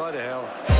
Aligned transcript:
vitória 0.00 0.18
ela. 0.18 0.79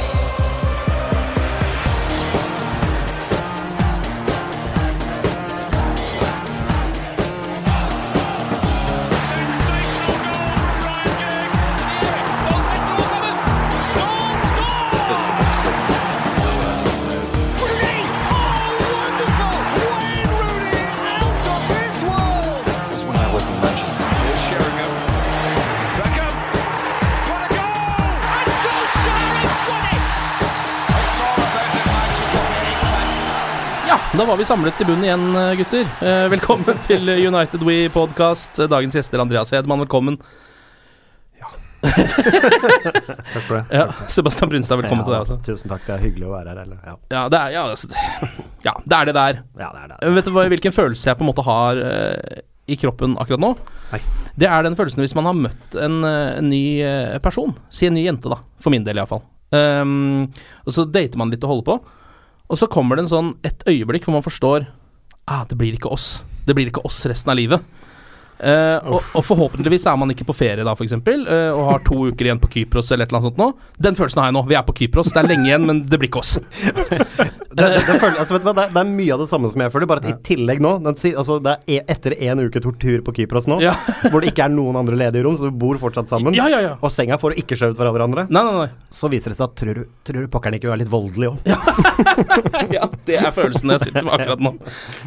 Da 34.21 34.27
var 34.27 34.37
vi 34.37 34.45
samlet 34.45 34.81
i 34.81 34.85
bunnen 34.85 35.05
igjen, 35.05 35.23
eh, 35.37 35.55
gutter. 35.57 35.87
Eh, 36.05 36.27
velkommen 36.29 36.77
til 36.87 37.09
United 37.09 37.63
We 37.65 37.89
podcast. 37.89 38.59
Dagens 38.69 38.93
gjester 38.99 39.23
Andreas 39.23 39.49
Hedman, 39.55 39.81
velkommen. 39.81 40.19
Ja. 41.41 41.49
Takk 41.89 43.47
for 43.47 43.55
det. 43.55 43.63
Ja, 43.73 43.87
Sebastian 44.13 44.51
Brunstad, 44.51 44.77
velkommen 44.83 45.07
til 45.07 45.15
deg 45.15 45.23
også. 45.23 45.39
Tusen 45.47 45.73
takk, 45.73 45.87
det 45.87 45.95
er 45.95 46.03
hyggelig 46.05 46.27
å 46.29 46.35
være 46.35 46.53
her. 46.53 46.59
Eller? 46.67 46.83
Ja. 46.85 46.97
Ja, 47.15 47.23
det 47.33 47.41
er, 47.41 47.55
ja, 47.55 47.63
altså, 47.73 47.89
ja, 48.67 48.75
det 48.85 48.99
er 48.99 49.09
det 49.09 49.15
der. 49.17 49.39
ja, 49.63 49.69
det 49.73 49.85
er 49.87 49.89
det. 49.95 49.97
Eh, 50.05 50.13
Vet 50.19 50.29
du 50.29 50.33
hva, 50.37 50.45
hvilken 50.53 50.75
følelse 50.77 51.09
jeg 51.09 51.17
på 51.21 51.25
en 51.25 51.31
måte 51.31 51.45
har 51.47 51.81
i 52.69 52.77
kroppen 52.83 53.15
akkurat 53.25 53.41
nå? 53.41 53.51
Nei. 53.95 54.03
Det 54.37 54.51
er 54.51 54.67
den 54.69 54.77
følelsen 54.77 55.01
hvis 55.01 55.17
man 55.17 55.31
har 55.31 55.39
møtt 55.47 55.79
en, 55.81 55.97
en 56.05 56.51
ny 56.53 56.61
person. 57.25 57.57
Si 57.73 57.89
en 57.89 57.97
ny 57.97 58.05
jente, 58.05 58.29
da. 58.29 58.43
For 58.61 58.77
min 58.77 58.85
del, 58.85 59.01
iallfall. 59.01 59.25
Um, 59.57 60.29
og 60.69 60.77
så 60.77 60.85
dater 60.85 61.17
man 61.19 61.33
litt 61.33 61.49
og 61.49 61.55
holder 61.55 61.67
på. 61.73 61.79
Og 62.51 62.59
så 62.59 62.67
kommer 62.71 62.99
det 62.99 63.07
en 63.07 63.13
sånn 63.13 63.35
et 63.47 63.63
øyeblikk 63.71 64.09
hvor 64.09 64.19
man 64.19 64.27
forstår 64.27 64.67
ah, 65.31 65.45
det 65.47 65.57
blir 65.59 65.77
ikke 65.77 65.93
oss. 65.93 66.25
Det 66.47 66.57
blir 66.59 66.71
ikke 66.71 66.83
oss 66.87 67.05
resten 67.07 67.31
av 67.31 67.39
livet. 67.39 67.63
Eh, 68.41 68.89
og, 68.89 69.03
og 69.19 69.25
forhåpentligvis 69.27 69.85
er 69.91 69.99
man 70.01 70.13
ikke 70.15 70.25
på 70.31 70.37
ferie 70.37 70.65
da, 70.65 70.73
f.eks., 70.73 70.95
uh, 70.97 71.51
og 71.53 71.65
har 71.69 71.83
to 71.85 71.99
uker 72.11 72.31
igjen 72.31 72.41
på 72.41 72.49
Kypros 72.55 72.91
eller 72.95 73.05
et 73.05 73.13
eller 73.13 73.21
annet 73.21 73.31
sånt 73.31 73.41
nå. 73.41 73.51
Den 73.89 73.99
følelsen 73.99 74.23
har 74.23 74.31
jeg 74.31 74.39
nå. 74.39 74.45
Vi 74.49 74.57
er 74.57 74.67
på 74.67 74.77
Kypros. 74.81 75.13
Det 75.13 75.21
er 75.23 75.29
lenge 75.29 75.51
igjen, 75.51 75.67
men 75.69 75.85
det 75.91 76.01
blir 76.01 76.11
ikke 76.13 76.25
oss. 76.25 76.39
Det, 77.51 77.67
det, 77.67 77.81
det, 77.83 77.95
føler, 77.99 78.15
altså, 78.23 78.37
vet 78.37 78.45
du 78.45 78.47
hva, 78.47 78.53
det, 78.71 78.79
er, 78.79 78.91
mye 78.95 79.11
av 79.11 79.23
det 79.25 79.27
samme 79.27 79.49
som 79.51 79.63
jeg 79.65 79.73
føler, 79.75 79.89
bare 79.91 80.05
at 80.05 80.13
i 80.13 80.13
tillegg 80.23 80.61
nå 80.63 80.77
den, 80.85 80.95
altså, 80.95 81.41
Det 81.43 81.51
er 81.51 81.65
e, 81.75 81.79
etter 81.91 82.15
en 82.29 82.43
uke 82.45 82.63
tortur 82.63 83.03
på 83.03 83.15
Kypros 83.17 83.49
nå, 83.51 83.57
Ja. 83.65 83.73
hvor 84.13 84.23
det 84.23 84.31
ikke 84.31 84.45
er 84.47 84.53
noen 84.55 84.79
andre 84.79 84.95
ledige 85.01 85.25
rom, 85.27 85.35
så 85.35 85.51
du 85.51 85.59
bor 85.59 85.75
fortsatt 85.83 86.07
sammen, 86.13 86.37
Ja, 86.39 86.47
ja, 86.53 86.61
ja. 86.63 86.73
og 86.79 86.95
senga 86.95 87.19
får 87.19 87.35
ikke 87.43 87.59
skjøvet 87.59 87.81
fra 87.81 87.91
hverandre, 87.91 88.29
Nei, 88.31 88.45
nei, 88.47 88.55
nei. 88.55 88.87
så 88.95 89.11
viser 89.11 89.35
det 89.35 89.41
seg 89.41 89.49
at 89.49 89.59
tror 89.59 89.81
du, 89.83 89.85
tror 90.07 90.23
du 90.23 90.31
pokkeren 90.31 90.61
ikke 90.61 90.71
vil 90.71 90.77
være 90.77 90.85
litt 90.85 90.95
voldelig 90.95 91.33
òg? 91.33 91.51
ja, 92.79 92.87
det 93.11 93.19
er 93.19 93.35
følelsen 93.35 93.75
jeg 93.75 93.89
sitter 93.89 94.07
med 94.07 94.15
akkurat 94.15 94.47
nå. 94.47 94.55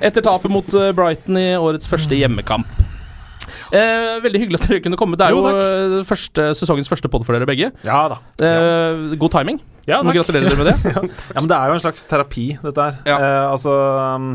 Etter 0.03 0.27
tapet 0.27 0.51
mot 0.51 0.75
eh, 0.75 0.91
Brighton 0.99 1.39
i 1.39 1.53
årets 1.55 1.87
første 1.87 2.19
hjemmekamp. 2.19 2.83
Eh, 3.73 4.19
veldig 4.21 4.41
hyggelig 4.43 4.59
at 4.61 4.67
dere 4.69 4.81
kunne 4.85 4.97
komme. 4.99 5.17
Det 5.17 5.25
er 5.25 5.33
Jo, 5.33 5.41
jo, 5.41 5.53
eh, 5.57 6.03
første, 6.05 6.51
sesongens 6.59 6.91
første 6.91 7.09
pod 7.09 7.25
for 7.25 7.33
dere 7.33 7.47
begge. 7.49 7.71
Ja 7.85 8.03
da. 8.11 8.19
Eh, 8.45 9.15
god 9.17 9.33
timing. 9.33 9.59
Ja, 9.87 10.01
takk. 10.01 10.13
Gratulerer 10.19 10.49
dere 10.51 10.59
med 10.61 10.69
det. 10.71 10.93
Ja, 11.33 11.39
men 11.41 11.49
det 11.49 11.57
er 11.57 11.71
jo 11.71 11.77
en 11.79 11.83
slags 11.83 12.05
terapi, 12.07 12.47
dette 12.61 12.85
her. 12.85 12.99
Ja. 13.09 13.17
Eh, 13.17 13.51
altså 13.51 13.73
um, 14.15 14.29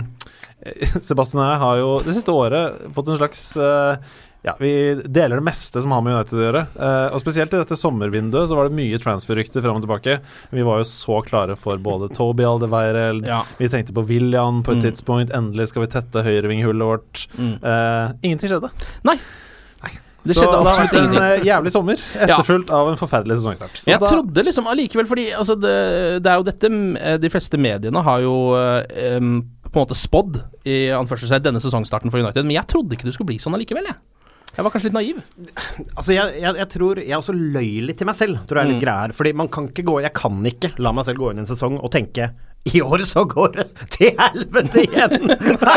Sebastian 1.06 1.44
og 1.44 1.52
jeg 1.52 1.60
har 1.62 1.76
jo 1.84 1.90
det 2.04 2.16
siste 2.18 2.34
året 2.34 2.80
fått 2.94 3.12
en 3.12 3.20
slags 3.20 3.44
eh, 3.62 4.16
ja, 4.46 4.54
Vi 4.60 4.70
deler 5.04 5.40
det 5.40 5.44
meste 5.48 5.82
som 5.82 5.90
har 5.92 6.02
med 6.06 6.14
United 6.14 6.38
å 6.38 6.44
gjøre. 6.46 6.62
Eh, 6.78 7.06
og 7.14 7.20
Spesielt 7.22 7.52
i 7.54 7.58
dette 7.60 7.76
sommervinduet 7.78 8.48
så 8.48 8.54
var 8.58 8.68
det 8.68 8.76
mye 8.78 9.00
transferrykter 9.02 9.64
fram 9.64 9.80
og 9.80 9.86
tilbake. 9.86 10.18
Vi 10.54 10.62
var 10.66 10.78
jo 10.82 10.86
så 10.88 11.18
klare 11.26 11.56
for 11.58 11.76
både 11.82 12.08
Toby 12.14 12.46
Aldeweireld 12.46 13.26
Ja. 13.26 13.42
Vi 13.58 13.68
tenkte 13.68 13.92
på 13.96 14.06
William 14.06 14.62
på 14.62 14.72
et 14.76 14.78
Mm. 14.82 14.86
tidspunkt. 14.92 15.34
Endelig 15.34 15.68
skal 15.68 15.82
vi 15.82 15.90
tette 15.92 16.22
høyrevinghullet 16.22 16.86
vårt. 16.86 17.26
Mm. 17.36 17.58
Eh, 17.62 18.12
ingenting 18.22 18.48
skjedde. 18.54 18.70
Nei. 19.04 19.18
Det 20.28 20.34
så 20.34 20.44
det 20.44 20.58
har 20.58 20.64
vært 20.66 20.92
en 20.92 20.98
ingenting. 20.98 21.22
eh, 21.22 21.44
jævlig 21.46 21.70
sommer, 21.72 21.96
etterfulgt 22.26 22.70
av 22.74 22.88
en 22.90 22.96
forferdelig 23.00 23.36
sesongstart. 23.38 23.76
Så 23.78 23.92
jeg 23.94 24.00
trodde 24.02 24.42
liksom 24.44 24.66
allikevel, 24.68 25.06
fordi 25.08 25.28
altså, 25.32 25.54
det, 25.56 26.22
det 26.22 26.30
er 26.32 26.36
jo 26.36 26.42
dette 26.44 26.70
eh, 27.00 27.16
De 27.22 27.30
fleste 27.32 27.56
mediene 27.56 28.02
har 28.04 28.20
jo 28.20 28.34
um, 28.58 29.30
på 29.62 29.72
en 29.78 29.86
måte 29.86 29.96
spådd 29.96 30.40
i 30.68 30.88
anførselstegn 30.92 31.46
denne 31.46 31.62
sesongstarten 31.62 32.10
for 32.12 32.18
United, 32.20 32.44
men 32.44 32.56
jeg 32.58 32.66
trodde 32.68 32.92
ikke 32.98 33.04
det 33.08 33.14
skulle 33.14 33.30
bli 33.30 33.38
sånn 33.40 33.54
allikevel, 33.56 33.86
jeg. 33.88 33.96
Jeg 34.58 34.66
var 34.66 34.72
kanskje 34.74 34.88
litt 34.90 34.96
naiv. 34.98 35.18
Altså, 35.94 36.10
jeg, 36.16 36.32
jeg, 36.42 36.54
jeg 36.58 36.68
tror 36.72 36.98
Jeg 36.98 37.14
også 37.20 37.34
løy 37.38 37.68
litt 37.86 37.98
til 38.00 38.08
meg 38.10 38.16
selv, 38.18 38.40
tror 38.50 38.58
jeg 38.58 38.66
er 38.66 38.72
litt 38.72 38.80
Mm. 38.80 38.84
greier. 38.84 39.12
Fordi 39.14 39.32
man 39.38 39.48
kan 39.54 39.68
ikke 39.70 39.84
gå 39.86 40.00
Jeg 40.02 40.12
kan 40.18 40.40
ikke 40.50 40.72
la 40.82 40.90
meg 40.92 41.06
selv 41.06 41.22
gå 41.22 41.30
inn 41.30 41.38
i 41.38 41.44
en 41.46 41.50
sesong 41.52 41.78
og 41.78 41.92
tenke 41.94 42.32
i 42.74 42.80
år 42.84 43.02
så 43.08 43.24
går 43.28 43.52
det 43.56 43.66
til 43.94 44.12
helvete 44.18 44.82
igjen! 44.84 45.30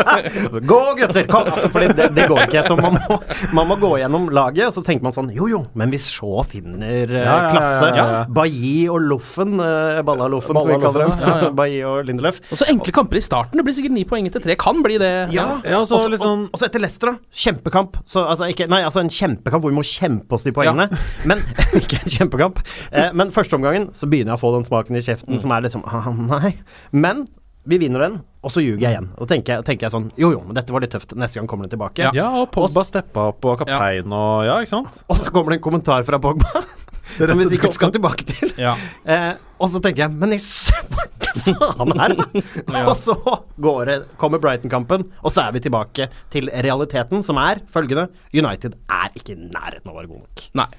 gå, 0.72 0.80
gutter! 1.00 1.28
Kom! 1.32 1.50
Altså, 1.52 1.70
fordi 1.74 1.88
det, 1.98 2.08
det 2.16 2.26
går 2.30 2.44
ikke. 2.48 2.64
Så 2.68 2.78
man 2.80 2.98
må, 2.98 3.18
man 3.58 3.70
må 3.72 3.78
gå 3.82 3.92
gjennom 4.02 4.28
laget, 4.34 4.68
og 4.70 4.76
så 4.78 4.84
tenker 4.86 5.06
man 5.08 5.16
sånn 5.16 5.32
Jo, 5.36 5.48
jo, 5.52 5.62
men 5.78 5.92
hvis 5.94 6.08
Shaw 6.12 6.42
finner 6.48 7.12
eh, 7.12 7.24
Ja, 7.24 7.26
ja, 7.26 7.36
ja, 7.46 7.52
klasse 7.56 7.90
ja, 7.92 8.06
ja. 8.16 8.22
Bailly 8.34 8.88
og 8.92 9.02
Loffen, 9.08 9.56
uh, 9.62 10.02
Balla-Loffen 10.08 10.58
som 10.58 10.70
vi 10.70 10.80
kaller 10.82 11.06
dem, 11.06 11.14
Loffen, 11.14 11.28
ja, 11.28 11.36
ja. 11.48 11.52
Bailly 11.62 11.82
og 11.88 12.02
Lindelöf 12.10 12.42
Og 12.52 12.62
så 12.62 12.68
enkle 12.72 12.94
kamper 12.96 13.20
i 13.20 13.24
starten. 13.26 13.60
Det 13.62 13.66
blir 13.68 13.76
sikkert 13.78 13.96
ni 13.96 14.06
poeng 14.08 14.28
etter 14.30 14.44
tre. 14.44 14.56
Kan 14.60 14.82
bli 14.86 14.98
det. 15.02 15.12
ja, 15.36 15.48
Ja, 15.66 15.82
så 15.86 16.00
og 16.00 16.06
så- 16.06 16.12
litt 16.16 16.24
sånn- 16.24 16.48
og- 16.48 16.56
og 16.56 16.62
så 16.62 16.68
etter 16.70 16.82
Leicester, 16.84 17.12
da. 17.14 17.18
Kjempekamp. 17.44 17.98
Så, 18.10 18.24
altså, 18.28 18.48
ikke, 18.52 18.68
nei, 18.72 18.82
altså 18.88 19.02
en 19.04 19.10
kjempekamp 19.12 19.64
hvor 19.64 19.72
vi 19.74 19.78
må 19.80 19.86
kjempe 19.88 20.36
oss 20.38 20.44
de 20.48 20.52
poengene. 20.56 20.88
Men 21.30 21.42
ikke 21.78 22.02
en 22.02 22.12
kjempekamp. 22.18 22.62
Eh, 22.92 23.12
men 23.18 23.32
førsteomgangen 23.34 23.90
så 23.98 24.08
begynner 24.10 24.34
jeg 24.34 24.40
å 24.40 24.42
få 24.42 24.52
den 24.56 24.66
smaken 24.68 24.98
i 24.98 25.04
kjeften 25.06 25.40
som 25.42 25.52
er 25.56 25.64
liksom 25.66 25.84
ah, 25.88 26.08
Nei. 26.12 26.54
Men 26.92 27.28
vi 27.64 27.78
vinner 27.78 28.02
den, 28.02 28.16
og 28.42 28.50
så 28.54 28.62
ljuger 28.64 28.82
jeg 28.82 28.96
igjen. 28.96 29.10
Og 29.22 29.30
tenker, 29.30 29.62
tenker 29.66 29.86
jeg 29.86 29.94
sånn 29.94 30.08
Jo, 30.18 30.32
jo, 30.34 30.40
men 30.48 30.58
dette 30.58 30.74
var 30.74 30.82
litt 30.82 30.94
tøft. 30.96 31.14
Neste 31.20 31.38
gang 31.38 31.50
kommer 31.50 31.68
den 31.68 31.76
tilbake. 31.76 32.10
Ja, 32.18 32.28
og 32.42 32.50
Pogba 32.54 32.84
steppa 32.88 33.28
opp, 33.30 33.46
og 33.46 33.62
kaptein 33.62 34.10
og 34.10 34.48
Ja, 34.48 34.58
ikke 34.64 34.74
sant? 34.74 35.02
Og 35.08 35.20
så 35.22 35.34
kommer 35.34 35.54
det 35.54 35.62
en 35.62 35.68
kommentar 35.68 36.06
fra 36.08 36.18
Pogba 36.22 36.64
som 37.20 37.38
vi 37.38 37.50
sikkert 37.52 37.78
skal 37.78 37.94
tilbake 37.94 38.28
til. 38.34 38.54
Ja. 38.60 38.76
Eh, 39.12 39.34
og 39.62 39.70
så 39.74 39.80
tenker 39.82 40.06
jeg 40.06 40.14
Men 40.14 40.36
i 40.36 40.38
svarte 40.42 41.32
faen 41.42 41.94
her, 41.98 42.14
da! 42.18 42.26
Og 42.90 42.94
så 42.98 43.16
går 43.62 43.82
det, 43.90 43.96
kommer 44.22 44.42
Brighton-kampen, 44.42 45.06
og 45.22 45.34
så 45.34 45.46
er 45.48 45.56
vi 45.56 45.62
tilbake 45.64 46.08
til 46.34 46.50
realiteten, 46.66 47.24
som 47.26 47.40
er 47.42 47.62
følgende 47.72 48.08
United 48.36 48.76
er 48.92 49.14
ikke 49.18 49.36
i 49.36 49.40
nærheten 49.42 49.88
av 49.90 49.96
å 49.96 50.00
være 50.02 50.12
god 50.12 50.24
nok. 50.26 50.44
Nei. 50.62 50.70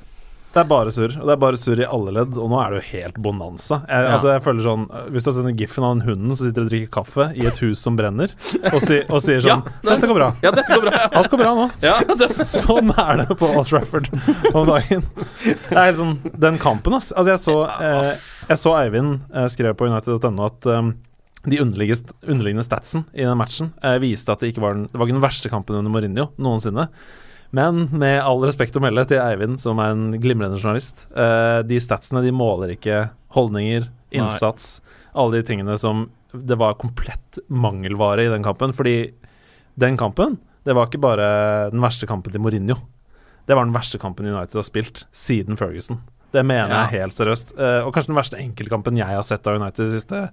Det 0.52 0.60
er 0.60 0.66
bare 0.68 0.90
surr, 0.92 1.14
og 1.16 1.24
det 1.28 1.32
er 1.32 1.38
bare 1.40 1.56
surr 1.56 1.80
i 1.80 1.86
alle 1.88 2.12
ledd, 2.12 2.34
og 2.36 2.50
nå 2.52 2.58
er 2.60 2.74
det 2.74 2.80
jo 2.82 2.88
helt 2.98 3.14
bonanza. 3.24 3.78
Jeg, 3.88 4.04
Ja. 4.04 4.10
altså, 4.18 4.28
jeg 4.34 4.42
føler 4.44 4.60
sånn 4.66 4.82
Hvis 5.14 5.24
du 5.24 5.30
har 5.30 5.34
sett 5.38 5.46
den 5.48 5.56
giffen 5.56 5.84
av 5.88 5.94
den 5.96 6.02
hunden 6.08 6.36
som 6.36 6.46
sitter 6.46 6.66
og 6.66 6.68
drikker 6.68 6.90
kaffe 6.92 7.26
i 7.40 7.46
et 7.48 7.56
hus 7.64 7.80
som 7.80 7.96
brenner, 7.96 8.34
og, 8.72 8.76
si, 8.84 8.98
og 9.08 9.22
sier 9.24 9.40
sånn 9.44 9.62
Ja. 9.64 9.76
'Dette 9.82 10.06
går 10.10 10.18
bra'. 10.20 10.28
Ja, 10.44 10.50
dette 10.52 10.68
går 10.76 10.84
bra. 10.90 11.06
Alt 11.22 11.30
går 11.32 11.38
bra 11.40 11.54
nå. 11.56 11.70
Ja, 11.80 11.94
Sånn 12.62 12.92
er 12.92 13.22
det 13.22 13.38
på 13.40 13.48
Old 13.48 13.66
Trafford 13.70 14.10
om 14.52 14.66
dagen. 14.68 15.06
Det 15.44 15.72
er 15.72 15.88
helt 15.88 15.96
sånn 16.02 16.18
Den 16.36 16.58
kampen, 16.60 16.94
ass. 17.00 17.12
Altså, 17.16 17.32
jeg 17.32 17.40
så, 17.46 17.56
eh, 17.80 18.12
jeg 18.52 18.58
så 18.60 18.76
Eivind 18.76 19.20
eh, 19.32 19.48
skrev 19.48 19.74
på 19.80 19.88
United.no 19.88 20.44
at 20.50 20.66
um, 20.68 20.92
de 21.48 21.58
underliggende 21.58 22.62
statsen 22.62 23.02
i 23.16 23.24
den 23.24 23.34
matchen 23.40 23.72
eh, 23.82 23.96
viste 23.98 24.30
at 24.30 24.38
det 24.44 24.52
ikke 24.52 24.62
var 24.62 24.76
den, 24.76 24.84
det 24.92 24.94
var 25.00 25.08
ikke 25.08 25.16
den 25.16 25.24
verste 25.24 25.48
kampen 25.50 25.74
under 25.80 25.90
Mourinho 25.90 26.28
noensinne. 26.38 26.88
Men 27.52 27.84
med 28.00 28.22
all 28.24 28.40
respekt 28.46 28.76
å 28.78 28.80
melde 28.82 29.04
til 29.10 29.20
Eivind, 29.20 29.58
som 29.60 29.80
er 29.82 29.92
en 29.92 30.06
glimrende 30.22 30.56
journalist, 30.56 31.04
eh, 31.12 31.60
de 31.68 31.76
statsene 31.84 32.22
de 32.24 32.32
måler 32.32 32.72
ikke 32.76 33.10
holdninger, 33.36 33.90
innsats, 34.12 34.80
alle 35.14 35.38
de 35.40 35.42
tingene 35.50 35.76
som 35.80 36.06
det 36.32 36.56
var 36.60 36.78
komplett 36.80 37.38
mangelvare 37.52 38.24
i 38.24 38.30
den 38.32 38.44
kampen. 38.44 38.72
Fordi 38.76 39.12
den 39.78 39.98
kampen, 40.00 40.38
det 40.64 40.74
var 40.76 40.88
ikke 40.88 41.00
bare 41.02 41.70
den 41.72 41.80
verste 41.84 42.08
kampen 42.08 42.32
til 42.32 42.40
Mourinho. 42.40 42.78
Det 43.48 43.56
var 43.58 43.66
den 43.66 43.74
verste 43.74 43.98
kampen 44.00 44.28
United 44.30 44.54
har 44.56 44.64
spilt 44.64 45.04
siden 45.12 45.58
Ferguson. 45.58 46.00
Det 46.32 46.44
mener 46.46 46.70
Ja. 46.70 46.86
jeg 46.88 47.00
helt 47.02 47.12
seriøst. 47.12 47.52
Eh, 47.58 47.84
og 47.84 47.92
kanskje 47.92 48.06
den 48.14 48.16
verste 48.16 48.38
enkeltkampen 48.40 48.96
jeg 48.96 49.06
har 49.06 49.22
sett 49.22 49.46
av 49.46 49.60
United 49.60 49.90
de 49.90 49.90
siste 50.00 50.30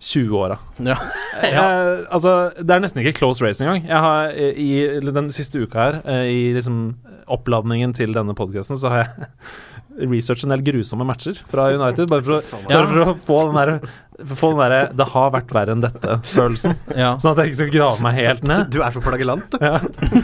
20 0.00 0.36
åra. 0.36 0.58
Ja. 0.78 0.96
Jeg- 1.42 2.06
altså, 2.12 2.52
det 2.60 2.70
er 2.70 2.80
nesten 2.84 3.02
ikke 3.04 3.16
close 3.18 3.42
race 3.44 3.62
engang. 3.64 3.84
Jeg 3.88 4.00
har 4.04 4.30
i 4.34 5.00
den 5.00 5.28
siste 5.34 5.62
uka 5.64 5.78
her, 5.78 6.00
eh, 6.04 6.24
i 6.30 6.40
liksom 6.56 6.96
oppladningen 7.30 7.94
til 7.96 8.12
denne 8.12 8.34
podkasten, 8.36 8.76
så 8.76 8.90
har 8.92 9.04
jeg 9.04 9.28
researchet 10.10 10.44
en 10.48 10.56
del 10.56 10.64
grusomme 10.66 11.06
matcher 11.08 11.38
fra 11.50 11.70
United, 11.72 12.08
bare 12.10 12.22
for 12.26 12.38
å, 12.40 12.42
Ja. 12.68 12.82
bare 12.82 12.86
for 12.90 13.04
å 13.04 13.14
få 13.28 13.38
den 13.46 13.60
der 13.60 13.90
få 14.24 14.50
den 14.52 14.60
derre 14.62 14.82
'det 14.94 15.06
har 15.10 15.30
vært 15.34 15.50
verre 15.50 15.72
enn 15.74 15.82
dette'-følelsen. 15.82 16.76
Ja. 16.96 17.16
Sånn 17.18 17.32
at 17.32 17.38
jeg 17.42 17.46
ikke 17.50 17.56
skal 17.64 17.72
grave 17.74 18.00
meg 18.04 18.14
helt 18.14 18.44
ned. 18.46 18.70
Du 18.70 18.78
er 18.80 18.92
så 18.94 19.02
flagellant, 19.02 19.50
du. 19.50 19.58
Ja. 19.60 19.80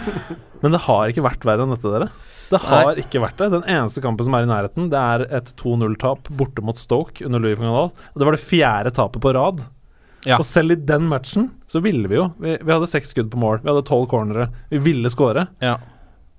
Men 0.63 0.73
det 0.77 0.81
har 0.87 1.09
ikke 1.11 1.25
vært 1.27 1.43
verre 1.43 1.65
enn 1.67 1.75
dette, 1.75 1.91
dere. 1.91 2.09
Det 2.51 2.61
har 2.65 2.99
ikke 2.99 3.23
vært 3.23 3.39
det. 3.39 3.51
Den 3.55 3.67
eneste 3.71 4.03
kampen 4.05 4.27
som 4.27 4.35
er 4.35 4.47
i 4.47 4.51
nærheten, 4.51 4.89
det 4.93 5.01
er 5.01 5.27
et 5.41 5.53
2-0-tap 5.61 6.31
borte 6.39 6.65
mot 6.67 6.79
Stoke 6.79 7.23
under 7.27 7.43
Louis 7.43 7.59
van 7.59 7.71
Gaal. 7.71 7.93
Og 8.11 8.19
det 8.19 8.27
var 8.27 8.37
det 8.37 8.43
fjerde 8.43 8.93
tapet 8.97 9.23
på 9.23 9.35
rad. 9.37 9.63
Ja. 10.27 10.37
Og 10.37 10.45
selv 10.45 10.75
i 10.75 10.81
den 10.85 11.07
matchen 11.09 11.49
så 11.71 11.81
ville 11.85 12.11
vi 12.11 12.19
jo. 12.19 12.27
Vi, 12.43 12.59
vi 12.59 12.73
hadde 12.75 12.91
seks 12.91 13.15
skudd 13.15 13.31
på 13.33 13.41
mål, 13.41 13.63
vi 13.63 13.71
hadde 13.71 13.87
tolv 13.89 14.09
cornere. 14.11 14.51
Vi 14.73 14.83
ville 14.91 15.13
skåre. 15.13 15.47
Ja. 15.65 15.79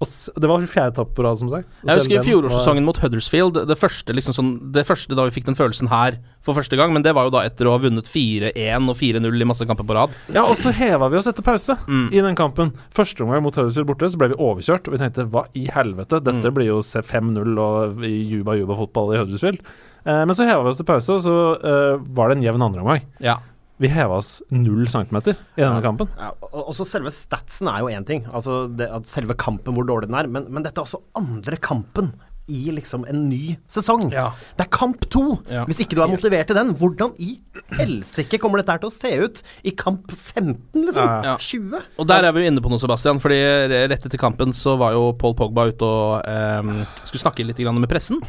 Og 0.01 0.41
det 0.41 0.49
var 0.49 0.63
fjerde 0.65 0.95
tap 0.97 1.11
på 1.13 1.21
rad, 1.23 1.37
som 1.37 1.49
sagt. 1.51 1.67
Og 1.83 1.89
Jeg 1.91 1.99
husker 2.01 2.23
fjorårssesongen 2.25 2.83
mot 2.87 2.97
Huddersfield. 2.97 3.59
Det 3.69 3.77
første, 3.77 4.15
liksom 4.17 4.33
sånn, 4.33 4.49
det 4.73 4.83
første 4.87 5.13
da 5.15 5.27
vi 5.27 5.35
fikk 5.35 5.45
den 5.45 5.57
følelsen 5.59 5.91
her 5.91 6.17
for 6.41 6.57
første 6.57 6.75
gang, 6.79 6.89
men 6.91 7.03
det 7.05 7.13
var 7.13 7.27
jo 7.29 7.33
da 7.35 7.43
etter 7.45 7.69
å 7.69 7.75
ha 7.75 7.81
vunnet 7.83 8.09
4-1 8.09 8.89
og 8.89 8.97
4-0 8.97 9.41
i 9.45 9.45
masse 9.45 9.67
kamper 9.69 9.85
på 9.85 9.93
rad. 9.93 10.09
Ja, 10.33 10.47
og 10.49 10.57
så 10.57 10.73
heva 10.73 11.07
vi 11.13 11.17
oss 11.21 11.27
etter 11.29 11.45
pause 11.45 11.77
Mm. 11.85 12.09
i 12.11 12.19
den 12.25 12.35
kampen. 12.35 12.73
Første 12.91 13.21
omgang 13.21 13.43
mot 13.45 13.53
Huddersfield 13.53 13.87
borte, 13.87 14.09
så 14.09 14.17
ble 14.17 14.29
vi 14.33 14.39
overkjørt. 14.41 14.87
Og 14.89 14.97
vi 14.97 15.01
tenkte 15.03 15.29
hva 15.29 15.45
i 15.53 15.67
helvete, 15.69 16.17
dette 16.23 16.49
Mm. 16.49 16.53
blir 16.57 16.65
jo 16.73 16.79
5-0 16.81 17.59
og 17.59 18.01
juba 18.01 18.57
juba 18.57 18.75
fotball 18.75 19.13
i 19.13 19.17
Huddersfield. 19.21 19.59
Eh, 20.03 20.25
men 20.25 20.33
så 20.33 20.47
heva 20.49 20.63
vi 20.63 20.69
oss 20.69 20.77
til 20.77 20.85
pause, 20.89 21.13
og 21.13 21.19
så 21.21 21.35
eh, 21.61 21.97
var 22.09 22.29
det 22.29 22.37
en 22.39 22.43
jevn 22.43 22.61
andreomgang. 22.65 23.03
Ja. 23.21 23.37
Vi 23.81 23.89
heva 23.89 24.19
oss 24.21 24.35
null 24.53 24.85
centimeter 24.93 25.33
i 25.57 25.63
denne 25.63 25.81
kampen. 25.81 26.09
Ja, 26.19 26.29
og 26.51 26.73
så 26.77 26.85
selve 26.85 27.09
statsen 27.13 27.69
er 27.71 27.81
jo 27.81 27.89
én 27.89 28.05
ting, 28.05 28.27
altså 28.29 28.67
det, 28.69 28.91
at 28.93 29.09
selve 29.09 29.33
kampen 29.39 29.73
hvor 29.73 29.87
dårlig 29.89 30.11
den 30.11 30.19
er, 30.19 30.29
men, 30.29 30.45
men 30.53 30.65
dette 30.65 30.77
er 30.77 30.85
også 30.85 31.01
andre 31.17 31.57
kampen 31.57 32.11
i 32.51 32.73
liksom 32.75 33.05
en 33.09 33.23
ny 33.29 33.55
sesong. 33.71 34.09
Ja. 34.13 34.29
Det 34.57 34.67
er 34.67 34.71
kamp 34.73 35.07
to! 35.13 35.37
Ja. 35.51 35.63
Hvis 35.69 35.81
ikke 35.83 35.97
du 35.97 36.03
er 36.03 36.11
motivert 36.11 36.49
til 36.51 36.57
den, 36.57 36.73
hvordan 36.77 37.15
i 37.21 37.33
helsike 37.79 38.39
kommer 38.41 38.61
dette 38.61 38.75
her 38.75 38.81
til 38.83 38.91
å 38.91 38.95
se 38.95 39.11
ut 39.23 39.41
i 39.67 39.73
kamp 39.77 40.11
15, 40.11 40.57
liksom? 40.75 41.13
Ja. 41.25 41.35
20? 41.41 41.87
Og 42.01 42.09
der 42.09 42.27
er 42.27 42.35
vi 42.35 42.43
jo 42.43 42.51
inne 42.51 42.63
på 42.63 42.71
noe, 42.71 42.81
Sebastian. 42.81 43.21
Fordi 43.23 43.39
rett 43.71 44.07
etter 44.07 44.21
kampen 44.21 44.55
så 44.55 44.75
var 44.79 44.95
jo 44.95 45.11
Paul 45.19 45.35
Pogba 45.37 45.67
ute 45.71 45.87
og 45.87 46.27
ehm, 46.27 46.83
skulle 47.05 47.23
snakke 47.23 47.45
litt 47.47 47.59
med 47.61 47.89
pressen. 47.91 48.21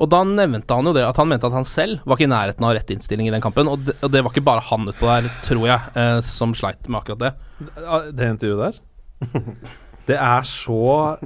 Og 0.00 0.10
da 0.12 0.22
nevnte 0.26 0.76
han 0.76 0.88
jo 0.88 0.94
det 0.96 1.04
at 1.06 1.18
han 1.20 1.28
mente 1.30 1.48
at 1.48 1.56
han 1.56 1.66
selv 1.68 2.04
var 2.04 2.18
ikke 2.18 2.28
i 2.28 2.32
nærheten 2.32 2.66
av 2.66 2.74
rett 2.76 2.92
innstilling 2.94 3.30
i 3.30 3.34
den 3.34 3.44
kampen. 3.44 3.70
Og 3.70 3.86
det, 3.86 3.96
og 4.02 4.12
det 4.12 4.22
var 4.24 4.34
ikke 4.34 4.46
bare 4.46 4.64
han 4.70 4.88
utpå 4.92 5.08
der, 5.10 5.30
tror 5.46 5.66
jeg, 5.68 5.96
eh, 5.98 6.20
som 6.26 6.54
sleit 6.56 6.88
med 6.88 7.00
akkurat 7.02 7.24
det. 7.24 7.32
Det 8.16 8.30
intervjuet 8.34 8.62
der, 8.66 8.80
det 10.08 10.18
er 10.20 10.46
så 10.48 11.16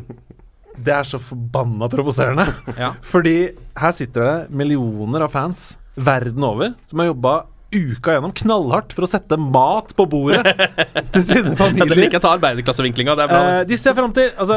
Det 0.84 0.92
er 0.96 1.06
så 1.08 1.18
forbanna 1.22 1.88
provoserende. 1.92 2.46
Ja. 2.78 2.92
Fordi 3.04 3.36
her 3.80 3.92
sitter 3.96 4.26
det 4.26 4.34
millioner 4.62 5.26
av 5.26 5.32
fans 5.34 5.72
verden 6.00 6.44
over 6.46 6.74
som 6.90 7.02
har 7.02 7.10
jobba 7.10 7.32
uka 7.70 8.16
gjennom 8.16 8.32
knallhardt 8.34 8.90
for 8.96 9.06
å 9.06 9.08
sette 9.10 9.36
mat 9.38 9.92
på 9.94 10.02
bordet 10.10 10.42
til 11.14 11.22
sine 11.22 11.42
Ja, 11.44 11.50
det 11.52 11.58
familier. 11.60 11.94
liker 12.00 12.16
jeg 12.18 12.24
ta 12.24 12.32
arbeiderklassevinklinga. 12.34 13.14
Det 13.18 13.26
er 13.26 13.30
bra. 13.30 13.42
Eh, 13.60 13.64
de 13.70 13.76
ser 13.78 13.94
fram 13.94 14.10
til 14.16 14.32
altså, 14.34 14.56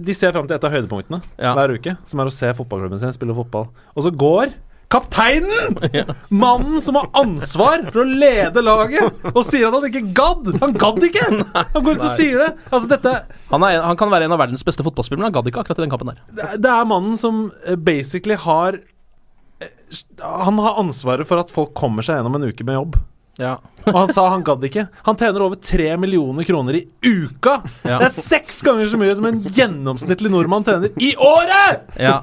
De 0.00 0.14
ser 0.16 0.32
frem 0.32 0.46
til 0.48 0.56
et 0.56 0.64
av 0.64 0.72
høydepunktene 0.72 1.20
Ja. 1.36 1.52
hver 1.58 1.74
uke, 1.76 1.96
som 2.08 2.22
er 2.24 2.30
å 2.30 2.32
se 2.32 2.52
fotballklubben 2.56 3.02
sin 3.02 3.12
spille 3.12 3.36
fotball. 3.36 3.68
Og 3.92 4.06
så 4.06 4.14
går 4.24 4.54
kapteinen! 4.92 5.76
Mannen 6.42 6.80
som 6.84 6.98
har 6.98 7.08
ansvar 7.18 7.86
for 7.90 8.02
å 8.02 8.06
lede 8.06 8.62
laget, 8.64 9.22
og 9.32 9.40
sier 9.46 9.68
at 9.68 9.76
han 9.76 9.86
ikke 9.90 10.04
gadd! 10.16 10.50
Han 10.62 10.74
gadd 10.78 11.02
ikke! 11.08 11.26
Han 11.74 11.86
går 11.86 11.98
ut 11.98 12.04
og 12.06 12.12
sier 12.16 12.42
det. 12.44 12.50
Altså, 12.70 12.88
dette 12.92 13.14
han, 13.50 13.62
er, 13.66 13.80
han 13.84 13.98
kan 13.98 14.10
være 14.10 14.26
en 14.26 14.34
av 14.34 14.40
verdens 14.42 14.64
beste 14.66 14.82
fotballspillere, 14.86 15.22
men 15.22 15.28
han 15.30 15.36
gadd 15.38 15.50
ikke 15.50 15.62
akkurat 15.62 15.78
i 15.80 15.84
den 15.86 15.92
kampen 15.92 16.10
der. 16.12 16.22
det 16.34 16.46
er- 16.50 16.62
det 16.66 16.70
er 16.72 16.88
mannen 16.90 17.18
som 17.20 17.44
eh, 17.66 17.76
basically 17.78 18.34
har 18.42 18.78
eh, 19.62 19.70
Han 20.46 20.58
har 20.64 20.80
ansvaret 20.82 21.26
for 21.28 21.38
at 21.42 21.52
folk 21.54 21.74
kommer 21.78 22.02
seg 22.06 22.18
gjennom 22.18 22.38
en 22.40 22.48
uke 22.50 22.66
med 22.66 22.74
jobb. 22.80 22.98
Ja. 23.36 23.58
Og 23.86 23.94
han 23.94 24.10
sa 24.10 24.24
han 24.32 24.42
gadd 24.46 24.64
ikke. 24.66 24.86
Han 25.06 25.18
tjener 25.20 25.44
over 25.44 25.58
tre 25.62 25.90
millioner 26.00 26.46
kroner 26.48 26.78
i 26.78 26.82
uka! 27.04 27.58
Ja. 27.84 28.00
Det 28.00 28.08
er 28.08 28.14
seks 28.14 28.58
ganger 28.66 28.88
så 28.90 28.98
mye 28.98 29.14
som 29.14 29.28
en 29.28 29.38
gjennomsnittlig 29.44 30.30
nordmann 30.32 30.64
tjener 30.66 30.94
i 30.96 31.12
året! 31.20 31.84
Ja. 32.00 32.16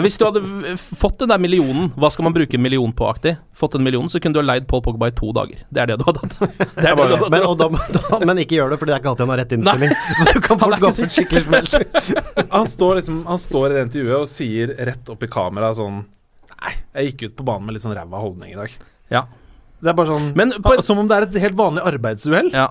Hvis 0.00 0.16
du 0.18 0.24
hadde 0.26 0.42
fått 0.80 1.20
den 1.22 1.30
der 1.30 1.42
millionen, 1.42 1.92
hva 2.00 2.10
skal 2.10 2.26
man 2.26 2.34
bruke 2.36 2.58
en 2.58 2.64
million 2.64 2.94
på 2.96 3.06
aktig? 3.10 3.36
Fått 3.54 3.76
en 3.78 3.84
million, 3.86 4.08
så 4.10 4.18
kunne 4.18 4.34
du 4.34 4.40
ha 4.40 4.46
leid 4.46 4.66
Paul 4.70 4.82
Pogba 4.82 5.12
i 5.12 5.14
to 5.14 5.30
dager. 5.36 5.60
Det 5.68 5.84
er 5.84 5.92
det 5.92 6.00
du 6.00 6.06
hadde 6.08 6.24
hatt. 6.24 6.34
Det 6.40 6.88
er 6.88 6.96
det 6.96 6.96
du 6.96 7.14
hadde 7.14 7.30
Men, 7.36 7.46
og 7.46 7.60
da, 7.60 7.68
da, 7.94 8.22
men 8.24 8.42
ikke 8.42 8.58
gjør 8.58 8.74
det, 8.74 8.80
for 8.80 8.90
det 8.90 8.96
er 8.96 9.04
ikke 9.04 9.12
alltid 9.12 9.26
han 9.26 9.34
har 9.36 9.42
rett 9.44 9.54
innstilling. 9.58 9.94
Så 10.24 10.32
du 10.32 10.42
kan 10.48 10.64
er 10.66 10.82
gå 10.82 10.90
på 10.90 11.06
en 11.06 11.14
skikkelig 11.18 11.44
smell. 11.46 11.70
Han 12.56 12.66
står 12.70 12.98
liksom 12.98 13.22
Han 13.28 13.38
står 13.40 13.70
i 13.70 13.76
det 13.76 13.86
intervjuet 13.88 14.18
og 14.18 14.28
sier 14.30 14.74
rett 14.88 15.08
opp 15.12 15.22
i 15.22 15.30
kamera 15.30 15.70
sånn 15.76 16.02
Nei, 16.54 16.72
jeg 16.96 17.12
gikk 17.12 17.24
ut 17.28 17.38
på 17.38 17.46
banen 17.46 17.66
med 17.66 17.76
litt 17.76 17.84
sånn 17.84 17.92
ræva 17.96 18.20
holdning 18.22 18.54
i 18.54 18.56
dag. 18.56 18.74
Ja. 19.12 19.26
Det 19.84 19.90
er 19.92 19.96
bare 19.98 20.08
sånn 20.14 20.30
Men 20.38 20.54
på- 20.64 20.78
Som 20.82 21.02
om 21.02 21.10
det 21.10 21.18
er 21.18 21.26
et 21.28 21.42
helt 21.44 21.58
vanlig 21.58 21.84
arbeidsuhell. 21.84 22.48
Ja. 22.54 22.70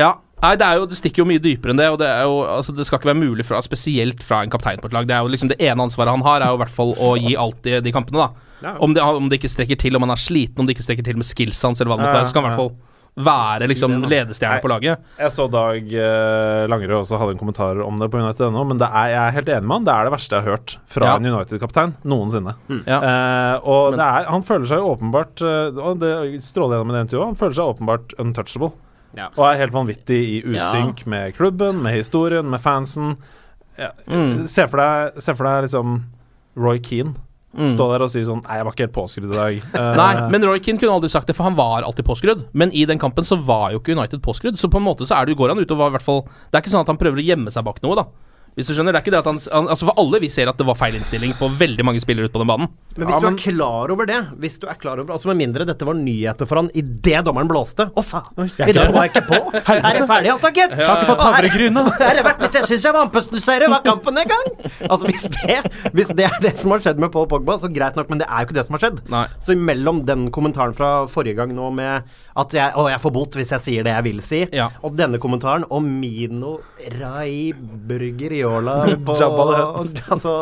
ja. 0.00 0.14
Nei, 0.42 0.50
det, 0.60 0.66
er 0.66 0.80
jo, 0.80 0.86
det 0.88 0.98
stikker 0.98 1.22
jo 1.22 1.28
mye 1.28 1.40
dypere 1.40 1.72
enn 1.72 1.78
det. 1.80 1.86
Og 1.92 1.98
det, 2.00 2.08
er 2.08 2.26
jo, 2.28 2.40
altså, 2.44 2.74
det 2.76 2.84
skal 2.88 3.00
ikke 3.00 3.08
være 3.12 3.20
mulig, 3.22 3.44
fra, 3.48 3.60
spesielt 3.64 4.24
fra 4.24 4.42
en 4.44 4.52
kaptein 4.52 4.80
på 4.80 4.90
et 4.90 4.96
lag. 4.96 5.06
Det 5.08 5.14
er 5.16 5.24
jo 5.24 5.32
liksom 5.32 5.48
det 5.52 5.60
ene 5.64 5.86
ansvaret 5.86 6.12
han 6.12 6.24
har, 6.26 6.44
er 6.44 6.52
jo 6.52 6.58
i 6.58 6.62
hvert 6.64 6.74
fall 6.76 6.92
å 6.96 7.14
gi 7.20 7.36
alt 7.40 7.68
i 7.68 7.78
de 7.80 7.92
kampene. 7.94 8.26
da 8.26 8.74
om, 8.80 8.92
det, 8.96 9.02
om 9.02 9.28
det 9.28 9.38
ikke 9.40 9.52
strekker 9.52 9.78
til, 9.80 9.96
om 9.96 10.04
han 10.04 10.12
er 10.16 10.20
sliten, 10.20 10.60
om 10.60 10.68
det 10.68 10.76
ikke 10.76 10.84
strekker 10.88 11.04
til 11.04 11.16
med 11.20 11.28
skillsa 11.28 11.68
hans, 11.68 11.80
eller 11.80 11.92
hva 11.92 11.98
det 12.00 12.06
måtte 12.06 12.18
være, 12.20 12.28
så 12.30 12.36
kan 12.36 12.44
han 12.44 12.52
i 12.52 12.56
hvert 12.56 12.62
fall 12.64 12.76
være 13.16 13.66
liksom 13.70 13.94
ledestjerne 14.10 14.60
på 14.60 14.68
laget. 14.68 15.00
Jeg 15.18 15.32
så 15.32 15.46
Dag 15.50 15.78
eh, 15.88 16.66
Langerød 16.68 16.98
også 17.00 17.16
hadde 17.20 17.32
en 17.32 17.38
kommentar 17.40 17.78
om 17.80 17.96
det 18.00 18.10
på 18.12 18.18
United.no, 18.20 18.64
men 18.68 18.78
det 18.82 18.88
er, 18.90 19.06
jeg 19.14 19.20
er 19.22 19.36
helt 19.38 19.48
enig 19.54 19.66
med 19.70 19.76
han. 19.78 19.86
Det 19.88 19.94
er 19.94 20.04
det 20.04 20.12
verste 20.12 20.36
jeg 20.36 20.44
har 20.44 20.50
hørt 20.56 20.74
fra 20.86 21.06
Ja. 21.06 21.14
en 21.16 21.28
United-kaptein 21.32 21.94
noensinne. 22.04 22.54
Ja. 22.84 22.98
Eh, 23.00 23.60
og 23.64 23.90
Men- 23.94 23.98
det 24.02 24.06
er, 24.06 24.30
han 24.30 24.42
føler 24.42 24.66
seg 24.68 24.78
jo 24.82 24.90
åpenbart 24.96 25.40
eh, 25.42 25.80
Og 25.80 25.98
det 26.00 26.42
stråler 26.44 26.76
gjennom 26.76 26.92
i 26.92 26.98
det 26.98 27.04
intervjuet. 27.08 27.26
Han 27.32 27.40
føler 27.40 27.54
seg 27.56 27.72
åpenbart 27.72 28.14
untouchable. 28.20 28.72
Ja. 29.16 29.30
Og 29.36 29.46
er 29.48 29.62
helt 29.64 29.72
vanvittig 29.72 30.20
i 30.36 30.42
usynk 30.44 31.06
med 31.06 31.32
klubben, 31.38 31.80
med 31.82 31.94
historien, 31.96 32.44
med 32.52 32.60
fansen. 32.60 33.16
Ja. 33.78 33.90
Mm. 34.08 34.44
Se, 34.44 34.66
for 34.68 34.76
deg, 34.76 35.22
se 35.24 35.32
for 35.34 35.44
deg 35.48 35.64
liksom 35.70 36.02
Roy 36.56 36.78
Keane. 36.84 37.14
Mm. 37.56 37.70
Stå 37.72 37.86
der 37.88 38.04
og 38.04 38.10
si 38.12 38.20
sånn 38.26 38.42
Nei, 38.44 38.58
jeg 38.58 38.66
var 38.68 38.74
ikke 38.74 38.84
helt 38.84 38.96
påskrudd 38.96 39.30
i 39.32 39.36
dag. 39.36 39.60
Uh, 39.72 39.92
Nei, 40.02 40.12
men 40.34 40.44
Roy 40.44 40.60
Keane 40.60 40.80
kunne 40.82 40.98
aldri 40.98 41.10
sagt 41.12 41.30
det, 41.30 41.36
for 41.38 41.48
han 41.48 41.56
var 41.58 41.86
alltid 41.86 42.06
påskrudd. 42.08 42.46
Men 42.52 42.72
i 42.76 42.84
den 42.88 43.00
kampen 43.02 43.26
så 43.26 43.38
var 43.40 43.72
jo 43.72 43.80
ikke 43.80 43.96
United 43.96 44.22
påskrudd, 44.24 44.60
så 44.60 44.70
på 44.72 44.80
en 44.82 44.86
måte 44.86 45.08
så 45.08 45.18
er 45.18 45.28
det, 45.28 45.38
går 45.40 45.54
han 45.54 45.62
ut 45.62 45.72
og 45.72 45.80
var 45.80 45.92
i 45.92 45.96
hvert 45.96 46.04
fall 46.04 46.22
Det 46.26 46.58
er 46.58 46.64
ikke 46.64 46.74
sånn 46.74 46.84
at 46.84 46.92
han 46.92 47.00
prøver 47.00 47.22
å 47.22 47.26
gjemme 47.26 47.52
seg 47.54 47.66
bak 47.66 47.80
noe, 47.84 47.96
da. 47.98 48.06
Hvis 48.56 48.70
du 48.70 48.72
skjønner, 48.72 48.94
det 48.94 49.02
er 49.02 49.04
ikke 49.04 49.12
det 49.12 49.18
at 49.20 49.26
han, 49.28 49.38
han 49.52 49.66
Altså 49.68 49.84
For 49.90 49.98
alle 50.00 50.18
vi 50.22 50.30
ser 50.32 50.48
at 50.48 50.56
det 50.56 50.64
var 50.64 50.78
feil 50.80 50.94
innstilling 50.96 51.34
på 51.36 51.50
veldig 51.60 51.84
mange 51.84 52.00
spillere 52.00 52.30
ute 52.30 52.32
på 52.32 52.40
den 52.40 52.48
banen. 52.48 52.70
Men 52.96 53.10
hvis 53.10 53.18
Ja, 53.18 53.20
du 53.20 53.26
er 53.28 53.36
klar 53.42 53.92
over 53.92 54.08
det, 54.08 54.20
hvis 54.40 54.56
du 54.62 54.64
er 54.72 54.78
klar 54.80 55.02
over 55.02 55.12
Altså 55.12 55.28
med 55.28 55.36
mindre 55.42 55.66
dette 55.68 55.84
var 55.84 55.98
nyheter 55.98 56.48
for 56.48 56.62
han 56.62 56.70
idet 56.72 57.20
dommeren 57.26 57.50
blåste 57.50 57.88
Å, 57.92 58.04
faen! 58.06 58.48
I 58.64 58.72
dag 58.72 58.94
var 58.96 59.06
jeg 59.06 59.12
ikke 59.12 59.24
på! 59.28 59.40
Er 59.60 59.98
det 60.00 60.06
ferdig, 60.08 60.32
alt 60.32 60.46
da, 60.46 60.52
gitt? 60.56 60.72
Jeg 60.72 60.88
har 60.88 61.02
ikke 61.02 61.10
fått 61.12 61.24
havregryn, 61.26 61.76
da. 61.76 61.84
Her 62.00 62.20
har 62.22 62.28
vært 62.30 62.44
litt 62.46 62.58
Jeg 62.62 62.70
syns 62.72 62.88
jeg 62.88 62.96
var 62.96 63.06
andpusten, 63.10 63.42
ser 63.44 63.60
du, 63.60 63.68
var 63.74 63.84
kampen 63.84 64.22
en 64.24 64.32
gang! 64.32 64.48
Altså, 64.88 65.04
hvis 65.10 65.28
det, 65.36 65.58
hvis 65.92 66.14
det 66.16 66.26
er 66.30 66.40
det 66.48 66.54
som 66.62 66.72
har 66.72 66.84
skjedd 66.86 67.00
med 67.02 67.12
Paul 67.12 67.28
Pogba, 67.30 67.58
så 67.60 67.68
greit 67.72 67.96
nok, 68.00 68.08
men 68.12 68.24
det 68.24 68.30
er 68.30 68.40
jo 68.40 68.48
ikke 68.48 68.56
det 68.56 68.64
som 68.70 68.76
har 68.78 68.86
skjedd. 68.86 69.02
Nei. 69.12 69.26
Så 69.44 69.52
imellom 69.56 70.00
den 70.08 70.30
kommentaren 70.34 70.72
fra 70.76 70.94
forrige 71.12 71.36
gang 71.42 71.52
nå 71.56 71.68
med 71.76 72.08
at 72.36 72.52
jeg, 72.52 72.72
å, 72.76 72.84
jeg 72.92 73.00
får 73.00 73.12
bot 73.16 73.38
hvis 73.40 73.52
jeg 73.56 73.64
sier 73.64 73.86
det 73.86 73.94
jeg 73.96 74.04
vil 74.06 74.20
si, 74.24 74.42
Ja. 74.52 74.66
og 74.84 74.94
denne 74.98 75.18
kommentaren 75.22 75.64
og 75.72 75.82
Mino 75.86 76.58
Rai 77.00 77.52
Burgeriola 77.56 78.76
på. 79.06 79.16
Altså, 80.12 80.32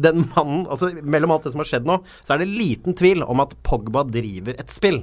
den 0.00 0.24
mannen 0.34 0.64
altså, 0.70 0.90
Mellom 1.02 1.34
alt 1.34 1.44
det 1.48 1.52
som 1.54 1.62
har 1.64 1.68
skjedd 1.68 1.88
nå, 1.88 1.98
så 2.24 2.34
er 2.36 2.44
det 2.44 2.50
liten 2.54 2.96
tvil 2.96 3.24
om 3.26 3.42
at 3.44 3.54
Pogba 3.66 4.04
driver 4.06 4.56
et 4.60 4.72
spill. 4.74 5.02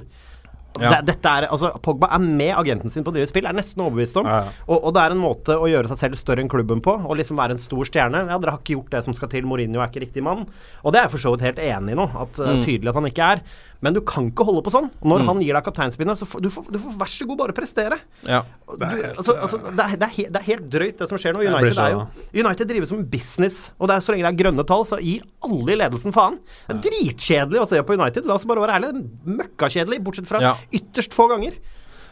Ja. 0.80 1.02
Det, 1.04 1.18
er, 1.28 1.44
altså, 1.52 1.68
Pogba 1.84 2.08
er 2.16 2.22
med 2.24 2.54
agenten 2.56 2.88
sin 2.92 3.04
på 3.04 3.12
å 3.12 3.14
drive 3.18 3.28
spill, 3.28 3.44
er 3.44 3.52
nesten 3.58 3.82
overbevist 3.84 4.16
om. 4.16 4.24
Ja, 4.24 4.38
ja. 4.46 4.52
Og, 4.72 4.78
og 4.88 4.94
det 4.96 5.02
er 5.02 5.12
en 5.12 5.20
måte 5.20 5.56
å 5.60 5.66
gjøre 5.68 5.90
seg 5.90 6.00
selv 6.00 6.16
større 6.20 6.40
enn 6.40 6.48
klubben 6.52 6.80
på, 6.84 6.94
og 6.96 7.18
liksom 7.20 7.36
være 7.36 7.58
en 7.58 7.60
stor 7.60 7.84
stjerne. 7.90 8.22
Ja, 8.30 8.38
Dere 8.40 8.54
har 8.56 8.62
ikke 8.62 8.78
gjort 8.78 8.94
det 8.96 9.02
som 9.04 9.12
skal 9.16 9.28
til, 9.34 9.44
Mourinho 9.50 9.82
er 9.84 9.90
ikke 9.92 10.06
riktig 10.06 10.24
mann. 10.24 10.46
Og 10.80 10.94
det 10.96 11.02
er 11.02 11.06
jeg 11.10 11.12
for 11.18 11.24
så 11.26 11.34
vidt 11.34 11.44
helt 11.50 11.60
enig 11.60 11.92
i 11.92 12.00
nå, 12.00 12.08
at 12.24 12.40
uh, 12.40 12.54
Mm. 12.56 12.64
tydelig 12.64 12.88
at 12.94 12.98
han 13.02 13.10
ikke 13.12 13.28
er. 13.36 13.44
Men 13.82 13.94
du 13.96 14.00
kan 14.06 14.28
ikke 14.30 14.44
holde 14.46 14.62
på 14.62 14.70
sånn. 14.72 14.88
Når 15.02 15.20
Mm. 15.22 15.26
han 15.26 15.40
gir 15.42 15.54
deg 15.58 15.64
kapteinspinnet, 15.66 16.16
så 16.20 16.24
får 16.30 16.40
du, 16.40 16.48
får, 16.54 16.66
du 16.70 16.78
får 16.78 16.92
vær 17.00 17.10
så 17.10 17.26
god 17.26 17.38
bare 17.42 17.52
prestere. 17.56 17.98
Ja. 18.24 18.42
Du, 18.78 18.84
altså, 18.86 19.34
altså, 19.36 19.58
det, 19.58 19.84
er, 19.84 19.96
det, 19.98 20.06
er 20.08 20.14
helt, 20.16 20.32
det 20.32 20.40
er 20.40 20.46
helt 20.46 20.68
drøyt, 20.70 20.98
det 21.02 21.08
som 21.10 21.18
skjer 21.18 21.34
nå. 21.34 21.42
United, 21.42 21.74
så- 21.74 21.86
er 21.88 21.90
jo, 21.96 22.06
United 22.46 22.68
drives 22.70 22.88
som 22.94 23.02
business, 23.04 23.72
og 23.78 23.88
det 23.88 23.96
er, 23.96 24.00
så 24.06 24.14
lenge 24.14 24.24
det 24.28 24.32
er 24.32 24.40
grønne 24.44 24.66
tall, 24.66 24.84
så 24.88 25.00
gir 25.02 25.22
alle 25.42 25.72
i 25.74 25.76
ledelsen 25.82 26.12
faen. 26.14 26.38
Det 26.68 26.76
er 26.78 26.82
dritkjedelig 26.88 27.60
å 27.60 27.68
se 27.68 27.82
på 27.82 27.98
United, 27.98 28.24
la 28.24 28.34
oss 28.38 28.44
bare 28.46 28.62
være 28.64 28.78
ærlige. 28.80 29.02
Møkkakjedelig, 29.26 30.02
bortsett 30.04 30.26
fra 30.30 30.40
Ja. 30.40 30.54
ytterst 30.72 31.12
få 31.12 31.28
ganger. 31.28 31.52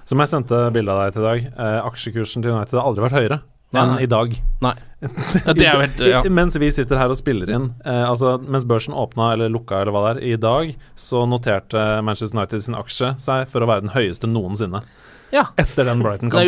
Som 0.05 0.19
jeg 0.19 0.29
sendte 0.29 0.73
bilde 0.75 0.91
av 0.91 1.05
deg 1.07 1.13
til 1.15 1.23
i 1.23 1.29
dag, 1.29 1.53
eh, 1.57 1.81
aksjekursen 1.87 2.43
til 2.43 2.51
United 2.53 2.79
har 2.81 2.87
aldri 2.89 3.05
vært 3.09 3.19
høyere 3.21 3.41
enn 3.77 3.99
i 4.03 4.07
dag. 4.11 4.33
Nei. 4.61 4.75
Det 5.01 5.65
er 5.65 5.73
jo 5.73 5.81
helt 5.81 6.01
ja. 6.05 6.19
Mens 6.41 6.57
vi 6.61 6.69
sitter 6.75 6.99
her 7.01 7.09
og 7.13 7.17
spiller 7.17 7.49
inn, 7.55 7.71
eh, 7.89 8.03
altså 8.05 8.35
mens 8.43 8.67
børsen 8.69 8.93
åpna 8.93 9.31
eller 9.33 9.49
lukka 9.53 9.79
eller 9.81 9.95
hva 9.95 10.03
det 10.09 10.11
er, 10.21 10.27
i 10.35 10.37
dag, 10.41 10.75
så 10.99 11.23
noterte 11.31 11.85
Manchester 12.05 12.37
United 12.37 12.61
sin 12.67 12.77
aksje 12.77 13.15
seg 13.23 13.47
for 13.49 13.63
å 13.65 13.71
være 13.71 13.87
den 13.87 13.95
høyeste 13.95 14.29
noensinne. 14.29 14.83
ja. 15.33 15.47
Etter 15.57 15.87
den 15.87 16.03
Brighton-kampen. 16.03 16.43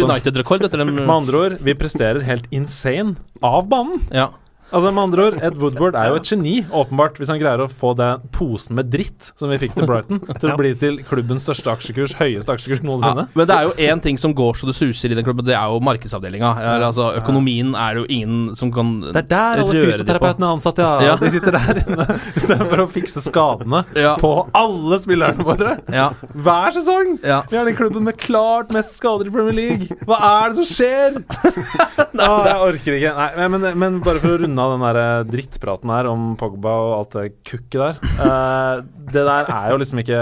Med 1.07 1.14
andre 1.14 1.37
ord, 1.47 1.57
vi 1.62 1.75
presterer 1.79 2.21
helt 2.26 2.49
insane 2.50 3.14
av 3.41 3.69
banen. 3.71 4.02
Ja. 4.11 4.29
Altså 4.73 4.91
med 4.93 5.02
andre 5.05 5.25
ord, 5.29 5.35
Ed 5.45 5.57
Woodward 5.61 5.95
er 6.00 6.09
jo 6.11 6.17
et 6.21 6.29
geni, 6.31 6.55
åpenbart, 6.73 7.19
hvis 7.21 7.29
han 7.33 7.38
greier 7.41 7.61
å 7.61 7.69
få 7.69 7.93
den 7.99 8.23
posen 8.33 8.76
med 8.79 8.88
dritt 8.93 9.31
som 9.38 9.50
vi 9.52 9.59
fikk 9.61 9.75
til 9.76 9.87
Brighton, 9.88 10.21
til 10.41 10.49
å 10.52 10.57
bli 10.57 10.71
til 10.81 10.99
klubbens 11.05 11.45
største 11.47 11.69
aksjekurs, 11.75 12.14
høyeste 12.19 12.55
aksjekurs 12.55 12.81
Ja, 12.83 12.87
noensinne. 12.88 13.26
men 13.37 13.47
det 13.50 13.57
er 13.59 13.69
jo 13.69 13.75
én 13.91 14.00
ting 14.05 14.17
som 14.21 14.33
går 14.35 14.57
så 14.59 14.67
det 14.71 14.75
suser 14.79 15.12
i 15.12 15.19
den 15.19 15.26
klubben, 15.26 15.45
det 15.45 15.55
er 15.59 15.69
jo 15.69 15.81
markedsavdelinga. 15.85 16.55
Altså, 16.83 17.11
økonomien 17.21 17.75
er 17.76 17.95
det 17.99 18.02
jo 18.05 18.09
ingen 18.17 18.57
som 18.59 18.73
kan 18.73 18.95
Det 19.12 19.23
er 19.25 19.29
der 19.29 19.62
alle 19.62 19.76
røre 19.76 19.93
fysioterapeutene 19.93 20.49
er 20.49 20.57
ansatt, 20.57 20.81
ja. 20.83 20.91
Ja. 21.12 21.17
De 21.21 21.31
sitter 21.37 21.57
der 21.59 21.83
inne 21.85 22.07
istedenfor 22.37 22.85
å 22.87 22.88
fikse 22.97 23.23
skadene 23.25 23.85
Ja. 23.99 24.14
på 24.21 24.33
alle 24.57 24.99
spillerne 25.02 25.45
våre. 25.47 25.76
Ja. 25.93 26.09
Hver 26.33 26.73
sesong! 26.79 27.19
Ja. 27.23 27.43
Vi 27.50 27.59
er 27.61 27.69
den 27.69 27.76
klubben 27.76 28.05
med 28.09 28.17
klart 28.21 28.73
mest 28.75 28.97
skader 28.97 29.29
i 29.29 29.35
Premier 29.35 29.52
League. 29.57 29.99
Hva 30.09 30.19
er 30.31 30.52
det 30.55 30.62
som 30.62 30.69
skjer? 30.73 31.21
Å, 32.23 32.33
jeg 32.47 32.59
orker 32.67 32.97
ikke. 32.99 33.12
Nei, 33.19 33.49
men, 33.49 33.61
men, 33.67 33.79
men 33.83 34.00
bare 34.05 34.21
for 34.23 34.35
å 34.37 34.41
runde 34.43 34.62
av 34.62 34.73
den 34.75 34.85
der 34.87 35.00
eh, 35.02 35.25
drittpraten 35.33 35.90
her 35.92 36.09
om 36.11 36.33
Pogba 36.40 36.73
og 36.87 36.92
alt 36.99 37.16
det 37.19 37.28
kukket 37.49 37.78
der. 37.83 38.02
Uh, 38.19 38.83
det 39.12 39.25
der 39.28 39.50
er 39.52 39.71
jo 39.75 39.78
liksom 39.83 40.00
ikke 40.02 40.21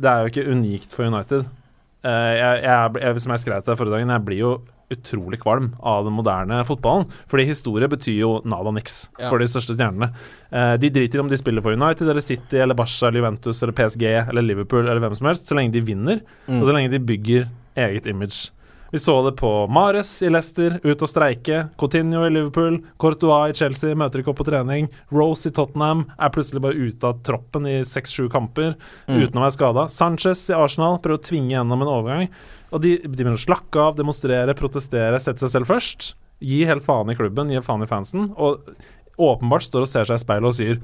Det 0.00 0.10
er 0.10 0.20
jo 0.24 0.30
ikke 0.32 0.48
unikt 0.54 0.94
for 0.96 1.06
United. 1.10 1.46
Uh, 2.00 2.32
jeg, 2.38 2.62
jeg, 2.64 3.00
jeg, 3.02 3.20
som 3.26 3.34
jeg 3.36 3.42
skrev 3.44 3.62
til 3.64 3.72
deg 3.74 3.80
forrige 3.82 3.98
dagen, 3.98 4.12
jeg 4.16 4.24
blir 4.30 4.40
jo 4.40 4.52
utrolig 4.90 5.38
kvalm 5.38 5.68
av 5.86 6.02
den 6.08 6.16
moderne 6.16 6.56
fotballen. 6.66 7.04
Fordi 7.30 7.44
historie 7.46 7.86
betyr 7.92 8.16
jo 8.24 8.30
nada 8.50 8.72
niks 8.74 9.04
Ja. 9.20 9.28
for 9.30 9.38
de 9.38 9.46
største 9.46 9.76
stjernene. 9.76 10.08
Eh, 10.50 10.72
de 10.82 10.90
driter 10.90 11.22
om 11.22 11.28
de 11.30 11.38
spiller 11.38 11.62
for 11.62 11.76
United 11.78 12.08
eller 12.10 12.24
City 12.24 12.58
eller 12.58 12.74
Barca 12.74 13.06
eller 13.06 13.20
Juventus 13.20 13.62
eller 13.62 13.76
PSG 13.78 14.02
eller 14.24 14.42
Liverpool 14.42 14.88
eller 14.88 14.98
hvem 15.04 15.14
som 15.14 15.28
helst, 15.30 15.46
så 15.46 15.54
lenge 15.54 15.76
de 15.76 15.84
vinner, 15.92 16.24
Mm. 16.48 16.58
og 16.58 16.66
så 16.66 16.74
lenge 16.74 16.90
de 16.90 16.98
bygger 16.98 17.46
eget 17.78 18.06
image. 18.10 18.50
Vi 18.90 18.98
så 18.98 19.14
det 19.22 19.36
på 19.38 19.50
Mares 19.70 20.10
i 20.26 20.30
Leicester, 20.32 20.80
ut 20.82 21.02
og 21.04 21.08
streike. 21.10 21.60
Coutinho 21.78 22.24
i 22.26 22.30
Liverpool. 22.34 22.80
Courtois 22.98 23.52
i 23.52 23.56
Chelsea, 23.60 23.94
møter 23.94 24.22
ikke 24.22 24.32
opp 24.32 24.40
på 24.42 24.46
trening. 24.48 24.88
Rose 25.14 25.46
i 25.46 25.54
Tottenham 25.54 26.06
er 26.18 26.32
plutselig 26.34 26.62
bare 26.64 26.74
ute 26.88 27.06
av 27.06 27.20
troppen 27.26 27.68
i 27.70 27.76
seks-sju 27.86 28.28
kamper 28.32 28.74
Mm. 29.06 29.22
uten 29.22 29.38
å 29.38 29.44
være 29.44 29.54
skada. 29.54 29.84
Sanchez 29.88 30.42
i 30.50 30.54
Arsenal 30.58 30.98
prøver 30.98 31.18
å 31.20 31.22
tvinge 31.30 31.54
gjennom 31.54 31.82
en 31.82 31.88
overgang. 31.94 32.28
Og 32.72 32.82
de, 32.82 32.96
de 32.98 33.08
begynner 33.08 33.38
å 33.38 33.44
slakke 33.46 33.78
av, 33.78 33.96
demonstrere, 33.96 34.54
protestere, 34.58 35.18
sette 35.22 35.38
seg 35.46 35.50
selv 35.54 35.70
først. 35.70 36.14
Gi 36.42 36.64
helt 36.66 36.82
faen 36.82 37.10
i 37.10 37.14
klubben, 37.18 37.50
gi 37.50 37.60
faen 37.62 37.82
i 37.82 37.86
fansen. 37.90 38.32
Og 38.38 38.62
åpenbart 39.20 39.66
står 39.66 39.86
og 39.86 39.90
ser 39.90 40.04
seg 40.08 40.18
i 40.18 40.24
speilet 40.24 40.50
og 40.50 40.56
sier 40.56 40.78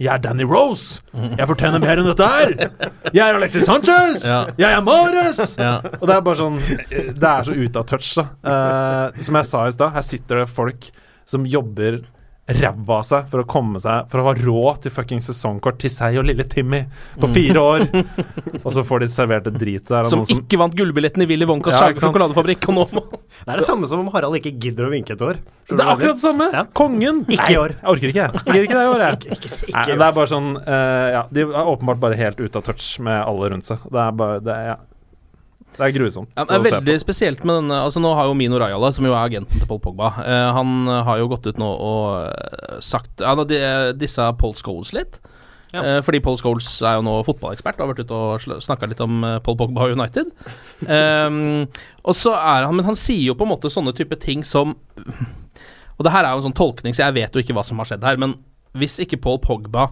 jeg 0.00 0.10
er 0.14 0.22
Danny 0.24 0.46
Rose! 0.48 1.02
Jeg 1.12 1.48
fortjener 1.50 1.82
mer 1.82 2.00
enn 2.00 2.08
dette 2.08 2.28
her! 2.28 2.54
Jeg 3.12 3.22
er 3.24 3.36
Alexis 3.36 3.66
Sanchez! 3.68 4.24
Ja. 4.24 4.40
Jeg 4.60 4.72
er 4.76 4.84
Mares! 4.84 5.54
Ja. 5.60 5.74
Og 5.98 6.06
det 6.08 6.16
er 6.16 6.24
bare 6.24 6.38
sånn 6.40 6.56
Det 6.60 7.28
er 7.30 7.44
så 7.48 7.56
ute 7.56 7.82
av 7.82 7.86
touch, 7.90 8.14
da. 8.16 8.26
Uh, 8.44 9.20
som 9.24 9.38
jeg 9.40 9.50
sa 9.50 9.66
i 9.66 9.74
stad, 9.76 9.92
her 9.96 10.06
sitter 10.06 10.42
det 10.42 10.48
folk 10.52 10.90
som 11.28 11.44
jobber 11.48 12.00
ræva 12.58 12.98
av 12.98 13.06
seg 13.06 13.28
for 13.30 13.42
å 13.42 13.46
komme 13.48 13.80
seg 13.82 14.08
For 14.10 14.22
å 14.22 14.26
ha 14.28 14.34
råd 14.36 14.82
til 14.84 14.94
fucking 14.94 15.22
sesongkort 15.22 15.78
til 15.82 15.92
seg 15.92 16.18
og 16.20 16.26
lille 16.28 16.46
Timmy 16.50 16.82
på 17.20 17.30
fire 17.34 17.62
år. 17.62 17.86
og 18.64 18.70
så 18.74 18.84
får 18.86 19.04
de 19.04 19.10
servert 19.12 19.46
det 19.48 19.54
dritet 19.58 19.90
der. 19.92 20.08
Som 20.10 20.22
noen 20.22 20.30
som 20.30 20.42
ikke 20.42 20.60
vant 20.60 20.76
gullbilletten 20.76 21.24
i 21.24 21.28
Willy 21.30 21.48
Wonkas 21.48 21.78
Ja, 21.78 21.90
sjokoladefabrikk, 21.96 22.68
og 22.72 22.78
nå 22.78 22.86
må 22.96 23.04
Det 23.46 23.54
er 23.54 23.62
det 23.62 23.66
samme 23.68 23.88
som 23.90 24.02
om 24.02 24.10
Harald 24.14 24.36
ikke 24.40 24.52
gidder 24.60 24.88
å 24.88 24.92
vinke 24.92 25.14
et 25.16 25.24
år. 25.24 25.40
Det 25.70 25.78
er 25.78 25.92
akkurat 25.94 26.18
det 26.18 26.22
samme! 26.22 26.50
Ja. 26.52 26.64
Kongen! 26.76 27.22
Ikke 27.24 27.46
Nei, 27.46 27.54
i 27.54 27.58
år. 27.60 27.74
Jeg 27.78 27.92
orker 27.94 28.12
ikke, 28.12 28.26
jeg. 28.26 28.42
Ikke 28.64 28.76
det 28.76 28.82
i 28.82 28.90
år, 28.90 29.04
jeg. 29.04 29.18
Ikke, 29.20 29.38
ikke, 29.38 29.50
ikke, 29.54 29.74
Nei, 29.76 29.84
det 29.88 30.06
er 30.06 30.16
bare 30.18 30.30
sånn 30.30 30.52
uh, 30.58 31.06
Ja, 31.14 31.22
de 31.30 31.44
er 31.46 31.72
åpenbart 31.72 32.02
bare 32.02 32.18
helt 32.20 32.42
ute 32.42 32.60
av 32.60 32.66
touch 32.66 32.92
med 33.06 33.16
alle 33.22 33.52
rundt 33.54 33.70
seg. 33.70 33.86
Det 33.88 34.02
er 34.02 34.16
bare 34.20 34.40
Det 34.44 34.56
er, 34.56 34.72
ja. 34.74 34.78
Det 35.76 35.86
er 35.86 35.94
grusomt 35.94 36.30
Ja, 36.34 36.44
det 36.44 36.54
er 36.54 36.60
å 36.60 36.66
se 36.66 36.76
veldig 36.76 36.96
spesielt 37.02 37.44
med 37.46 37.62
denne 37.62 37.82
Altså 37.86 38.02
Nå 38.02 38.10
har 38.18 38.28
jo 38.28 38.36
Mino 38.36 38.58
Rajala, 38.60 38.90
som 38.92 39.06
jo 39.06 39.14
er 39.14 39.22
agenten 39.22 39.60
til 39.60 39.68
Paul 39.70 39.80
Pogba, 39.82 40.12
eh, 40.24 40.48
han 40.56 40.88
eh, 40.88 41.02
har 41.06 41.20
jo 41.22 41.28
gått 41.30 41.46
ut 41.46 41.60
nå 41.60 41.68
og 41.70 42.02
eh, 42.26 42.80
sagt 42.84 43.22
Han 43.24 43.44
har 43.44 43.94
dissa 43.96 44.32
Paul 44.38 44.56
Scholes 44.58 44.92
litt. 44.96 45.20
Ja. 45.72 45.84
Eh, 45.84 46.00
fordi 46.02 46.20
Paul 46.20 46.38
Scholes 46.38 46.68
er 46.82 46.96
jo 46.98 47.04
nå 47.06 47.14
fotballekspert 47.26 47.78
og 47.78 47.84
har 47.84 47.92
vært 47.92 48.02
ute 48.02 48.16
og 48.16 48.62
snakka 48.64 48.88
litt 48.90 49.02
om 49.04 49.22
eh, 49.26 49.38
Paul 49.44 49.58
Pogba 49.58 49.86
og 49.86 49.94
United. 49.94 50.32
um, 50.82 51.66
og 52.08 52.16
så 52.16 52.34
er 52.34 52.66
han 52.66 52.74
Men 52.74 52.88
han 52.88 52.98
sier 52.98 53.28
jo 53.28 53.36
på 53.38 53.46
en 53.46 53.52
måte 53.52 53.70
sånne 53.70 53.94
type 53.94 54.16
ting 54.22 54.42
som 54.46 54.74
Og 55.98 56.06
det 56.06 56.14
her 56.14 56.24
er 56.24 56.32
jo 56.32 56.40
en 56.40 56.48
sånn 56.48 56.56
tolkning, 56.56 56.96
så 56.96 57.04
jeg 57.06 57.18
vet 57.20 57.34
jo 57.34 57.42
ikke 57.44 57.54
hva 57.54 57.64
som 57.66 57.78
har 57.78 57.90
skjedd 57.90 58.06
her, 58.06 58.18
men 58.18 58.38
hvis 58.78 59.00
ikke 59.02 59.18
Paul 59.20 59.40
Pogba 59.42 59.90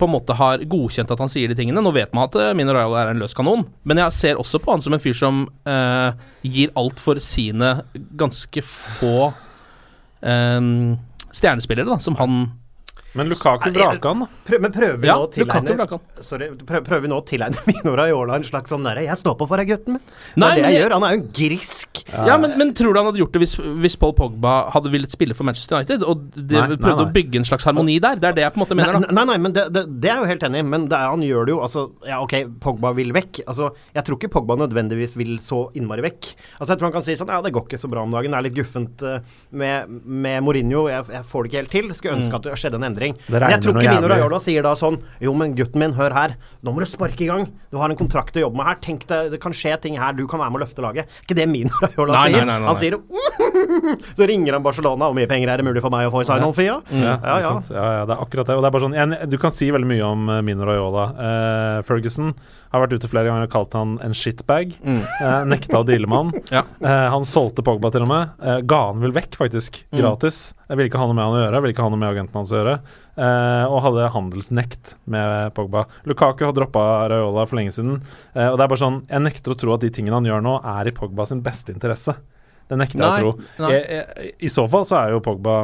på 0.00 0.08
en 0.08 0.14
måte 0.14 0.36
har 0.36 0.64
godkjent 0.70 1.10
at 1.12 1.20
han 1.20 1.30
sier 1.30 1.50
de 1.50 1.56
tingene. 1.58 1.82
Nå 1.84 1.92
vet 1.94 2.14
man 2.16 2.26
at 2.26 2.34
Mineral 2.34 2.56
Mino 2.58 2.76
Raiola 2.76 3.02
er 3.04 3.12
en 3.12 3.20
løs 3.22 3.36
kanon, 3.36 3.66
men 3.84 4.00
jeg 4.00 4.16
ser 4.16 4.40
også 4.40 4.62
på 4.62 4.72
han 4.74 4.84
som 4.84 4.96
en 4.96 5.02
fyr 5.02 5.16
som 5.16 5.44
eh, 5.68 6.16
gir 6.46 6.72
alt 6.80 7.02
for 7.02 7.20
sine 7.24 7.76
ganske 8.18 8.64
få 8.64 9.30
eh, 10.24 10.70
stjernespillere, 11.30 11.88
da, 11.90 12.00
som 12.02 12.16
han 12.20 12.40
Men 13.18 13.26
Lukaku 13.28 13.70
Nei, 13.72 13.80
vraka 13.80 14.08
han, 14.12 14.20
da. 14.22 14.58
Men 14.62 14.70
prøver 14.74 14.98
vi 15.02 15.08
Ja, 15.08 15.16
tilegne. 15.26 15.98
Sorry, 16.22 16.50
prøv, 16.66 16.84
prøver 16.86 17.02
vi 17.02 17.08
nå 17.10 17.16
å 17.18 17.24
tilegne 17.26 17.58
Mino 17.70 17.94
Raiola 17.98 18.36
en 18.38 18.44
slags 18.46 18.70
sånn 18.70 18.84
derre 18.86 19.02
'Jeg 19.02 19.18
står 19.18 19.34
på 19.40 19.48
for 19.50 19.58
deg, 19.58 19.68
gutten 19.72 19.96
min'. 19.96 20.04
Det 20.36 20.44
er 20.46 20.54
det 20.54 20.62
jeg 20.62 20.72
jeg- 20.74 20.82
gjør. 20.84 20.94
Han 20.94 21.04
er 21.08 21.14
jo 21.16 21.20
en 21.20 21.28
grisk. 21.40 22.02
Ja, 22.10 22.36
men, 22.38 22.54
men 22.58 22.72
tror 22.74 22.94
du 22.94 22.98
han 23.00 23.06
hadde 23.10 23.18
gjort 23.22 23.32
det 23.34 23.40
hvis, 23.42 23.54
hvis 23.82 23.96
Paul 23.98 24.12
Pogba 24.14 24.70
hadde 24.70 24.90
villet 24.94 25.10
spille 25.10 25.34
for 25.34 25.44
Manchester 25.44 25.76
United, 25.80 26.02
og 26.06 26.30
de 26.34 26.54
Nei, 26.54 26.66
nei, 26.68 26.76
prøvde 26.78 27.02
nei. 27.02 27.08
å 27.10 27.14
bygge 27.18 27.36
en 27.42 27.48
slags 27.50 27.64
harmoni 27.66 27.98
der? 28.02 28.14
Det 28.22 28.30
er 28.30 28.36
det 28.38 28.44
jeg 28.46 28.52
på 28.54 28.60
en 28.60 28.64
måte 28.66 28.78
mener, 28.78 29.00
da. 29.00 29.10
nei, 29.18 29.24
nei, 29.32 29.38
men 29.38 29.52
det, 29.58 29.66
det, 29.74 29.82
det 30.00 30.10
er 30.10 30.22
jo 30.22 30.28
helt 30.30 30.46
enig 30.46 30.62
men 30.70 30.86
det 30.90 30.96
er, 30.98 31.10
han 31.10 31.22
gjør 31.26 31.46
det 31.46 31.54
jo 31.56 31.60
altså 31.66 31.82
Ja, 32.06 32.20
ok, 32.22 32.34
Pogba 32.62 32.92
vil 32.94 33.10
vekk. 33.16 33.42
Altså, 33.50 33.72
jeg 33.94 34.04
tror 34.06 34.18
ikke 34.20 34.30
Pogba 34.38 34.54
nødvendigvis 34.60 35.16
vil 35.18 35.38
så 35.42 35.64
innmari 35.74 36.02
vekk. 36.06 36.30
Altså, 36.60 36.70
jeg 36.72 36.78
tror 36.78 36.86
han 36.90 36.96
kan 36.98 37.02
si 37.06 37.16
sånn 37.18 37.28
Ja, 37.34 37.40
det 37.42 37.52
går 37.56 37.66
ikke 37.66 37.78
så 37.82 37.90
bra 37.90 38.02
om 38.06 38.10
dagen. 38.14 38.30
Det 38.30 38.38
er 38.38 38.46
litt 38.46 38.54
guffent 38.58 39.02
eh, 39.02 39.18
med, 39.50 39.88
med 40.06 40.42
Mourinho. 40.46 40.86
Jeg, 40.92 41.06
jeg 41.10 41.24
får 41.26 41.42
det 41.42 41.50
ikke 41.50 41.60
helt 41.64 41.74
til. 41.74 41.90
Skulle 41.98 42.16
ønske 42.20 42.36
at 42.38 42.42
det 42.46 42.58
skjedde 42.60 42.78
en 42.78 42.86
endring. 42.90 42.99
Det 43.00 43.32
Men 43.32 43.54
jeg 43.54 43.62
tror 43.64 43.78
ikke 43.80 43.94
Mino. 43.96 44.10
Raiola 44.12 44.40
sier 44.44 44.62
da 44.66 44.74
sånn 44.78 44.98
Jo, 45.24 45.32
men 45.36 45.54
gutten 45.58 45.80
min, 45.82 45.94
hør 45.96 46.14
her. 46.16 46.36
Nå 46.62 46.74
må 46.76 46.82
du 46.84 46.88
sparke 46.88 47.24
i 47.24 47.28
gang. 47.30 47.46
Du 47.72 47.78
har 47.80 47.88
en 47.90 47.96
kontrakt 47.98 48.36
å 48.36 48.42
jobbe 48.44 48.60
med 48.60 48.68
her. 48.68 48.78
Tenk 48.84 49.06
deg, 49.08 49.30
det 49.32 49.40
kan 49.42 49.54
skje 49.56 49.74
ting 49.80 49.96
her. 50.00 50.12
Du 50.18 50.26
kan 50.28 50.42
være 50.42 50.52
med 50.52 50.60
å 50.60 50.64
løfte 50.66 50.84
laget. 50.84 51.08
Ikke 51.24 51.36
det 51.38 51.48
Mino 51.48 51.72
Raiola 51.80 52.12
Nei, 52.18 52.30
nei, 52.30 52.38
sier. 52.38 52.46
nei, 52.46 52.58
nei, 52.60 52.68
Han 52.68 52.80
sier 52.80 52.98
Så 54.18 54.26
ringer 54.28 54.58
han 54.58 54.64
Barcelona. 54.64 55.08
Hvor 55.10 55.16
mye 55.16 55.28
penger 55.30 55.52
er 55.54 55.62
det 55.62 55.66
mulig 55.70 55.82
for 55.84 55.92
meg 55.94 56.08
å 56.08 56.14
få 56.14 56.22
i 56.24 56.28
sign-on-fee? 56.28 56.68
Ja, 56.70 56.80
Ja, 56.92 57.16
ja. 57.24 57.38
ja. 57.40 57.54
ja, 57.70 57.86
ja, 58.00 58.04
det 58.10 58.16
er 58.16 58.24
akkurat 58.26 58.50
det. 58.50 58.56
Og 58.58 58.64
det 58.64 58.70
er 58.70 58.76
bare 58.76 58.84
sånn, 58.86 58.96
jeg, 58.98 59.30
du 59.32 59.38
kan 59.40 59.54
si 59.54 59.70
veldig 59.74 59.88
mye 59.90 60.04
om 60.12 60.28
uh, 60.30 60.38
Mino 60.46 60.66
Raiola. 60.68 61.06
Eh, 61.30 61.80
Ferguson 61.88 62.34
har 62.70 62.84
vært 62.84 62.94
ute 63.00 63.08
flere 63.10 63.26
ganger 63.30 63.48
og 63.48 63.52
kalt 63.54 63.74
han 63.78 63.96
en 64.04 64.14
shitbag. 64.16 64.76
Eh, 64.86 65.40
nekta 65.50 65.80
å 65.80 65.86
deale 65.88 66.06
med 66.10 66.20
han. 66.20 66.46
Ja. 66.54 66.62
Eh, 66.84 67.06
han 67.16 67.26
solgte 67.26 67.64
Pogba 67.66 67.90
til 67.94 68.04
og 68.06 68.10
med. 68.12 68.36
Eh, 68.44 68.60
ga 68.70 68.82
han 68.90 69.02
vel 69.02 69.14
vekk, 69.16 69.38
faktisk. 69.40 69.82
Gratis. 69.96 70.50
Jeg 70.70 70.78
ville 70.78 70.86
ikke 70.86 71.00
ha 71.02 71.06
noe 71.10 71.16
med 71.18 71.26
han 71.26 71.34
å 71.34 71.38
gjøre. 71.40 71.56
jeg 71.56 71.62
Ville 71.64 71.74
ikke 71.74 71.82
ha 71.82 71.90
noe 71.90 71.98
med 71.98 72.08
agenten 72.12 72.38
hans 72.38 72.52
å 72.54 72.58
gjøre. 72.60 72.74
Eh, 73.18 73.64
og 73.66 73.80
hadde 73.88 74.10
handelsnekt 74.14 74.92
med 75.10 75.50
Pogba. 75.56 75.82
Lukaku 76.06 76.44
har 76.46 76.54
droppa 76.54 76.84
Raiola 77.10 77.42
for 77.50 77.58
lenge 77.58 77.74
siden. 77.74 77.96
Eh, 78.36 78.46
og 78.46 78.54
det 78.54 78.62
er 78.64 78.70
bare 78.70 78.82
sånn 78.84 79.00
Jeg 79.10 79.24
nekter 79.24 79.56
å 79.56 79.58
tro 79.58 79.74
at 79.74 79.82
de 79.82 79.90
tingene 79.90 80.14
han 80.20 80.28
gjør 80.30 80.44
nå, 80.46 80.52
er 80.78 80.86
i 80.86 80.94
Pogba 80.94 81.26
sin 81.26 81.42
beste 81.42 81.74
interesse. 81.74 82.14
Det 82.70 82.78
nekter 82.78 83.02
jeg 83.02 83.10
å 83.10 83.18
tro. 83.18 83.48
Jeg, 83.72 83.82
jeg, 83.82 84.30
I 84.46 84.50
så 84.54 84.68
fall 84.70 84.86
så 84.86 85.00
er 85.00 85.16
jo 85.16 85.24
Pogba 85.26 85.56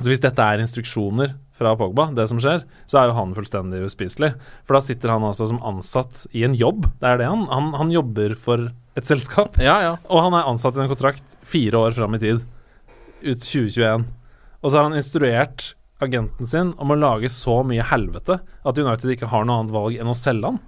så 0.00 0.08
Hvis 0.08 0.22
dette 0.24 0.42
er 0.42 0.62
instruksjoner 0.64 1.34
fra 1.52 1.74
Pogba, 1.78 2.08
det 2.16 2.24
som 2.30 2.40
skjer, 2.40 2.64
så 2.90 3.02
er 3.02 3.10
jo 3.10 3.18
han 3.18 3.34
fullstendig 3.36 3.82
uspiselig. 3.84 4.32
For 4.64 4.74
da 4.74 4.80
sitter 4.82 5.12
han 5.12 5.28
altså 5.28 5.46
som 5.50 5.60
ansatt 5.68 6.24
i 6.32 6.46
en 6.48 6.56
jobb. 6.56 6.88
Det 6.98 7.10
er 7.10 7.20
det 7.20 7.28
han 7.28 7.44
Han, 7.52 7.68
han 7.76 7.92
jobber 7.92 8.32
for 8.40 8.70
et 8.96 9.06
selskap. 9.06 9.60
Ja, 9.60 9.76
ja. 9.84 9.92
Og 10.08 10.24
han 10.24 10.34
er 10.40 10.48
ansatt 10.48 10.80
i 10.80 10.82
en 10.82 10.90
kontrakt 10.90 11.36
fire 11.44 11.84
år 11.84 11.94
fram 12.00 12.16
i 12.16 12.22
tid. 12.24 12.42
Ut 13.22 13.44
2021. 13.44 14.08
Og 14.62 14.70
så 14.70 14.78
har 14.78 14.88
han 14.88 14.96
instruert 14.98 15.72
agenten 16.02 16.46
sin 16.46 16.72
om 16.82 16.90
å 16.90 16.98
lage 16.98 17.28
så 17.30 17.60
mye 17.66 17.84
helvete 17.86 18.40
at 18.42 18.78
United 18.78 19.10
ikke 19.14 19.28
har 19.30 19.44
noe 19.46 19.60
annet 19.62 19.74
valg 19.74 19.98
enn 20.02 20.10
å 20.10 20.14
selge 20.18 20.50
han. 20.50 20.60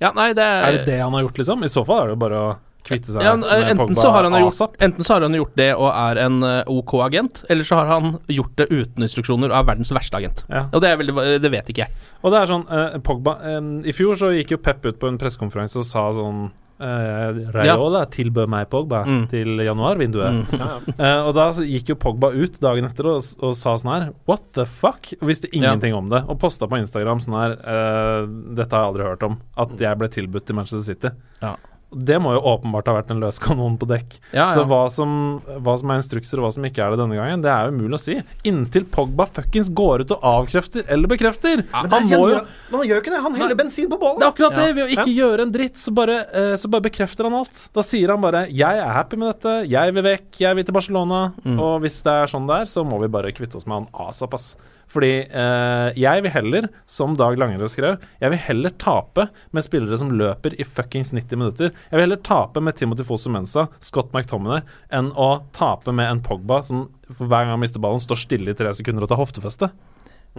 ja 0.00 0.12
nei, 0.16 0.32
det 0.36 0.42
Er 0.44 0.62
er 0.68 0.76
det 0.78 0.84
det 0.86 1.00
han 1.02 1.12
har 1.12 1.26
gjort, 1.26 1.38
liksom? 1.42 1.64
I 1.64 1.68
så 1.72 1.84
fall 1.84 2.02
er 2.02 2.06
det 2.12 2.14
jo 2.16 2.22
bare 2.24 2.38
å 2.40 2.52
kvitte 2.82 3.12
seg 3.14 3.22
Ja, 3.22 3.36
med 3.36 3.46
enten, 3.52 3.76
Pogba 3.78 4.00
så 4.00 4.10
har 4.10 4.24
han 4.26 4.34
gjort, 4.40 4.74
enten 4.82 5.04
så 5.06 5.14
har 5.14 5.22
han 5.22 5.36
gjort 5.38 5.52
det 5.60 5.68
og 5.76 5.90
er 5.92 6.18
en 6.24 6.40
eh, 6.42 6.72
OK 6.72 6.94
agent, 7.04 7.44
eller 7.52 7.68
så 7.68 7.76
har 7.78 7.86
han 7.92 8.16
gjort 8.32 8.56
det 8.58 8.66
uten 8.72 9.04
instruksjoner 9.06 9.52
og 9.52 9.58
er 9.60 9.68
verdens 9.68 9.92
verste 9.94 10.18
agent. 10.18 10.42
Ja. 10.50 10.64
Og 10.72 10.82
det, 10.82 10.90
veldig, 10.98 11.14
det 11.44 11.52
vet 11.52 11.70
ikke 11.70 11.84
jeg. 11.84 11.94
Og 12.24 12.32
det 12.34 12.40
er 12.40 12.50
sånn, 12.50 12.64
eh, 12.72 12.96
Pogba 13.06 13.36
eh, 13.52 13.60
I 13.86 13.94
fjor 13.94 14.18
så 14.18 14.32
gikk 14.34 14.56
jo 14.56 14.62
Pep 14.64 14.82
ut 14.88 14.98
på 14.98 15.12
en 15.12 15.20
pressekonferanse 15.20 15.78
og 15.78 15.86
sa 15.86 16.08
sånn 16.16 16.48
eh, 16.82 17.40
Raiola 17.54 18.02
tilbød 18.12 18.50
meg 18.52 18.68
Pogba 18.72 19.02
Mm. 19.06 19.22
til 19.30 19.62
januarvinduet. 19.64 20.42
Mm. 20.52 20.92
uh, 20.98 21.20
og 21.28 21.32
da 21.38 21.46
gikk 21.62 21.92
jo 21.94 21.98
Pogba 22.02 22.32
ut 22.34 22.58
dagen 22.62 22.84
etter 22.88 23.08
og, 23.14 23.22
og 23.42 23.54
sa 23.58 23.74
sånn 23.80 23.92
her 23.94 24.08
What 24.28 24.48
the 24.58 24.66
fuck? 24.68 25.12
Og 25.20 25.28
visste 25.30 25.50
ingenting 25.54 25.94
om 25.94 26.08
det. 26.12 26.24
Og 26.28 26.38
posta 26.42 26.66
på 26.70 26.78
Instagram 26.82 27.22
sånn 27.24 27.38
her 27.38 27.56
uh, 27.62 28.26
Dette 28.58 28.74
har 28.76 28.84
jeg 28.86 28.92
aldri 28.92 29.08
hørt 29.10 29.26
om. 29.30 29.38
At 29.56 29.76
jeg 29.80 29.98
ble 30.02 30.08
tilbudt 30.12 30.46
til 30.50 30.58
Manchester 30.58 30.86
City. 30.94 31.14
Ja. 31.42 31.56
Det 31.92 32.18
må 32.22 32.32
jo 32.36 32.42
åpenbart 32.52 32.88
ha 32.88 32.94
vært 32.96 33.10
en 33.12 33.20
løs 33.22 33.38
kanon 33.42 33.76
på 33.80 33.88
dekk. 33.90 34.16
Ja, 34.32 34.48
Så 34.54 34.64
hva 34.68 34.84
som, 34.92 35.40
hva 35.44 35.74
som 35.78 35.92
er 35.92 36.00
instrukser 36.00 36.40
og 36.40 36.46
hva 36.46 36.52
som 36.56 36.66
ikke 36.68 36.84
er 36.84 36.94
det 36.94 37.02
denne 37.02 37.18
gangen, 37.18 37.44
det 37.44 37.50
er 37.52 37.68
jo 37.68 37.76
umulig 37.76 37.98
å 37.98 38.02
si. 38.02 38.16
Inntil 38.48 38.86
Pogba 38.92 39.26
fuckings 39.28 39.70
går 39.72 40.04
ut 40.04 40.14
og 40.16 40.26
avkrefter 40.32 40.86
eller 40.92 41.10
bekrefter. 41.12 41.64
Men 41.68 41.92
han 41.96 42.08
må 42.10 42.22
jo 42.32 42.40
Men 42.72 42.78
han 42.80 42.86
gjør 42.88 42.96
jo 42.96 43.02
ikke 43.04 43.14
det. 43.14 43.22
Han 43.26 43.38
heller 43.42 43.58
bensin 43.58 43.90
på 43.92 44.00
det 44.02 44.26
er 44.26 44.28
akkurat 44.30 44.58
det! 44.58 44.68
Ved 44.72 44.84
å 44.84 44.90
ikke 44.96 45.12
gjøre 45.12 45.46
en 45.46 45.54
dritt, 45.54 45.78
så 45.80 45.94
bare, 45.94 46.18
eh, 46.32 46.54
så 46.60 46.70
bare 46.72 46.86
bekrefter 46.88 47.28
han 47.28 47.38
alt. 47.42 47.66
Da 47.76 47.84
sier 47.86 48.14
han 48.14 48.22
bare 48.24 48.46
'Jeg 48.48 48.82
er 48.82 48.92
happy 48.92 49.16
med 49.16 49.34
dette. 49.34 49.68
Jeg 49.68 49.94
vil 49.94 50.02
vekk. 50.02 50.28
Jeg 50.40 50.56
vil 50.56 50.64
til 50.64 50.74
Barcelona'. 50.74 51.32
Mm. 51.44 51.58
Og 51.60 51.80
hvis 51.82 52.02
det 52.02 52.12
er 52.12 52.26
sånn 52.26 52.46
det 52.48 52.62
er, 52.62 52.64
så 52.64 52.84
må 52.84 53.00
vi 53.00 53.08
bare 53.08 53.32
kvitte 53.32 53.56
oss 53.56 53.66
med 53.66 53.82
han 53.82 54.08
asap, 54.08 54.34
ass. 54.34 54.56
Fordi 54.92 55.10
eh, 55.24 55.88
jeg 55.96 56.22
vil 56.26 56.34
heller, 56.34 56.66
som 56.84 57.14
Dag 57.16 57.38
Langerød 57.40 57.70
skrev, 57.72 57.94
jeg 58.20 58.32
vil 58.34 58.42
heller 58.44 58.74
tape 58.82 59.24
med 59.56 59.64
spillere 59.64 59.96
som 60.00 60.10
løper 60.18 60.52
i 60.60 60.66
fuckings 60.68 61.14
90 61.16 61.38
minutter. 61.40 61.70
Jeg 61.88 61.96
vil 61.96 62.04
heller 62.06 62.20
tape 62.28 62.60
med 62.60 62.76
Timothy 62.76 63.06
Fosu 63.08 63.30
Mensa, 63.32 63.66
Scott 63.80 64.12
McTominay, 64.12 64.60
enn 64.92 65.08
å 65.16 65.30
tape 65.56 65.94
med 65.96 66.10
en 66.10 66.20
Pogba 66.24 66.60
som 66.68 66.90
for 67.12 67.24
hver 67.28 67.44
gang 67.46 67.54
han 67.56 67.60
mister 67.64 67.80
ballen, 67.80 68.00
står 68.04 68.20
stille 68.20 68.52
i 68.52 68.56
tre 68.58 68.70
sekunder 68.76 69.04
og 69.06 69.10
tar 69.12 69.20
hoftefeste. 69.20 69.70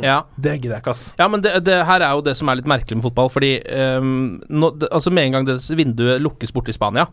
Ja. 0.01 0.23
Det 0.41 0.55
gidder 0.57 0.77
jeg 0.79 0.81
ikke, 0.81 0.93
ass. 0.95 1.03
Ja, 1.19 1.27
men 1.29 1.43
det, 1.45 1.51
det 1.67 1.75
her 1.85 2.01
er 2.01 2.15
jo 2.17 2.23
det 2.25 2.33
som 2.39 2.49
er 2.49 2.57
litt 2.57 2.69
merkelig 2.69 2.97
med 2.97 3.05
fotball. 3.05 3.29
Fordi 3.29 3.51
um, 4.01 4.39
nå, 4.49 4.71
det, 4.81 4.89
altså 4.89 5.13
med 5.13 5.27
en 5.29 5.35
gang 5.37 5.45
det 5.51 5.59
vinduet 5.77 6.21
lukkes 6.23 6.53
borte 6.55 6.73
i 6.73 6.77
Spania, 6.77 7.05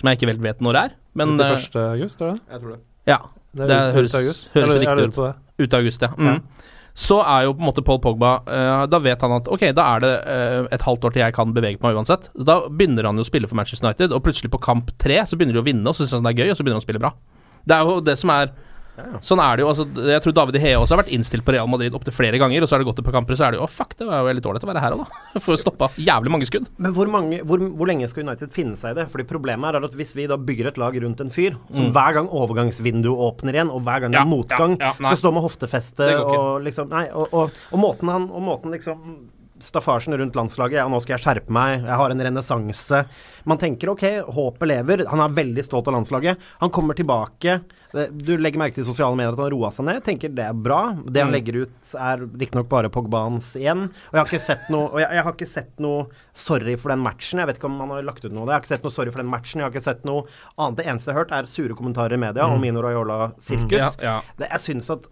som 0.00 0.08
jeg 0.08 0.16
ikke 0.20 0.30
helt 0.32 0.44
vet 0.44 0.62
når 0.64 0.76
det 0.78 0.82
er 0.86 0.94
Men 1.20 1.34
Til 1.36 1.44
eh, 1.44 1.52
1. 1.60 1.76
august, 1.92 2.18
tror 2.22 2.30
jeg. 2.32 2.40
Jeg 2.54 2.62
tror 2.62 2.72
det. 2.72 2.80
ja, 3.12 3.18
Det, 3.52 3.66
Det 3.68 3.76
ut- 3.76 3.94
høres- 3.98 4.16
høres 4.56 4.78
riktig 4.80 5.04
ut. 5.10 5.18
Ute 5.18 5.66
ut 5.66 5.74
av 5.76 5.82
august, 5.82 6.06
ja. 6.08 6.08
Mm. 6.16 6.40
Så 6.92 7.22
er 7.24 7.46
jo 7.46 7.54
på 7.56 7.62
en 7.62 7.68
måte 7.70 7.84
Paul 7.84 8.00
Pogba 8.04 8.34
uh, 8.44 8.82
Da 8.90 8.98
vet 9.00 9.22
han 9.24 9.32
at 9.38 9.46
ok, 9.48 9.62
da 9.72 9.86
er 9.94 10.02
det 10.04 10.12
uh, 10.26 10.66
et 10.76 10.84
halvt 10.84 11.06
år 11.08 11.14
til 11.14 11.22
jeg 11.24 11.36
kan 11.36 11.54
bevege 11.56 11.80
meg 11.80 11.96
uansett. 11.96 12.28
Da 12.36 12.58
begynner 12.68 13.08
han 13.08 13.16
jo 13.16 13.24
å 13.24 13.28
spille 13.28 13.48
for 13.48 13.56
Manchester 13.58 13.88
United, 13.88 14.12
og 14.12 14.24
plutselig 14.26 14.52
på 14.52 14.60
kamp 14.62 14.92
tre 15.00 15.22
så 15.28 15.38
begynner 15.38 15.56
de 15.56 15.62
å 15.62 15.66
vinne, 15.66 15.86
og 15.88 15.96
så 15.96 16.04
syns 16.04 16.18
han 16.20 16.28
det 16.28 16.34
er 16.34 16.44
gøy, 16.44 16.52
og 16.52 16.58
så 16.58 16.66
begynner 16.66 16.80
han 16.80 16.84
å 16.84 16.88
spille 16.88 17.02
bra. 17.02 17.14
Det 17.64 17.78
er 17.78 17.88
jo 17.88 18.02
det 18.04 18.18
som 18.20 18.34
er 18.34 18.52
Sånn 19.24 19.40
er 19.40 19.56
det 19.56 19.62
jo. 19.64 19.68
altså 19.72 19.86
Jeg 20.12 20.20
tror 20.20 20.34
David 20.36 20.58
Hea 20.60 20.76
også 20.76 20.92
har 20.94 21.00
vært 21.00 21.12
innstilt 21.16 21.44
på 21.46 21.54
Real 21.54 21.68
Madrid 21.70 21.94
opptil 21.96 22.12
flere 22.12 22.36
ganger, 22.38 22.60
og 22.62 22.68
så 22.68 22.76
har 22.76 22.82
det 22.82 22.88
gått 22.90 22.98
et 23.00 23.06
par 23.06 23.14
kamper, 23.16 23.38
så 23.40 23.46
er 23.46 23.54
det 23.54 23.58
jo 23.60 23.64
Å, 23.64 23.70
fuck, 23.72 23.94
det 23.96 24.04
var 24.06 24.20
jo 24.20 24.34
litt 24.36 24.48
ålreit 24.50 24.66
å 24.66 24.68
være 24.68 24.82
her 24.84 24.96
òg, 24.98 25.04
da. 25.06 25.40
For 25.46 25.56
å 25.56 25.60
stoppe 25.60 25.88
jævlig 25.96 26.32
mange 26.34 26.48
skudd. 26.48 26.68
Men 26.76 26.92
hvor, 26.96 27.08
mange, 27.08 27.40
hvor, 27.48 27.62
hvor 27.78 27.88
lenge 27.88 28.08
skal 28.12 28.26
United 28.26 28.52
finne 28.52 28.76
seg 28.76 28.92
i 28.92 29.00
det? 29.00 29.08
Fordi 29.12 29.24
Problemet 29.32 29.72
er 29.78 29.88
at 29.88 29.96
hvis 29.96 30.12
vi 30.18 30.28
da 30.28 30.36
bygger 30.36 30.68
et 30.74 30.80
lag 30.82 30.96
rundt 31.02 31.20
en 31.24 31.32
fyr, 31.32 31.56
som 31.72 31.88
Mm. 31.88 31.92
hver 31.96 32.12
gang 32.18 32.28
overgangsvinduet 32.28 33.22
åpner 33.26 33.56
igjen, 33.56 33.70
og 33.72 33.82
hver 33.86 34.04
gang 34.04 34.12
det 34.12 34.20
Ja, 34.20 34.26
er 34.26 34.30
motgang, 34.30 34.76
ja, 34.78 34.92
ja, 34.92 35.08
skal 35.08 35.16
stå 35.22 35.32
med 35.34 35.42
hoftefeste 35.48 36.08
og 36.20 36.62
liksom 36.68 36.88
Nei, 36.92 37.06
og, 37.16 37.32
og, 37.32 37.50
og 37.72 37.80
måten 37.80 38.08
han 38.12 38.28
Og 38.30 38.42
måten 38.44 38.70
liksom 38.76 39.00
Staffasjen 39.62 40.16
rundt 40.18 40.34
landslaget 40.34 40.80
Ja, 40.80 40.88
nå 40.90 40.98
skal 41.02 41.16
jeg 41.16 41.22
skjerpe 41.24 41.54
meg. 41.54 41.84
Jeg 41.86 41.98
har 42.00 42.10
en 42.10 42.24
renessanse. 42.26 43.04
Man 43.48 43.58
tenker 43.58 43.92
ok, 43.92 44.02
håpet 44.34 44.68
lever. 44.68 45.04
Han 45.10 45.20
er 45.24 45.28
veldig 45.36 45.64
stolt 45.66 45.88
av 45.88 45.94
landslaget. 45.96 46.38
Han 46.60 46.70
kommer 46.74 46.94
tilbake. 46.98 47.60
Du 47.92 48.36
legger 48.40 48.58
merke 48.58 48.74
til 48.78 48.86
sosiale 48.88 49.14
medier 49.18 49.34
at 49.36 49.42
han 49.42 49.50
roa 49.52 49.68
seg 49.74 49.84
ned. 49.84 50.00
Tenker 50.06 50.32
det 50.32 50.46
er 50.48 50.54
bra. 50.56 50.92
Det 51.04 51.20
han 51.22 51.30
Mm. 51.30 51.36
legger 51.36 51.56
ut, 51.62 51.94
er 51.94 52.18
riktignok 52.40 52.68
bare 52.68 52.88
Pogbans 52.90 53.54
igjen. 53.56 53.84
Og 53.90 54.14
jeg 54.14 54.20
har 54.20 54.26
ikke 54.30 54.40
sett 54.46 54.70
noe 54.70 55.00
jeg, 55.00 55.10
jeg 55.12 55.22
har 55.24 55.32
ikke 55.32 55.48
sett 55.48 55.78
noe 55.80 56.06
sorry 56.34 56.76
for 56.76 56.88
den 56.90 57.02
matchen. 57.04 57.38
Jeg 57.38 57.46
vet 57.46 57.58
ikke 57.60 57.68
om 57.70 57.78
han 57.80 57.90
har 57.90 58.02
lagt 58.02 58.24
ut 58.24 58.32
noe. 58.32 58.46
Jeg 58.46 58.54
har 58.54 58.60
ikke 58.62 58.72
sett 58.74 58.82
noe 58.86 58.90
sorry 58.94 59.10
for 59.10 59.22
den 59.22 59.30
matchen. 59.30 59.60
Jeg 59.60 59.68
har 59.68 59.70
ikke 59.74 59.82
sett 59.84 60.04
noe 60.08 60.24
annet. 60.58 60.76
Det 60.78 60.86
eneste 60.86 61.10
jeg 61.10 61.14
har 61.16 61.24
hørt, 61.24 61.32
er 61.32 61.46
sure 61.46 61.74
kommentarer 61.74 62.14
i 62.14 62.22
media 62.22 62.46
om 62.48 62.60
Mino 62.60 62.80
Raiola-sirkus. 62.82 63.78
Ja, 63.78 63.90
ja. 64.02 64.20
Jeg 64.38 64.60
syns 64.64 64.90
at 64.90 65.06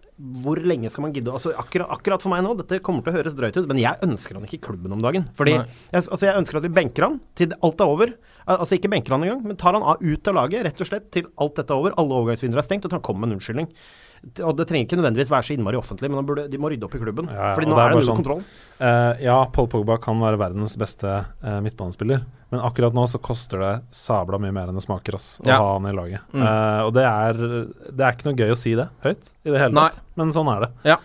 hvor 0.45 0.61
lenge 0.61 0.91
skal 0.93 1.07
man 1.07 1.15
gidde 1.17 1.33
altså, 1.33 1.53
akkurat, 1.57 1.89
akkurat 1.97 2.23
for 2.23 2.33
meg 2.33 2.43
nå, 2.45 2.53
dette 2.59 2.81
kommer 2.85 3.05
til 3.05 3.15
å 3.15 3.17
høres 3.19 3.37
drøyt 3.39 3.57
ut, 3.57 3.69
men 3.71 3.81
jeg 3.81 3.97
ønsker 4.05 4.37
han 4.37 4.45
ikke 4.45 4.59
i 4.59 4.65
klubben 4.67 4.93
om 4.97 5.01
dagen. 5.05 5.25
Fordi 5.39 5.55
jeg, 5.57 5.69
altså, 5.97 6.21
jeg 6.27 6.37
ønsker 6.43 6.61
at 6.61 6.67
vi 6.67 6.73
benker 6.77 7.07
han 7.07 7.17
til 7.39 7.55
alt 7.57 7.81
er 7.81 7.95
over. 7.95 8.13
Altså 8.51 8.77
ikke 8.77 8.91
benker 8.93 9.15
han 9.15 9.25
engang, 9.25 9.43
men 9.47 9.59
tar 9.61 9.77
han 9.77 9.87
av, 9.87 10.03
ut 10.03 10.31
av 10.31 10.37
laget 10.37 10.67
rett 10.67 10.83
og 10.83 10.91
slett 10.91 11.09
til 11.15 11.29
alt 11.41 11.57
dette 11.61 11.73
er 11.73 11.83
over. 11.83 11.97
Alle 12.01 12.21
overgangsvinduer 12.21 12.61
er 12.61 12.67
stengt, 12.67 12.89
og 12.89 12.97
han 12.97 13.05
kommer 13.07 13.25
med 13.25 13.33
en 13.33 13.41
unnskyldning. 13.41 13.71
Og 14.45 14.53
det 14.59 14.67
trenger 14.69 14.85
ikke 14.85 14.99
nødvendigvis 15.01 15.31
være 15.33 15.47
så 15.49 15.55
innmari 15.55 15.79
offentlig, 15.79 16.11
men 16.13 16.27
burde, 16.29 16.43
de 16.53 16.59
må 16.61 16.69
rydde 16.69 16.85
opp 16.85 16.95
i 16.95 17.01
klubben. 17.01 17.31
Ja, 17.33 17.39
ja, 17.49 17.55
Fordi 17.57 17.69
nå 17.71 17.77
det 17.79 17.85
er 17.87 17.89
det 17.89 17.97
null 17.97 18.05
sånn- 18.05 18.19
kontroll. 18.21 18.43
Uh, 18.81 19.15
ja, 19.25 19.37
Paul 19.55 19.69
Pogba 19.73 19.97
kan 20.05 20.21
være 20.21 20.37
verdens 20.43 20.75
beste 20.81 21.09
uh, 21.09 21.61
midtbanespiller, 21.65 22.21
men 22.53 22.61
akkurat 22.61 22.93
nå 22.97 23.07
så 23.09 23.21
koster 23.25 23.63
det 23.65 23.73
sabla 23.97 24.37
mye 24.43 24.53
mer 24.53 24.69
enn 24.69 24.77
det 24.77 24.85
smaker 24.85 25.17
ass, 25.17 25.31
å 25.41 25.49
Ja. 25.49 25.57
ha 25.63 25.73
han 25.79 25.89
i 25.89 25.95
laget. 25.97 26.21
Mm. 26.37 26.43
Uh, 26.45 26.81
og 26.85 26.93
det 26.99 27.07
er, 27.09 27.41
det 27.97 28.05
er 28.05 28.13
ikke 28.19 28.29
noe 28.29 28.37
gøy 28.43 28.53
å 28.53 28.61
si 28.61 28.75
det 28.77 28.89
høyt 29.07 29.33
i 29.45 29.51
det 29.55 29.59
hele 29.65 29.73
Nei. 29.81 29.89
tatt, 29.89 30.03
men 30.21 30.33
sånn 30.37 30.53
er 30.53 30.67
det. 30.69 30.99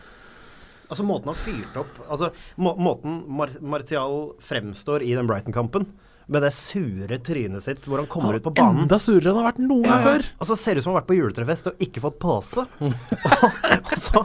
Altså 0.86 1.02
Måten 1.08 1.32
han 1.32 1.38
fyrte 1.40 1.80
opp 1.82 1.96
Altså 2.14 2.28
må, 2.62 2.76
Måten 2.78 3.24
Mar 3.28 3.50
Martial 3.60 4.36
fremstår 4.44 5.02
i 5.02 5.16
den 5.18 5.26
Brighton-kampen, 5.26 5.88
med 6.28 6.42
det 6.42 6.50
sure 6.56 7.18
trynet 7.22 7.62
sitt 7.64 7.86
hvor 7.86 8.00
han 8.02 8.08
kommer 8.10 8.34
ut 8.40 8.44
på 8.44 8.54
banen 8.58 8.84
Enda 8.86 8.98
surere 8.98 9.30
enn 9.30 9.36
det 9.36 9.42
har 9.44 9.48
vært 9.52 9.60
noen 9.62 9.84
gang 9.86 10.02
før! 10.06 10.24
Og 10.42 10.48
så 10.50 10.56
ser 10.58 10.74
det 10.74 10.82
ut 10.82 10.86
som 10.88 10.92
han 10.94 10.98
har 10.98 11.04
vært 11.04 11.12
på 11.12 11.18
juletrefest 11.20 11.68
og 11.70 11.84
ikke 11.86 12.02
fått 12.02 12.18
pose. 12.24 12.64
og, 12.82 13.92
så 14.02 14.24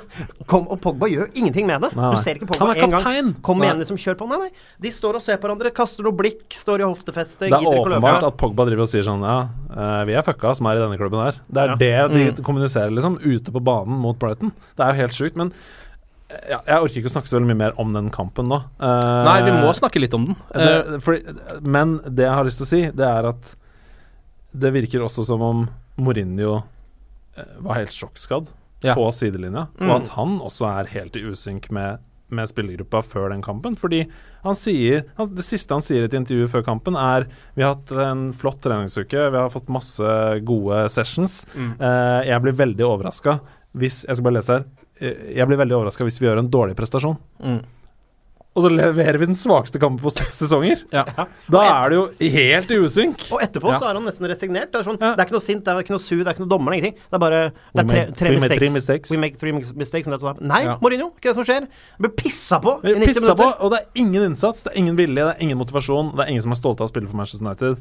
kom, 0.49 0.67
og 0.73 0.81
Pogba 0.83 1.09
gjør 1.11 1.29
ingenting 1.37 1.67
med 1.69 1.85
det. 1.85 1.91
Nei. 1.99 2.11
Du 2.15 2.23
ser 2.23 2.39
ikke 2.41 2.49
Han 2.49 2.53
Pogba 2.55 2.71
er 2.75 2.83
en 2.87 2.95
gang. 2.97 3.33
Kom 3.47 3.63
igjen, 3.65 3.83
liksom, 3.83 3.99
kjør 4.01 4.17
på. 4.23 4.29
Nei, 4.31 4.39
nei. 4.47 4.51
De 4.87 4.93
står 4.95 5.19
og 5.21 5.25
ser 5.25 5.41
på 5.41 5.49
hverandre, 5.49 5.73
kaster 5.77 6.07
noe 6.07 6.17
blikk, 6.17 6.47
står 6.57 6.85
i 6.85 6.89
hoftefeste, 6.89 7.51
Det 7.51 7.59
er 7.61 7.69
åpenbart 7.75 8.27
at 8.31 8.39
Pogba 8.41 8.67
driver 8.69 8.87
og 8.87 8.93
sier 8.93 9.05
sånn 9.07 9.23
Ja, 9.27 9.37
eh, 9.75 10.01
vi 10.09 10.17
er 10.17 10.25
fucka 10.27 10.55
som 10.57 10.71
er 10.71 10.81
i 10.81 10.85
denne 10.87 10.99
klubben 11.01 11.21
her. 11.25 11.41
Det 11.51 11.67
er 11.67 11.77
det 11.77 11.93
de 12.15 12.25
Mm. 12.31 12.43
kommuniserer, 12.45 12.91
liksom, 12.97 13.19
ute 13.23 13.53
på 13.53 13.61
banen 13.63 14.01
mot 14.01 14.19
Brighton. 14.19 14.53
Det 14.77 14.85
er 14.87 14.95
jo 14.95 15.01
helt 15.05 15.13
sjukt. 15.17 15.37
Men 15.37 15.53
ja, 16.51 16.59
jeg 16.67 16.83
orker 16.85 17.01
ikke 17.01 17.11
å 17.11 17.15
snakke 17.17 17.31
så 17.31 17.39
veldig 17.39 17.51
mye 17.53 17.61
mer 17.65 17.79
om 17.83 17.93
den 17.95 18.11
kampen 18.15 18.49
nå. 18.51 18.59
Uh, 18.83 19.23
Nei, 19.27 19.39
vi 19.47 19.55
må 19.57 19.73
snakke 19.77 20.01
litt 20.03 20.15
om 20.17 20.29
den. 20.31 20.37
Eh, 20.55 20.67
det, 20.95 21.01
fordi, 21.05 21.35
men 21.67 21.97
det 22.07 22.27
jeg 22.29 22.37
har 22.39 22.47
lyst 22.49 22.63
til 22.63 22.69
å 22.69 22.71
si, 22.71 22.83
det 23.01 23.07
er 23.09 23.29
at 23.33 23.55
det 24.53 24.73
virker 24.75 25.05
også 25.07 25.25
som 25.27 25.43
om 25.47 25.65
Mourinho 26.01 26.57
eh, 27.37 27.51
var 27.63 27.81
helt 27.83 27.95
sjokkskadd 27.95 28.49
Ja. 28.83 28.95
på 28.97 29.11
sidelinja, 29.13 29.67
Mm. 29.79 29.91
og 29.91 29.97
at 30.01 30.09
han 30.17 30.39
også 30.41 30.67
er 30.81 30.89
helt 30.95 31.17
i 31.17 31.21
usynk 31.29 31.71
med, 31.71 31.99
med 32.31 32.49
spillergruppa 32.49 33.03
før 33.05 33.29
den 33.35 33.43
kampen. 33.43 33.77
Fordi 33.77 34.07
han 34.45 34.55
sier 34.57 35.05
han, 35.19 35.35
Det 35.35 35.45
siste 35.45 35.75
han 35.75 35.83
sier 35.85 36.03
i 36.03 36.09
et 36.09 36.15
intervju 36.17 36.49
før 36.49 36.65
kampen, 36.65 36.97
er 36.97 37.27
Vi 37.57 37.63
har 37.63 37.75
hatt 37.75 37.91
en 37.93 38.33
flott 38.33 38.61
treningsuke, 38.65 39.31
vi 39.31 39.37
har 39.37 39.51
fått 39.53 39.69
masse 39.69 40.03
gode 40.49 40.89
sessions. 40.89 41.45
Mm. 41.55 41.75
Uh, 41.81 42.23
jeg 42.25 42.41
blir 42.43 42.53
veldig 42.57 42.87
overraska 42.87 43.41
hvis 43.77 44.01
Jeg 44.09 44.17
skal 44.17 44.25
bare 44.25 44.35
lese 44.41 44.51
her. 44.57 44.65
Eh, 45.01 45.35
Jeg 45.37 45.47
blir 45.49 45.57
veldig 45.61 45.77
overraska 45.81 46.05
hvis 46.05 46.21
vi 46.21 46.27
gjør 46.29 46.39
en 46.45 46.51
dårlig 46.53 46.77
prestasjon. 46.77 47.17
Mm. 47.43 47.61
Og 48.51 48.65
så 48.65 48.71
leverer 48.75 49.15
vi 49.23 49.27
den 49.31 49.37
svakeste 49.39 49.79
kampen 49.79 50.03
på 50.03 50.11
seks 50.11 50.35
sesonger. 50.43 50.81
Ja. 50.93 51.05
Da 51.55 51.61
er 51.71 51.93
det 51.93 51.97
jo 52.01 52.31
helt 52.35 52.73
i 52.75 52.79
usynk. 52.83 53.23
Og 53.31 53.39
etterpå 53.45 53.71
Ja. 53.71 53.79
så 53.79 53.87
er 53.89 53.95
han 53.95 54.03
nesten 54.05 54.27
resignert. 54.27 54.73
Det 54.73 54.81
er, 54.81 54.83
sånn, 54.89 54.99
Ja. 55.01 55.15
det 55.15 55.21
er 55.23 55.27
ikke 55.29 55.37
noe 55.39 55.45
sint, 55.47 55.63
det 55.65 55.71
er 55.71 55.79
ikke 55.85 55.95
noe 55.95 56.03
sur, 56.03 56.19
det 56.19 56.27
er 56.27 56.35
ikke 56.35 56.43
noe 56.45 56.51
dommer, 56.51 56.73
er 56.73 56.81
ingenting. 56.81 56.95
Det 56.99 57.15
er 57.15 57.19
bare 57.23 57.53
det 57.55 57.79
er 57.79 57.87
tre, 57.87 58.03
tre, 58.13 58.29
we 58.29 58.35
mistakes. 58.41 58.59
three 58.59 58.71
mistakes. 58.75 59.11
We 59.13 59.17
make 59.19 59.39
three 59.39 59.53
mistakes 59.53 60.09
and 60.09 60.19
that's. 60.19 60.41
Nei, 60.43 60.65
Ja. 60.65 60.77
Mourinho, 60.83 61.13
ikke 61.15 61.31
det 61.31 61.35
som 61.37 61.45
skjer. 61.45 61.61
Han 61.61 62.03
blir 62.03 62.11
pissa 62.17 62.59
på 62.61 62.75
i 62.85 62.95
90 62.99 63.07
Pissa 63.07 63.35
på, 63.39 63.55
og 63.61 63.71
det 63.71 63.79
er 63.81 63.87
ingen 64.03 64.23
innsats, 64.33 64.65
det 64.65 64.73
er 64.75 64.79
ingen 64.83 64.97
vilje, 64.97 65.15
det 65.31 65.37
er 65.39 65.43
ingen 65.47 65.57
motivasjon. 65.57 66.17
Det 66.17 66.27
er 66.27 66.31
ingen 66.35 66.43
som 66.43 66.51
er 66.51 66.57
stolte 66.59 66.81
av 66.83 66.89
å 66.89 66.93
spille 66.93 67.07
for 67.09 67.17
Manchester 67.17 67.47
United 67.47 67.79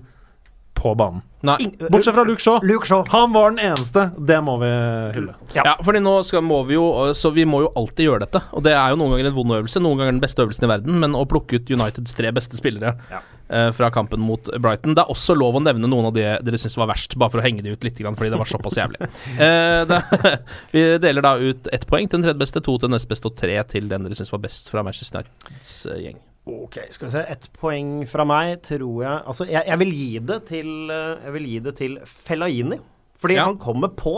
på 0.80 0.94
banen. 0.98 1.22
Nei. 1.48 1.56
Bortsett 1.88 2.16
fra 2.16 2.24
Luke 2.28 2.44
Shaw. 2.44 2.60
Luke 2.68 2.88
Shaw. 2.88 3.06
Han 3.14 3.32
var 3.32 3.52
den 3.52 3.62
eneste. 3.70 4.10
Det 4.18 4.42
må 4.44 4.58
vi 4.60 4.70
hylle. 5.16 5.36
Ja. 5.56 5.64
Ja, 5.70 5.76
fordi 5.84 6.02
nå 6.04 6.18
skal, 6.28 6.44
må 6.44 6.62
vi 6.68 6.76
jo 6.76 7.14
Så 7.16 7.32
vi 7.32 7.46
må 7.48 7.62
jo 7.64 7.72
alltid 7.80 8.10
gjøre 8.10 8.26
dette. 8.26 8.42
Og 8.52 8.64
det 8.66 8.74
er 8.76 8.92
jo 8.92 9.00
noen 9.00 9.16
ganger 9.16 9.30
en 9.32 9.36
vond 9.38 9.56
øvelse, 9.60 9.82
noen 9.84 10.02
ganger 10.02 10.18
den 10.18 10.24
beste 10.24 10.44
øvelsen 10.44 10.68
i 10.68 10.72
verden, 10.72 11.00
men 11.00 11.16
å 11.16 11.26
plukke 11.30 11.60
ut 11.60 11.72
Uniteds 11.72 12.16
tre 12.18 12.32
beste 12.36 12.60
spillere 12.60 12.96
eh, 13.12 13.70
fra 13.76 13.90
kampen 13.94 14.22
mot 14.24 14.52
Brighton 14.60 14.96
Det 14.98 15.04
er 15.04 15.14
også 15.14 15.36
lov 15.38 15.60
å 15.60 15.64
nevne 15.64 15.88
noen 15.88 16.10
av 16.10 16.16
de 16.18 16.26
dere 16.44 16.60
syns 16.62 16.76
var 16.80 16.92
verst, 16.92 17.16
bare 17.20 17.32
for 17.32 17.42
å 17.42 17.46
henge 17.46 17.64
de 17.64 17.76
ut 17.76 17.88
litt, 17.88 18.00
fordi 18.04 18.32
det 18.34 18.40
var 18.42 18.50
såpass 18.50 18.80
jævlig. 18.80 19.00
Eh, 19.50 19.82
da, 19.88 20.02
vi 20.74 20.82
deler 21.02 21.24
da 21.24 21.36
ut 21.40 21.70
ett 21.72 21.86
poeng 21.88 22.10
til 22.10 22.20
den 22.20 22.28
tredje 22.28 22.42
beste, 22.42 22.64
to 22.66 22.76
til 22.76 22.90
den 22.90 22.98
neste 22.98 23.12
beste 23.12 23.30
og 23.30 23.38
tre 23.40 23.56
til 23.72 23.88
den 23.92 24.08
dere 24.08 24.18
syns 24.18 24.34
var 24.34 24.44
best 24.44 24.68
fra 24.72 24.84
Manchester 24.86 25.24
Uniteds 25.24 25.86
eh, 25.86 26.02
gjeng. 26.08 26.20
Ok, 26.50 26.78
skal 26.94 27.08
vi 27.08 27.14
se. 27.14 27.24
Ett 27.36 27.48
poeng 27.60 27.90
fra 28.10 28.26
meg, 28.28 28.62
tror 28.66 29.04
jeg 29.06 29.18
Altså, 29.30 29.46
jeg, 29.50 29.64
jeg 29.70 29.80
vil 29.86 29.92
gi 29.96 30.08
det 30.32 30.40
til 30.50 30.70
eh, 30.94 31.18
Jeg 31.26 31.34
vil 31.38 31.48
gi 31.54 31.60
det 31.70 31.76
til 31.80 31.98
Fellaini. 32.10 32.80
Fordi 33.20 33.36
Ja. 33.36 33.46
han 33.50 33.58
kommer 33.60 33.90
på, 34.00 34.14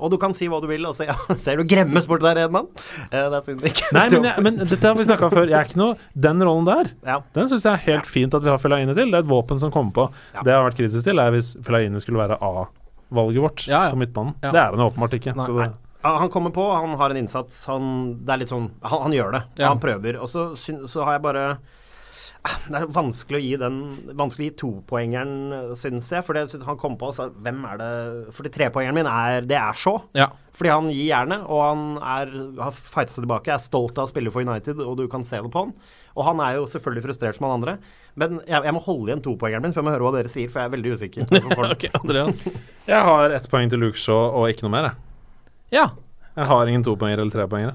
og 0.00 0.10
du 0.10 0.16
kan 0.16 0.32
si 0.32 0.46
hva 0.48 0.62
du 0.62 0.66
vil. 0.70 0.86
Altså, 0.88 1.04
ja, 1.10 1.14
ser 1.36 1.58
du 1.60 1.64
gremmes 1.68 2.06
borti 2.08 2.24
der, 2.24 2.38
Edman? 2.46 2.70
Eh, 3.10 3.26
det 3.28 3.36
er 3.36 3.44
synd 3.44 3.60
ikke 3.68 3.90
Nei, 3.92 4.06
men, 4.14 4.24
jeg, 4.30 4.44
men 4.46 4.56
dette 4.62 4.80
har 4.88 4.96
vi 4.96 5.04
snakka 5.04 5.28
om 5.28 5.34
før. 5.34 5.50
Jeg 5.52 5.58
er 5.60 5.68
ikke 5.68 5.80
noe 5.82 5.98
Den 6.16 6.40
rollen 6.42 6.64
der, 6.68 6.88
Ja. 7.04 7.18
den 7.36 7.50
syns 7.52 7.66
jeg 7.68 7.74
er 7.76 7.84
helt 7.90 8.08
fint 8.08 8.32
at 8.38 8.42
vi 8.46 8.48
har 8.48 8.58
Fellaini 8.62 8.94
til. 8.96 9.12
Det 9.12 9.20
er 9.20 9.26
et 9.26 9.28
våpen 9.28 9.60
som 9.60 9.70
kommer 9.74 9.92
på. 9.92 10.06
Ja. 10.34 10.40
Det 10.42 10.54
jeg 10.54 10.56
har 10.62 10.64
vært 10.70 10.78
kritisk 10.80 11.04
til, 11.04 11.20
er 11.20 11.30
hvis 11.36 11.52
Fellaini 11.68 12.00
skulle 12.00 12.22
være 12.24 12.38
A-valget 12.40 13.44
vårt 13.44 13.66
Ja, 13.68 13.84
ja. 13.86 13.90
på 13.92 14.00
midtbanen. 14.00 14.34
Ja. 14.42 14.50
Det 14.56 14.62
er 14.64 14.72
han 14.72 14.86
åpenbart 14.88 15.18
ikke. 15.20 15.36
Nei. 15.36 15.44
så 15.46 15.58
det, 15.60 15.68
Han 16.20 16.30
kommer 16.32 16.52
på, 16.54 16.66
han 16.72 16.94
har 17.00 17.10
en 17.10 17.22
innsats. 17.22 17.64
Han, 17.70 17.88
det 18.24 18.34
er 18.34 18.42
litt 18.44 18.52
sånn 18.52 18.70
Han, 18.84 19.06
han 19.08 19.16
gjør 19.16 19.34
det. 19.36 19.42
Ja. 19.62 19.72
Han 19.72 19.82
prøver. 19.82 20.20
Og 20.22 20.30
så, 20.30 20.50
så 20.56 21.06
har 21.06 21.16
jeg 21.16 21.24
bare 21.26 21.44
Det 22.70 22.78
er 22.78 22.88
vanskelig 22.94 23.40
å 23.40 23.42
gi 23.42 23.54
den 23.58 23.78
Vanskelig 24.18 24.44
å 24.44 24.48
gi 24.50 24.56
topoengeren, 24.62 25.74
syns 25.78 26.10
jeg. 26.12 26.26
For 26.26 26.36
det, 26.36 26.60
han 26.66 26.80
kom 26.80 26.98
på 27.00 27.10
og 27.10 27.16
sa 27.16 27.28
Hvem 27.30 27.62
er 27.72 27.80
det 27.80 27.92
Fordi 28.36 28.52
trepoengeren 28.54 28.98
min 29.00 29.10
er 29.10 29.46
Det 29.48 29.58
er 29.58 29.80
så. 29.80 29.96
Ja. 30.16 30.30
Fordi 30.56 30.72
han 30.72 30.86
gir 30.88 31.10
jernet, 31.10 31.42
og 31.52 31.60
han 31.60 31.80
er, 32.00 32.30
har 32.62 32.72
fighta 32.72 33.12
seg 33.12 33.26
tilbake, 33.26 33.52
er 33.52 33.60
stolt 33.60 33.98
av 34.00 34.06
å 34.06 34.08
spille 34.08 34.30
for 34.32 34.40
United, 34.40 34.78
og 34.80 34.94
du 34.96 35.02
kan 35.12 35.24
se 35.28 35.36
det 35.44 35.50
på 35.52 35.66
han. 35.66 35.74
Og 36.16 36.24
han 36.24 36.40
er 36.40 36.54
jo 36.56 36.62
selvfølgelig 36.72 37.04
frustrert 37.04 37.36
som 37.36 37.44
han 37.44 37.58
andre. 37.58 37.74
Men 38.16 38.38
jeg, 38.40 38.62
jeg 38.64 38.72
må 38.72 38.80
holde 38.86 39.10
igjen 39.10 39.20
topoengeren 39.26 39.66
min, 39.66 39.74
for 39.76 39.82
jeg 39.82 39.88
må 39.90 39.92
høre 39.92 40.06
hva 40.06 40.14
dere 40.14 40.32
sier, 40.32 40.48
for 40.48 40.62
jeg 40.62 40.70
er 40.70 40.72
veldig 40.78 40.94
usikker. 40.96 41.26
Hvorfor 41.28 41.58
får 41.58 41.66
den? 41.66 41.74
Ok, 41.76 41.84
Andreas. 42.00 42.40
jeg 42.88 43.02
har 43.10 43.36
ett 43.36 43.50
poeng 43.52 43.74
til 43.74 43.84
Luke 43.84 44.00
Shaw 44.00 44.30
og 44.30 44.48
ikke 44.48 44.64
noe 44.64 44.74
mer. 44.78 44.88
Jeg, 44.88 45.05
Ja. 45.72 45.90
jeg 46.36 46.46
har 46.46 46.66
ingen 46.66 46.82
topoengere 46.84 47.20
eller 47.24 47.30
trepoengere. 47.34 47.74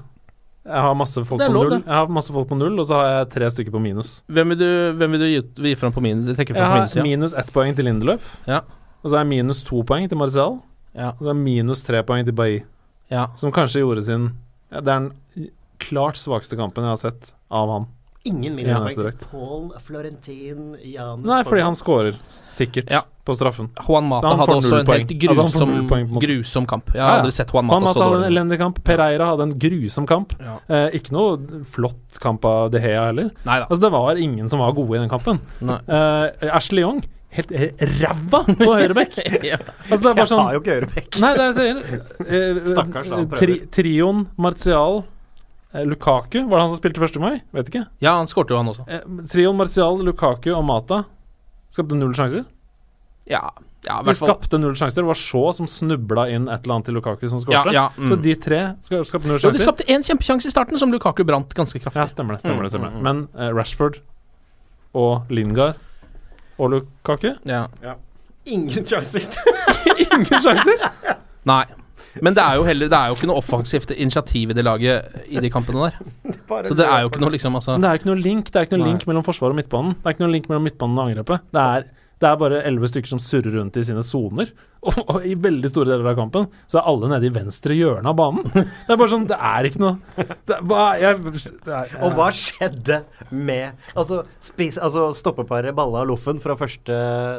Jeg 0.64 0.78
har 0.80 0.94
masse 0.94 1.24
folk 1.26 1.40
Det 1.40 1.46
er 1.48 1.50
på 1.50 1.54
lov, 1.56 1.64
null, 1.64 1.72
det. 1.80 1.86
jeg 1.86 1.94
har 1.98 2.06
masse 2.06 2.32
folk 2.32 2.48
på 2.48 2.56
null, 2.56 2.78
og 2.78 2.86
så 2.86 2.94
har 2.94 3.08
jeg 3.16 3.30
tre 3.34 3.48
stykker 3.50 3.72
på 3.74 3.80
minus. 3.82 4.22
Hvem 4.30 4.48
vil 4.54 4.58
du, 4.60 4.68
hvem 5.00 5.10
vil 5.16 5.20
du 5.20 5.26
gi, 5.26 5.40
gi 5.70 5.74
fram 5.74 5.92
på 5.92 6.00
min? 6.04 6.20
Trekke 6.36 6.54
Jeg 6.54 6.56
fram 6.56 6.68
på 6.70 6.76
har 6.76 6.80
min 6.84 6.88
side? 6.92 7.02
minus 7.02 7.32
ett 7.34 7.50
poeng 7.52 7.74
til 7.74 7.84
Lindeløf, 7.84 8.36
Ja. 8.46 8.60
og 9.02 9.10
så 9.10 9.16
har 9.16 9.24
jeg 9.24 9.30
minus 9.32 9.62
to 9.64 9.82
poeng 9.82 10.08
til 10.08 10.16
Marcial, 10.18 10.60
Ja. 10.94 11.08
og 11.10 11.18
så 11.18 11.24
har 11.32 11.34
jeg 11.34 11.42
minus 11.42 11.82
tre 11.82 12.02
poeng 12.04 12.24
til 12.24 12.32
Bailly. 12.32 12.62
ja. 13.10 13.26
Som 13.34 13.50
kanskje 13.50 13.82
gjorde 13.82 14.04
sin 14.04 14.30
ja, 14.70 14.80
Det 14.80 14.88
er 14.88 15.00
den 15.00 15.48
klart 15.78 16.14
svakeste 16.16 16.56
kampen 16.56 16.84
jeg 16.84 16.90
har 16.94 16.96
sett 17.10 17.34
av 17.50 17.68
han. 17.68 17.86
Ingen 18.24 18.54
direkt. 18.56 19.18
til 19.18 19.28
Paul 19.32 19.72
Florentin 19.82 20.76
Jan 20.86 21.22
Nei, 21.26 21.40
fordi 21.42 21.62
han 21.66 21.74
scorer 21.74 22.14
sikkert 22.28 22.90
Ja. 22.90 23.00
på 23.26 23.34
straffen. 23.34 23.70
Juan 23.86 24.04
Mata 24.06 24.30
hadde 24.38 24.54
også 24.60 24.78
en 24.80 24.86
helt 24.86 25.10
Altså, 25.10 25.18
grusom, 25.18 25.72
altså 25.72 26.20
grusom 26.22 26.66
kamp. 26.70 26.92
Jeg 26.94 27.02
har 27.02 27.08
Ja, 27.08 27.16
ja. 27.16 27.22
aldri 27.22 27.32
sett 27.32 27.50
Juan 27.52 27.66
Juan 27.66 27.82
Mata 27.82 27.92
så 27.94 27.98
Mata 27.98 28.10
hadde 28.10 28.24
en 28.24 28.32
elendig 28.32 28.58
kamp. 28.58 28.78
Pereira 28.84 29.26
hadde 29.26 29.42
en 29.48 29.54
grusom 29.58 30.06
kamp. 30.06 30.34
Ja. 30.40 30.58
Eh, 30.68 30.90
ikke 31.00 31.12
noe 31.12 31.64
flott 31.64 32.20
kamp 32.20 32.44
av 32.44 32.70
De 32.70 32.78
Hea 32.78 33.06
heller. 33.06 33.30
Neida. 33.44 33.66
Altså, 33.68 33.80
det 33.80 33.90
var 33.92 34.14
ingen 34.16 34.48
som 34.48 34.60
var 34.60 34.72
gode 34.72 34.96
i 34.96 35.02
den 35.02 35.08
kampen. 35.10 35.40
Eh, 35.62 36.54
Ashley 36.54 36.82
Young, 36.82 37.02
helt 37.32 37.50
ræva 37.50 38.44
på 38.46 38.70
høyrebekk. 38.70 39.18
ja. 39.50 39.56
Altså, 39.90 40.02
det 40.02 40.10
er 40.10 40.14
bare 40.14 40.26
Jeg 40.26 40.28
sånn 40.28 40.44
har 40.46 40.52
jo 40.54 40.60
ikke 40.60 40.76
høyrebekk. 40.78 41.20
Nei, 41.20 41.32
det 41.34 41.40
er 41.40 41.50
jeg 41.50 41.56
sier. 41.58 42.04
Eh, 42.22 42.70
Stakkars, 42.70 43.08
da, 43.10 43.24
tri 43.38 43.58
trioen 43.66 44.26
Martial 44.38 45.02
Lukaku, 45.72 46.42
var 46.48 46.58
det 46.58 46.62
han 46.66 46.70
som 46.74 46.80
spilte 46.80 47.00
1. 47.04 47.16
mai? 47.22 47.40
Vet 47.56 47.68
ikke. 47.72 47.86
ja, 48.04 48.16
han 48.18 48.26
skårte 48.28 48.52
jo, 48.52 48.58
han 48.60 48.68
også. 48.68 48.84
Eh, 48.88 49.00
trioen 49.32 49.56
Martial, 49.56 50.02
Lukaku 50.04 50.50
og 50.52 50.64
Mata 50.68 51.04
skapte 51.72 51.96
null 51.96 52.12
sjanser. 52.12 52.44
Ja, 53.30 53.40
ja 53.86 54.00
i 54.02 54.04
De 54.04 54.14
skapte 54.14 54.58
null 54.60 54.74
sjanser. 54.76 55.00
Det 55.00 55.06
var 55.08 55.14
Shaw 55.16 55.52
som 55.56 55.66
snubla 55.70 56.26
inn 56.28 56.48
et 56.50 56.64
eller 56.66 56.74
annet 56.76 56.90
til 56.90 56.94
Lukaku 56.98 57.24
som 57.28 57.38
Ja, 57.38 57.44
skårte. 57.62 57.72
ja, 57.72 57.86
mm. 57.96 58.08
Så 58.10 58.16
de 58.22 58.34
tre 58.34 58.60
skapte 58.84 59.26
null 59.30 59.38
sjanser. 59.40 59.48
Ja, 59.48 59.58
de 59.58 59.64
skapte 59.64 59.84
én 59.88 60.04
kjempesjanse 60.04 60.46
i 60.46 60.52
starten, 60.52 60.78
som 60.78 60.92
Lukaku 60.92 61.24
brant 61.24 61.54
ganske 61.56 61.78
Ja, 61.80 61.88
kraftig. 61.88 62.08
stemmer 62.12 62.36
det. 62.36 62.40
stemmer 62.44 62.62
det, 62.62 62.70
stemmer 62.74 62.90
Mm, 62.90 62.98
det 62.98 63.02
Men 63.02 63.28
eh, 63.38 63.52
Rashford 63.56 64.00
og 64.94 65.30
Lingard 65.30 65.76
og 66.58 66.70
Lukaku 66.70 67.32
Ja. 67.48 67.68
Ingen 68.44 68.84
sjanser. 68.84 69.22
Ingen 70.02 70.26
sjanser! 70.42 70.90
Nei. 71.46 71.64
Men 72.20 72.34
det 72.36 72.42
er 72.44 72.58
jo 72.58 72.64
heller 72.66 72.90
Det 72.92 72.98
er 72.98 73.08
jo 73.08 73.16
ikke 73.16 73.28
noe 73.30 73.40
offensivt 73.40 73.92
initiativ 73.94 74.50
i 74.52 74.56
det 74.58 74.64
laget 74.66 75.24
i 75.32 75.40
de 75.40 75.50
kampene 75.52 75.86
der. 75.88 75.96
Så 76.68 76.76
det 76.76 76.84
er 76.84 77.04
jo 77.04 77.12
ikke 77.12 77.22
noe 77.22 77.32
liksom 77.32 77.56
altså 77.56 77.78
Men 77.78 77.86
det 77.86 77.88
er 77.88 77.96
jo 77.96 78.02
ikke 78.02 78.10
noe 78.10 78.24
link 78.26 78.50
Det 78.50 78.58
er 78.60 78.68
ikke 78.68 78.76
noe 78.76 78.90
link 78.90 79.06
mellom 79.08 79.24
forsvaret 79.24 79.56
og 79.56 79.60
midtbanen. 79.62 79.96
Det 79.96 80.10
er 80.10 80.16
ikke 80.16 80.26
noe 80.26 80.34
link 80.34 80.50
mellom 80.50 80.66
midtbanen 80.68 81.00
og 81.00 81.08
angrepet. 81.08 81.46
Det 81.54 81.62
er, 81.62 81.88
det 82.20 82.28
er 82.28 82.36
bare 82.44 82.60
elleve 82.68 82.90
stykker 82.92 83.14
som 83.14 83.22
surrer 83.22 83.56
rundt 83.56 83.80
i 83.80 83.86
sine 83.88 84.04
soner. 84.04 84.52
Og, 84.82 84.96
og 85.06 85.26
i 85.28 85.36
veldig 85.38 85.68
store 85.70 85.92
deler 85.92 86.08
av 86.10 86.16
kampen 86.18 86.48
så 86.66 86.80
er 86.80 86.86
alle 86.90 87.06
nede 87.12 87.28
i 87.28 87.32
venstre 87.34 87.76
hjørne 87.78 88.10
av 88.10 88.16
banen. 88.18 88.48
Det 88.50 88.90
er 88.90 88.98
bare 88.98 89.12
sånn 89.12 89.26
Det 89.30 89.36
er 89.38 89.68
ikke 89.68 89.78
noe 89.82 90.26
det 90.50 90.56
hva, 90.66 90.80
jeg, 90.98 91.20
det 91.62 91.74
er, 91.76 91.92
Og 92.02 92.16
hva 92.18 92.26
skjedde 92.34 92.96
med 93.30 93.78
Altså, 93.94 94.22
spis, 94.42 94.78
altså 94.82 95.04
stoppeparet 95.14 95.74
Balla 95.78 96.02
og 96.02 96.10
Loffen 96.10 96.40
fra 96.42 96.56
første 96.58 96.96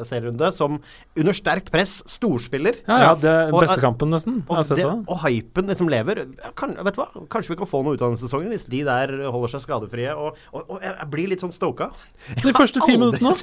serierunde, 0.07 0.53
som 0.55 0.77
under 1.19 1.35
sterkt 1.35 1.67
press 1.73 1.97
storspiller. 2.09 2.79
Ja, 2.87 2.97
ja, 3.03 3.11
det 3.19 3.29
er 3.29 3.51
Og- 3.53 3.61
beste 3.65 3.81
kampen, 3.83 4.09
nesten. 4.13 4.39
Jeg 4.39 4.47
har 4.49 4.61
Og, 4.63 4.65
sett 4.69 4.79
det, 4.79 4.87
det. 4.87 5.03
og 5.11 5.19
hypen 5.25 5.67
liksom 5.73 5.91
lever. 5.91 6.23
Kan, 6.57 6.73
vet 6.79 6.95
du 6.95 7.01
hva? 7.03 7.09
Kanskje 7.33 7.53
vi 7.53 7.59
kan 7.59 7.69
få 7.69 7.83
noe 7.85 7.97
ut 7.97 8.01
av 8.01 8.13
denne 8.13 8.21
sesongen 8.23 8.53
hvis 8.55 8.65
de 8.71 8.81
der 8.87 9.13
holder 9.33 9.51
seg 9.57 9.65
skadefrie. 9.65 10.13
Og, 10.15 10.39
og, 10.53 10.63
og 10.77 10.79
jeg 10.79 10.93
jeg 11.03 11.09
blir 11.11 11.27
litt 11.33 11.41
sånn 11.43 11.51
stoka. 11.53 11.89
De 12.39 12.53
første 12.55 12.79
ti 12.85 12.95
minuttene. 12.95 13.33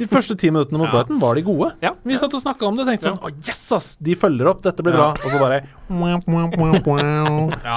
De 0.00 0.06
første 0.10 0.34
ti 0.40 0.50
minuttene 0.50 0.80
mot 0.80 0.90
Brighton 0.90 1.20
var 1.22 1.36
de 1.38 1.42
gode. 1.46 1.70
Ja. 1.84 1.92
Vi 2.06 2.16
satt 2.18 2.32
og 2.34 2.40
snakka 2.42 2.55
om 2.64 2.78
det 2.78 2.86
og 2.86 2.88
tenkte 2.90 3.10
sånn 3.10 3.18
Å, 3.20 3.30
yes, 3.44 3.62
ass! 3.76 3.88
De 4.00 4.16
følger 4.18 4.48
opp, 4.50 4.62
dette 4.64 4.84
blir 4.86 4.96
bra. 4.96 5.10
Og 5.20 5.32
så 5.32 5.40
bare 5.42 5.60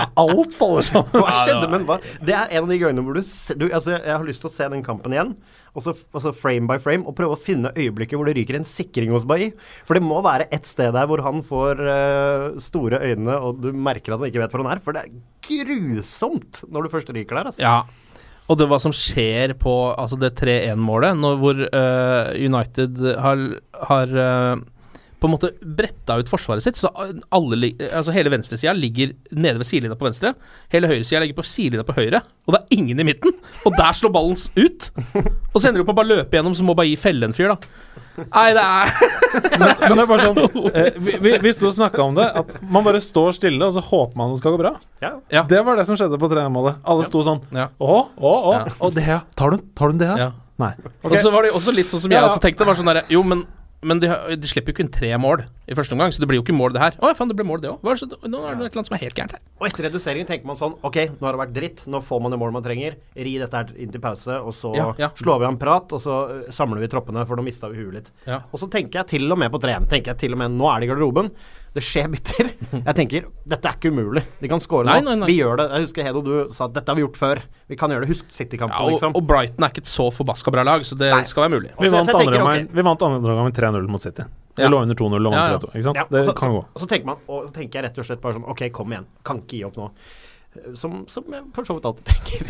Alt 0.24 0.56
faller 0.58 0.88
sammen. 0.88 1.14
Hva 1.14 1.36
skjedde, 1.44 1.70
men 1.72 1.88
hva? 1.90 2.00
Det 2.26 2.36
er 2.36 2.54
en 2.56 2.66
av 2.66 2.72
de 2.72 2.80
gangene 2.82 3.04
hvor 3.06 3.20
du, 3.20 3.24
du 3.60 3.66
Altså, 3.68 3.98
jeg 3.98 4.16
har 4.16 4.28
lyst 4.28 4.46
til 4.46 4.52
å 4.52 4.56
se 4.56 4.70
den 4.74 4.86
kampen 4.86 5.16
igjen. 5.16 5.36
Og 5.78 5.86
så 5.86 5.94
altså 5.94 6.34
frame 6.34 6.70
by 6.70 6.80
frame, 6.82 7.06
og 7.06 7.16
prøve 7.18 7.36
å 7.36 7.42
finne 7.42 7.72
øyeblikket 7.76 8.18
hvor 8.18 8.30
det 8.30 8.36
ryker 8.40 8.58
en 8.58 8.68
sikring 8.68 9.14
hos 9.14 9.28
Bailly. 9.30 9.52
For 9.88 9.98
det 9.98 10.04
må 10.06 10.22
være 10.26 10.50
et 10.56 10.68
sted 10.70 10.92
der 10.96 11.10
hvor 11.10 11.22
han 11.26 11.44
får 11.46 11.84
uh, 11.86 12.60
store 12.64 13.02
øyne, 13.06 13.38
og 13.38 13.62
du 13.64 13.70
merker 13.76 14.16
at 14.16 14.24
han 14.24 14.32
ikke 14.32 14.44
vet 14.44 14.56
hvor 14.56 14.66
han 14.66 14.74
er. 14.74 14.84
For 14.84 14.98
det 14.98 15.06
er 15.06 15.14
grusomt 15.50 16.64
når 16.68 16.86
du 16.88 16.94
først 16.96 17.14
ryker 17.16 17.38
der, 17.38 17.52
altså. 17.54 17.66
Ja. 17.66 18.09
Og 18.50 18.58
det 18.58 18.66
hva 18.70 18.80
som 18.82 18.94
skjer 18.96 19.54
på 19.62 19.74
altså 19.94 20.18
det 20.18 20.34
3-1-målet, 20.40 21.22
hvor 21.42 21.60
uh, 21.70 22.32
United 22.34 22.98
har, 23.22 23.44
har 23.86 24.16
eh, 24.26 24.64
på 25.20 25.28
en 25.28 25.34
måte 25.34 25.52
bretta 25.60 26.16
ut 26.20 26.30
forsvaret 26.32 26.64
sitt, 26.64 26.80
så 26.80 26.92
alle, 26.96 27.72
altså 27.90 28.14
hele 28.16 28.32
venstresida 28.32 28.74
ligger 28.76 29.12
nede 29.36 29.60
ved 29.60 29.68
sidelinja 29.68 29.98
på 30.00 30.08
venstre. 30.08 30.34
Hele 30.72 30.90
høyresida 30.92 31.22
ligger 31.24 31.42
på 31.42 31.48
sidelinja 31.48 31.86
på 31.88 31.96
høyre, 31.98 32.22
og 32.48 32.56
det 32.56 32.62
er 32.62 32.78
ingen 32.80 33.04
i 33.04 33.08
midten. 33.12 33.36
Og 33.68 33.76
der 33.76 33.98
slår 34.00 34.14
ballen 34.16 34.40
ut. 34.56 34.90
Og 35.54 35.60
så 35.60 35.70
ender 35.70 35.82
du 35.82 35.88
på 35.88 35.96
å 35.96 36.00
bare 36.00 36.12
løpe 36.14 36.40
gjennom, 36.40 36.56
så 36.56 36.66
må 36.66 36.76
bare 36.78 36.92
gi 36.92 37.00
felle 37.00 37.28
en 37.28 37.36
fyr, 37.36 37.52
da. 37.52 37.60
Nei, 38.20 38.50
det 38.56 38.64
er 38.64 38.90
Men, 39.60 39.70
men 39.80 39.94
det 39.94 40.02
er 40.02 40.08
bare 40.10 40.24
sånn 40.26 40.40
eh, 40.74 40.88
vi, 41.00 41.14
vi, 41.22 41.32
vi 41.44 41.52
sto 41.56 41.70
og 41.70 41.76
snakka 41.76 42.02
om 42.04 42.18
det, 42.18 42.26
at 42.42 42.50
man 42.74 42.84
bare 42.84 43.00
står 43.04 43.38
stille, 43.38 43.62
og 43.64 43.76
så 43.76 43.84
håper 43.86 44.20
man 44.20 44.34
det 44.34 44.42
skal 44.42 44.56
gå 44.56 44.62
bra. 44.64 44.74
Ja. 45.04 45.14
Ja. 45.32 45.46
Det 45.50 45.62
var 45.68 45.80
det 45.80 45.86
som 45.88 46.00
skjedde 46.00 46.20
på 46.20 46.30
trenermålet. 46.32 46.82
Alle 46.90 47.08
sto 47.08 47.24
sånn 47.26 47.44
Ja. 47.56 47.70
Å, 47.78 48.00
å, 48.18 48.34
å. 48.34 48.54
Ja. 48.58 48.78
Og 48.86 48.96
det, 48.98 49.06
ja. 49.08 49.22
Tar 49.40 49.56
du? 49.56 49.64
Tar 49.78 49.94
du 49.94 50.02
det, 50.02 50.10
ja? 50.10 50.30
Ja. 50.30 50.32
Nei. 50.60 50.74
Og 51.08 51.16
så 51.16 51.32
var 51.32 51.48
det 51.48 51.54
også 51.56 51.72
litt 51.72 51.88
sånn 51.88 52.02
som 52.04 52.12
jeg 52.12 52.26
også 52.26 52.42
tenkte. 52.44 52.68
Var 52.68 52.76
sånn 52.76 52.90
der, 52.92 53.06
jo, 53.14 53.22
men, 53.28 53.46
men 53.82 54.00
de, 54.02 54.08
har- 54.12 54.36
de 54.36 54.48
slipper 54.52 54.74
jo 54.74 54.78
kun 54.82 54.90
tre 54.92 55.10
mål 55.22 55.46
i 55.70 55.76
første 55.78 55.94
omgang, 55.96 56.12
så 56.12 56.20
det 56.20 56.28
blir 56.28 56.40
jo 56.40 56.44
ikke 56.44 56.56
mål, 56.58 56.74
det 56.76 56.82
her. 56.82 56.96
Å, 57.00 57.12
faen, 57.16 57.30
det 57.32 57.36
ble 57.40 57.46
mål, 57.48 57.62
det 57.64 57.70
òg. 57.72 57.84
Nå 57.86 57.94
er 57.94 58.00
det 58.02 58.30
noe 58.34 58.50
eller 58.52 58.66
annet 58.74 58.90
som 58.90 58.96
er 58.98 59.04
helt 59.06 59.16
gærent 59.16 59.36
her. 59.38 59.42
Og 59.62 59.68
etter 59.70 59.86
reduseringen 59.88 60.28
tenker 60.28 60.50
man 60.50 60.58
sånn 60.60 60.74
Ok, 60.84 60.98
nå 61.20 61.28
har 61.28 61.36
det 61.38 61.42
vært 61.44 61.54
dritt. 61.56 61.84
Nå 61.88 62.02
får 62.04 62.22
man 62.26 62.34
det 62.34 62.40
målet 62.42 62.58
man 62.58 62.66
trenger. 62.66 62.98
Ri 63.16 63.36
dette 63.40 63.62
her 63.62 63.72
inn 63.80 63.94
til 63.94 64.02
pause, 64.04 64.36
og 64.42 64.52
så 64.58 64.74
Ja, 64.76 64.90
ja. 65.00 65.10
slår 65.20 65.40
vi 65.44 65.48
av 65.48 65.54
en 65.54 65.62
prat, 65.62 65.96
og 65.96 66.02
så 66.04 66.18
øh, 66.34 66.44
samler 66.56 66.84
vi 66.84 66.90
troppene, 66.92 67.24
for 67.30 67.40
nå 67.40 67.46
mista 67.48 67.70
vi 67.72 67.80
huet 67.84 67.94
litt. 68.00 68.12
Ja. 68.28 68.42
Og 68.52 68.60
så 68.60 68.68
tenker 68.74 69.00
jeg 69.04 69.12
til 69.16 69.32
og 69.32 69.40
med 69.40 69.52
på 69.54 69.62
3-1. 69.64 69.88
Tenker 69.92 70.14
jeg 70.16 70.24
til 70.26 70.36
og 70.36 70.42
med 70.44 70.58
Nå 70.60 70.68
er 70.74 70.80
det 70.84 70.90
i 70.90 70.92
garderoben. 70.94 71.32
Det 71.76 71.84
skjer 71.86 72.08
bytter. 72.10 72.48
Jeg 72.74 72.96
tenker 72.98 73.26
dette 73.46 73.70
er 73.70 73.76
ikke 73.78 73.92
umulig. 73.94 74.24
De 74.42 74.50
kan 74.50 74.62
score 74.64 74.88
nå. 74.88 74.90
Nei, 74.90 75.02
nei, 75.06 75.16
nei. 75.22 75.28
Vi 75.30 75.36
gjør 75.38 75.60
det. 75.62 75.66
Jeg 75.76 75.86
husker 75.86 76.08
Hedo, 76.08 76.22
du 76.26 76.54
sa 76.56 76.66
at 76.66 76.74
dette 76.74 76.90
har 76.90 76.98
vi 76.98 77.04
gjort 77.04 77.20
før. 77.20 77.42
Vi 77.70 77.78
kan 77.78 77.94
gjøre 77.94 78.06
det. 78.08 78.10
Husk 78.10 78.32
City-kampen, 78.34 78.74
Ja, 78.74 78.86
og, 78.88 78.96
liksom. 78.96 79.14
og 79.20 79.28
Brighton 79.30 79.64
er 79.68 79.70
ikke 79.74 79.84
et 79.86 79.92
så 79.92 80.08
forbaska 80.14 80.52
bra 80.56 80.64
lag, 80.66 80.82
så 80.88 80.98
det 80.98 81.12
Nei. 81.14 81.22
skal 81.30 81.46
være 81.46 81.54
mulig. 81.60 81.72
Vi 81.78 81.92
vant 81.94 82.10
så 82.10 82.16
andre 82.18 82.26
tenker, 82.26 82.42
omgang 82.42 82.70
Vi 82.74 82.86
vant 82.90 83.06
andre 83.10 83.20
omgang 83.36 83.50
med 83.52 83.58
3-0 83.60 83.88
mot 83.94 84.02
City. 84.02 84.26
Vi 84.58 84.64
Ja. 84.66 84.70
lå 84.74 84.82
under 84.82 84.96
2-0 84.96 85.14
og 85.22 85.32
vant 85.32 85.38
Ja, 85.38 85.46
ja. 85.54 85.58
3-2. 85.62 85.70
Ikke 85.76 85.84
sant? 85.90 85.96
Ja, 86.02 86.06
Det 86.10 86.26
så, 86.26 86.34
kan 86.36 86.50
så, 86.50 86.54
gå. 86.58 86.66
og 86.74 86.82
så 86.82 86.88
tenker 86.90 87.06
man 87.06 87.18
Og 87.30 87.48
så 87.48 87.54
tenker 87.54 87.72
jeg 87.80 87.84
rett 87.86 87.98
og 88.02 88.06
slett 88.10 88.22
bare 88.22 88.34
sånn 88.34 88.50
Ok, 88.50 88.66
kom 88.74 88.90
igjen. 88.92 89.06
Kan 89.24 89.38
ikke 89.46 89.58
gi 89.60 89.64
opp 89.70 89.78
nå. 89.78 89.92
Som, 90.76 91.06
som 91.08 91.24
jeg 91.30 91.44
for 91.54 91.64
så 91.70 91.76
vidt 91.78 91.86
alltid 91.86 92.06
tenker. 92.10 92.50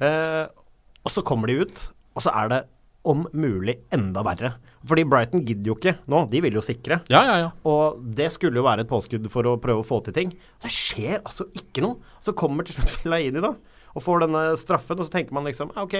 Uh, 0.00 0.46
og 1.04 1.12
så 1.12 1.22
kommer 1.22 1.46
de 1.52 1.60
ut, 1.60 1.76
og 2.16 2.22
så 2.24 2.32
er 2.32 2.48
det 2.48 2.62
om 3.04 3.26
mulig 3.36 3.74
enda 3.92 4.22
verre. 4.24 4.54
Fordi 4.88 5.04
Brighton 5.08 5.42
gidder 5.44 5.70
jo 5.70 5.74
ikke 5.76 5.92
nå. 6.08 6.22
De 6.32 6.40
vil 6.40 6.54
jo 6.56 6.62
sikre. 6.64 7.02
Ja, 7.12 7.20
ja, 7.28 7.34
ja. 7.42 7.50
Og 7.68 8.00
det 8.16 8.30
skulle 8.32 8.56
jo 8.60 8.64
være 8.64 8.84
et 8.86 8.90
påskudd 8.90 9.26
for 9.32 9.44
å 9.50 9.56
prøve 9.60 9.82
å 9.82 9.86
få 9.88 9.98
til 10.06 10.16
ting. 10.16 10.32
Det 10.64 10.70
skjer 10.72 11.18
altså 11.20 11.46
ikke 11.52 11.84
noe. 11.84 11.98
Så 12.24 12.32
kommer 12.36 12.64
til 12.64 12.78
slutt 12.78 12.92
Fellaini 12.96 13.42
da, 13.44 13.54
og 13.94 14.02
får 14.02 14.24
denne 14.24 14.44
straffen, 14.60 14.98
og 14.98 15.06
så 15.08 15.12
tenker 15.18 15.36
man 15.36 15.44
liksom 15.48 15.72
«Ja, 15.76 15.84
OK, 15.84 15.98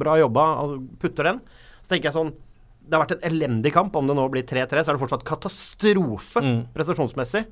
bra 0.00 0.16
jobba, 0.20 0.46
og 0.64 0.86
putter 1.02 1.28
den. 1.28 1.42
Så 1.84 1.94
tenker 1.94 2.10
jeg 2.10 2.16
sånn 2.16 2.32
Det 2.80 2.96
har 2.96 3.04
vært 3.04 3.12
en 3.18 3.26
elendig 3.30 3.70
kamp. 3.76 3.94
Om 3.94 4.08
det 4.08 4.16
nå 4.18 4.24
blir 4.32 4.42
3-3, 4.48 4.80
så 4.82 4.90
er 4.90 4.96
det 4.96 5.02
fortsatt 5.04 5.26
katastrofe 5.28 6.40
Mm. 6.42 6.62
prestasjonsmessig. 6.74 7.44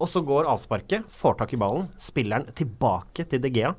Og 0.00 0.06
så 0.08 0.22
går 0.24 0.46
avsparket, 0.46 1.04
får 1.10 1.34
tak 1.40 1.52
i 1.52 1.58
ballen, 1.58 1.88
spiller 1.98 2.38
den 2.44 2.54
tilbake 2.54 3.26
til 3.28 3.40
De 3.42 3.50
Gea, 3.50 3.74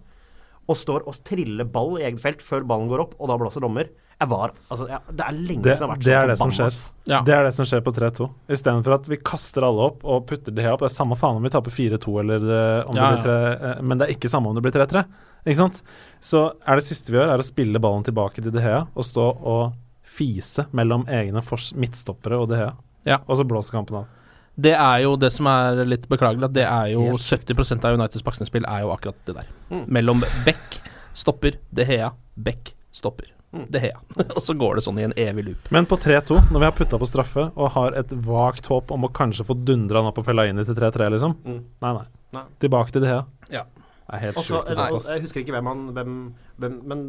og 0.68 0.76
står 0.78 1.08
og 1.08 1.16
triller 1.24 1.64
ball 1.66 1.96
i 1.98 2.04
eget 2.04 2.20
felt 2.20 2.42
før 2.44 2.68
ballen 2.68 2.90
går 2.92 3.00
opp, 3.06 3.16
og 3.20 3.30
da 3.32 3.38
blåser 3.40 3.64
dommer. 3.64 3.88
Jeg 4.20 4.28
var 4.28 4.52
Altså, 4.68 4.86
ja, 4.90 5.00
det 5.08 5.24
er 5.26 5.36
lenge 5.38 5.64
Det, 5.64 5.76
siden 5.78 5.86
jeg 5.86 5.88
har 5.88 5.92
vært 5.94 6.04
det 6.04 6.12
så 6.12 6.20
er 6.20 6.28
det 6.28 6.38
som 6.42 6.52
skjer. 6.56 6.80
Ja. 7.10 7.20
Det 7.26 7.36
er 7.36 7.46
det 7.48 7.54
som 7.56 7.68
skjer 7.70 7.84
på 7.86 7.94
3-2. 7.96 8.28
Istedenfor 8.52 8.96
at 8.98 9.08
vi 9.10 9.18
kaster 9.32 9.66
alle 9.66 9.86
opp 9.88 10.04
og 10.04 10.26
putter 10.30 10.56
det 10.56 10.66
opp. 10.70 10.84
Det 10.84 10.90
er 10.90 10.96
samme 10.98 11.18
faen 11.20 11.40
om 11.40 11.48
vi 11.48 11.52
taper 11.54 11.74
4-2 11.74 12.16
eller 12.26 12.50
eh, 12.58 12.90
om 12.90 13.00
Ja, 13.00 13.14
det 13.16 13.24
blir 13.24 13.24
3 13.30 13.38
eh, 13.70 13.82
Men 13.82 14.02
det 14.02 14.08
er 14.08 14.16
ikke 14.18 14.32
samme 14.32 14.52
om 14.52 14.60
det 14.60 14.66
blir 14.66 14.76
3-3. 14.76 15.06
Ikke 15.46 15.60
sant? 15.62 15.80
Så 16.20 16.44
er 16.68 16.80
det 16.80 16.86
siste 16.90 17.14
vi 17.14 17.20
gjør, 17.20 17.32
er 17.32 17.42
å 17.42 17.48
spille 17.48 17.82
ballen 17.82 18.04
tilbake 18.06 18.44
til 18.44 18.54
De 18.54 18.64
Hea 18.64 18.84
og 18.92 19.08
stå 19.08 19.30
og 19.40 19.64
fise 20.10 20.68
mellom 20.76 21.06
egne 21.08 21.44
fors 21.46 21.72
midtstoppere 21.80 22.42
og 22.42 22.52
De 22.52 22.60
Hea. 22.60 22.76
Ja. 23.08 23.22
Og 23.26 23.40
så 23.40 23.48
blåser 23.48 23.78
kampen 23.78 24.02
av. 24.02 24.16
Det 24.60 24.76
er 24.76 25.06
jo 25.06 25.16
det 25.16 25.32
som 25.32 25.48
er 25.48 25.86
litt 25.88 26.10
beklagelig, 26.12 26.50
at 26.50 26.56
det 26.58 26.68
er 26.68 26.92
jo 26.92 27.06
Helt 27.14 27.24
70 27.24 27.80
av 27.80 27.96
Uniteds 27.96 28.26
baksnespill 28.28 28.68
er 28.68 28.84
jo 28.84 28.92
akkurat 28.92 29.20
det 29.30 29.38
der. 29.40 29.52
Mm. 29.72 29.86
Mellom 29.88 30.26
Beck, 30.44 30.82
stopper, 31.16 31.56
De 31.72 31.88
Hea, 31.88 32.12
Beck, 32.36 32.74
stopper, 32.92 33.32
Mm. 33.52 33.66
har 33.82 33.90
jeg. 33.90 34.00
og 34.38 34.42
så 34.46 34.54
går 34.58 34.76
det 34.78 34.84
sånn 34.86 35.00
i 35.02 35.04
en 35.08 35.14
evig 35.18 35.46
loop. 35.48 35.70
Men 35.74 35.86
på 35.90 35.98
3-2, 35.98 36.38
når 36.52 36.60
vi 36.60 36.68
har 36.68 36.76
putta 36.78 37.00
på 37.02 37.08
straffe 37.10 37.48
og 37.56 37.72
har 37.74 37.96
et 37.98 38.12
vagt 38.14 38.68
håp 38.70 38.92
om 38.94 39.08
å 39.08 39.12
kanskje 39.12 39.46
få 39.48 39.56
dundra 39.66 40.04
han 40.04 40.12
opp 40.12 40.20
på 40.20 40.26
i 40.28 40.66
til 40.68 40.76
3-3, 40.78 41.10
liksom 41.16 41.36
Mm. 41.46 41.64
Nei, 41.82 41.94
nei. 41.94 42.06
Nei. 42.34 42.44
Tilbake 42.62 42.92
til 42.94 43.02
det 43.02 43.10
her. 43.10 43.24
Ja. 43.50 43.64
Det 44.10 44.14
er 44.18 44.20
helt 44.28 44.38
Også, 44.38 44.54
sjukt 44.58 44.70
å 44.70 44.76
se 44.76 44.82
og- 44.82 44.90
på. 44.90 44.96
og 44.96 45.02
Jeg 45.16 45.22
husker 45.22 45.40
ikke 45.42 45.54
hvem 45.54 45.68
han 45.70 45.94
hvem, 45.94 46.14
hvem, 46.60 46.76
Men 46.86 47.02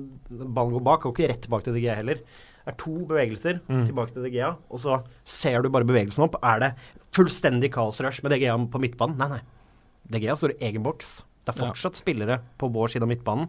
ballen 0.55 0.72
går 0.72 0.83
bak, 0.85 1.05
og 1.07 1.14
ikke 1.16 1.29
rett 1.29 1.42
tilbake 1.42 1.64
til 1.64 1.74
DG 1.74 1.94
heller. 1.94 2.14
Det 2.64 2.74
er 2.74 2.76
to 2.76 3.07
bevegelser 3.09 3.61
Mm. 3.68 3.87
tilbake 3.88 4.12
til 4.12 4.22
DGA, 4.22 4.57
og 4.70 4.79
så 4.79 5.03
ser 5.24 5.62
du 5.62 5.68
bare 5.70 5.85
bevegelsen 5.85 6.24
opp. 6.24 6.37
Er 6.42 6.59
det 6.61 6.74
fullstendig 7.12 7.70
kaosrush 7.72 8.22
med 8.22 8.33
DGA 8.33 8.57
på 8.68 8.81
midtbanen? 8.81 9.16
Nei, 9.16 9.29
nei. 9.29 9.40
DGA 10.11 10.37
står 10.37 10.50
i 10.61 10.64
egen 10.70 10.83
boks. 10.83 11.22
Det 11.46 11.55
er 11.57 11.64
Ja. 11.64 11.72
fortsatt 11.72 11.96
spillere 11.96 12.40
på 12.59 12.70
vår 12.72 12.88
side 12.90 13.03
av 13.03 13.09
midtbanen, 13.09 13.48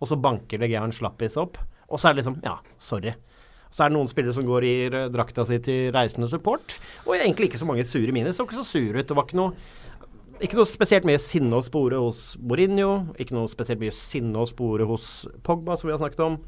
og 0.00 0.08
så 0.08 0.20
banker 0.20 0.58
DGA 0.58 0.82
en 0.84 0.92
slappis 0.92 1.36
opp. 1.36 1.56
Og 1.90 2.00
så 2.00 2.08
er 2.08 2.14
det 2.14 2.22
liksom 2.22 2.40
Ja, 2.46 2.58
sorry. 2.78 3.16
Så 3.70 3.84
er 3.84 3.90
det 3.90 3.98
noen 3.98 4.08
spillere 4.10 4.34
som 4.34 4.46
går 4.48 4.66
i 4.66 4.74
drakta 5.14 5.44
si 5.46 5.60
til 5.62 5.92
reisende 5.94 6.26
support, 6.30 6.80
og 7.04 7.14
egentlig 7.14 7.50
ikke 7.50 7.60
så 7.60 7.68
mange 7.68 7.84
sure 7.86 8.10
miner. 8.14 8.34
Så 8.34 8.42
ikke 8.42 8.58
så 8.58 8.66
sure 8.66 8.98
ut. 8.98 9.06
Det 9.06 9.14
var 9.14 9.28
ikke 9.28 9.38
noe 9.38 9.54
ikke 10.40 10.56
noe 10.56 10.68
spesielt 10.68 11.04
mye 11.04 11.20
sinne 11.20 11.58
å 11.58 11.64
spore 11.64 11.98
hos 12.00 12.32
Mourinho. 12.40 13.12
Ikke 13.20 13.34
noe 13.36 13.50
spesielt 13.52 13.80
mye 13.82 13.92
sinne 13.92 14.40
å 14.40 14.48
spore 14.48 14.86
hos 14.88 15.26
Pogba, 15.44 15.76
som 15.76 15.90
vi 15.90 15.92
har 15.92 16.00
snakket 16.00 16.22
om. 16.24 16.38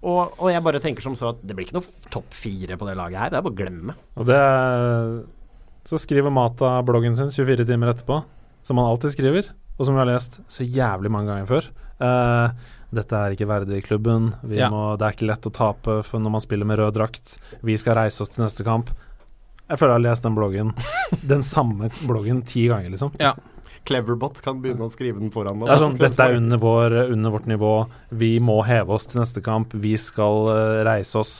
Og, 0.00 0.38
og 0.38 0.48
jeg 0.48 0.64
bare 0.64 0.80
tenker 0.80 1.04
som 1.04 1.16
så 1.18 1.34
at 1.34 1.42
det 1.44 1.56
blir 1.56 1.68
ikke 1.68 1.76
noe 1.76 2.08
topp 2.14 2.32
fire 2.32 2.78
på 2.80 2.88
det 2.88 2.96
laget 2.96 3.20
her. 3.20 3.34
Det 3.34 3.38
er 3.38 3.44
bare 3.44 3.52
å 3.52 3.58
glemme. 3.58 3.96
Og 4.16 4.30
det 4.30 4.38
er 4.40 5.12
Så 5.84 6.00
skriver 6.00 6.32
Mata 6.32 6.78
bloggen 6.88 7.16
sin 7.18 7.28
24 7.28 7.68
timer 7.68 7.92
etterpå, 7.92 8.22
som 8.64 8.80
han 8.80 8.88
alltid 8.88 9.12
skriver, 9.12 9.50
og 9.76 9.84
som 9.84 9.92
vi 9.92 10.00
har 10.00 10.08
lest 10.08 10.40
så 10.48 10.64
jævlig 10.64 11.12
mange 11.12 11.28
ganger 11.34 11.50
før. 11.50 11.68
Eh, 12.00 12.70
dette 12.96 13.18
er 13.18 13.34
ikke 13.36 13.48
verdig 13.50 13.82
klubben. 13.86 14.32
Vi 14.42 14.56
Ja. 14.60 14.70
må, 14.70 14.96
det 14.98 15.06
er 15.08 15.16
ikke 15.16 15.28
lett 15.30 15.46
å 15.48 15.52
tape 15.52 16.02
for 16.06 16.18
når 16.22 16.30
man 16.36 16.40
spiller 16.44 16.66
med 16.68 16.78
rød 16.78 16.94
drakt. 16.96 17.36
Vi 17.62 17.76
skal 17.80 17.96
reise 17.98 18.22
oss 18.22 18.28
til 18.32 18.44
neste 18.44 18.64
kamp. 18.64 18.90
Jeg 19.68 19.78
føler 19.80 19.94
jeg 19.94 20.00
har 20.02 20.10
lest 20.10 20.22
den 20.26 20.34
bloggen 20.36 20.72
Den 21.34 21.42
samme 21.42 21.88
bloggen 22.04 22.42
ti 22.44 22.66
ganger, 22.68 22.90
liksom. 22.92 23.14
Ja. 23.18 23.34
Cleverbot 23.84 24.40
kan 24.44 24.62
begynne 24.64 24.86
å 24.86 24.92
skrive 24.92 25.20
den 25.20 25.30
foran. 25.32 25.58
Det 25.60 25.68
er 25.72 25.80
sånn, 25.82 25.96
Dette 26.00 26.24
er 26.24 26.36
under, 26.38 26.56
vår, 26.60 26.94
under 27.12 27.30
vårt 27.34 27.46
nivå. 27.50 27.72
Vi 28.16 28.38
må 28.40 28.62
heve 28.64 28.94
oss 28.96 29.04
til 29.10 29.20
neste 29.20 29.42
kamp. 29.44 29.72
Vi 29.76 29.92
skal 30.00 30.48
uh, 30.48 30.84
reise 30.88 31.18
oss. 31.20 31.34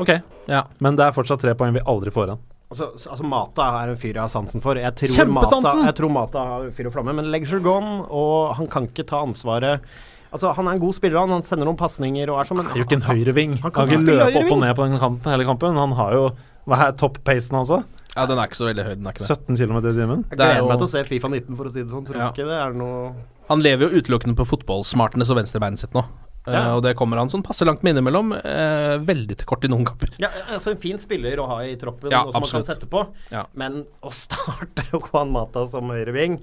Ok, 0.00 0.08
Ja. 0.48 0.64
men 0.80 0.96
det 0.96 1.04
er 1.04 1.12
fortsatt 1.12 1.40
tre 1.44 1.52
poeng 1.54 1.74
vi 1.76 1.82
aldri 1.84 2.10
får 2.14 2.30
igjen. 2.32 2.40
Altså, 2.72 2.86
altså 3.12 3.24
Mata 3.28 3.66
er 3.82 3.90
en 3.92 3.98
fyr 4.00 4.14
jeg 4.16 4.22
har 4.22 4.30
sansen 4.32 4.62
for. 4.64 4.78
Jeg 4.80 4.94
tror 4.96 5.12
Kjempesansen! 5.12 5.66
Mata, 5.82 5.88
jeg 5.90 5.96
tror 5.98 6.12
Mata 6.14 6.44
har 6.48 6.70
fyr 6.72 6.88
og 6.88 6.94
flamme, 6.94 7.12
men 7.18 7.28
legs 7.30 7.52
are 7.52 7.60
gone, 7.60 7.98
og 8.08 8.54
han 8.56 8.70
kan 8.72 8.86
ikke 8.88 9.04
ta 9.10 9.20
ansvaret. 9.26 9.84
Altså, 10.32 10.52
Han 10.56 10.68
er 10.68 10.72
en 10.78 10.80
god 10.80 10.94
spiller, 10.96 11.18
han, 11.20 11.30
han 11.36 11.42
sender 11.44 11.68
noen 11.68 11.76
pasninger 11.76 12.30
og 12.32 12.40
er 12.40 12.48
som 12.48 12.58
en 12.62 12.66
Han 12.70 12.76
er 12.76 12.80
jo 12.82 12.86
ikke 12.88 12.96
en 13.00 13.08
høyreving. 13.10 13.58
Han 13.62 13.70
kan 13.76 13.90
ikke 13.92 14.06
løpe 14.08 14.40
opp 14.42 14.52
og 14.56 14.60
ned 14.62 14.74
på 14.78 14.86
den 14.88 14.98
kanten 15.02 15.30
hele 15.34 15.44
kampen. 15.48 15.76
Han 15.76 15.92
har 15.98 16.12
jo 16.16 16.24
Hva 16.66 16.78
er 16.88 16.92
topp-pacen 16.96 17.58
altså? 17.58 17.82
ja, 18.14 18.26
den 18.28 18.36
er 18.38 18.44
ikke 18.48 18.58
så 18.60 18.66
veldig 18.68 18.82
høy, 18.84 18.94
den 19.00 19.06
er 19.08 19.14
ikke 19.16 19.24
det. 19.24 19.36
17 19.40 19.56
km 19.56 19.76
i 19.78 19.92
timen? 19.96 20.24
Jeg 20.28 20.32
er 20.32 20.36
gleder 20.36 20.58
jo- 20.60 20.68
meg 20.68 20.78
til 20.82 20.86
å 20.86 20.90
se 20.92 21.04
Fifa 21.08 21.28
19, 21.32 21.56
for 21.56 21.64
å 21.64 21.72
si 21.72 21.80
det 21.82 21.90
sånn. 21.90 22.04
Tror 22.06 22.16
Ja. 22.20 22.26
ikke 22.30 22.44
det 22.48 22.58
er 22.60 22.72
noe 22.76 23.14
Han 23.48 23.60
lever 23.64 23.88
jo 23.88 24.00
utelukkende 24.00 24.36
på 24.36 24.44
fotballsmartness 24.46 25.30
og 25.32 25.36
venstrebeinet 25.40 25.78
sitt 25.80 25.92
nå. 25.96 26.04
Ja. 26.46 26.72
Uh, 26.72 26.76
og 26.76 26.82
det 26.82 26.96
kommer 26.98 27.16
han 27.18 27.28
sånn 27.30 27.42
passe 27.46 27.62
langt 27.64 27.82
med 27.86 27.94
innimellom. 27.94 28.32
Uh, 28.34 28.98
veldig 28.98 29.36
til 29.38 29.46
kort 29.46 29.64
i 29.64 29.68
noen 29.68 29.84
kamper. 29.86 30.10
Ja, 30.18 30.28
altså 30.50 30.72
En 30.72 30.76
fin 30.82 30.98
spiller 30.98 31.38
å 31.38 31.46
ha 31.46 31.58
i 31.62 31.76
troppen, 31.76 32.10
Ja, 32.10 32.24
noe 32.24 32.32
som 32.32 32.42
man 32.42 32.50
kan 32.50 32.64
sette 32.66 32.86
på. 32.90 33.06
Ja. 33.30 33.44
Men 33.54 33.84
å 34.02 34.10
starte 34.24 34.84
Juan 34.92 35.30
Mata 35.32 35.66
som 35.70 35.88
høyreving 35.88 36.40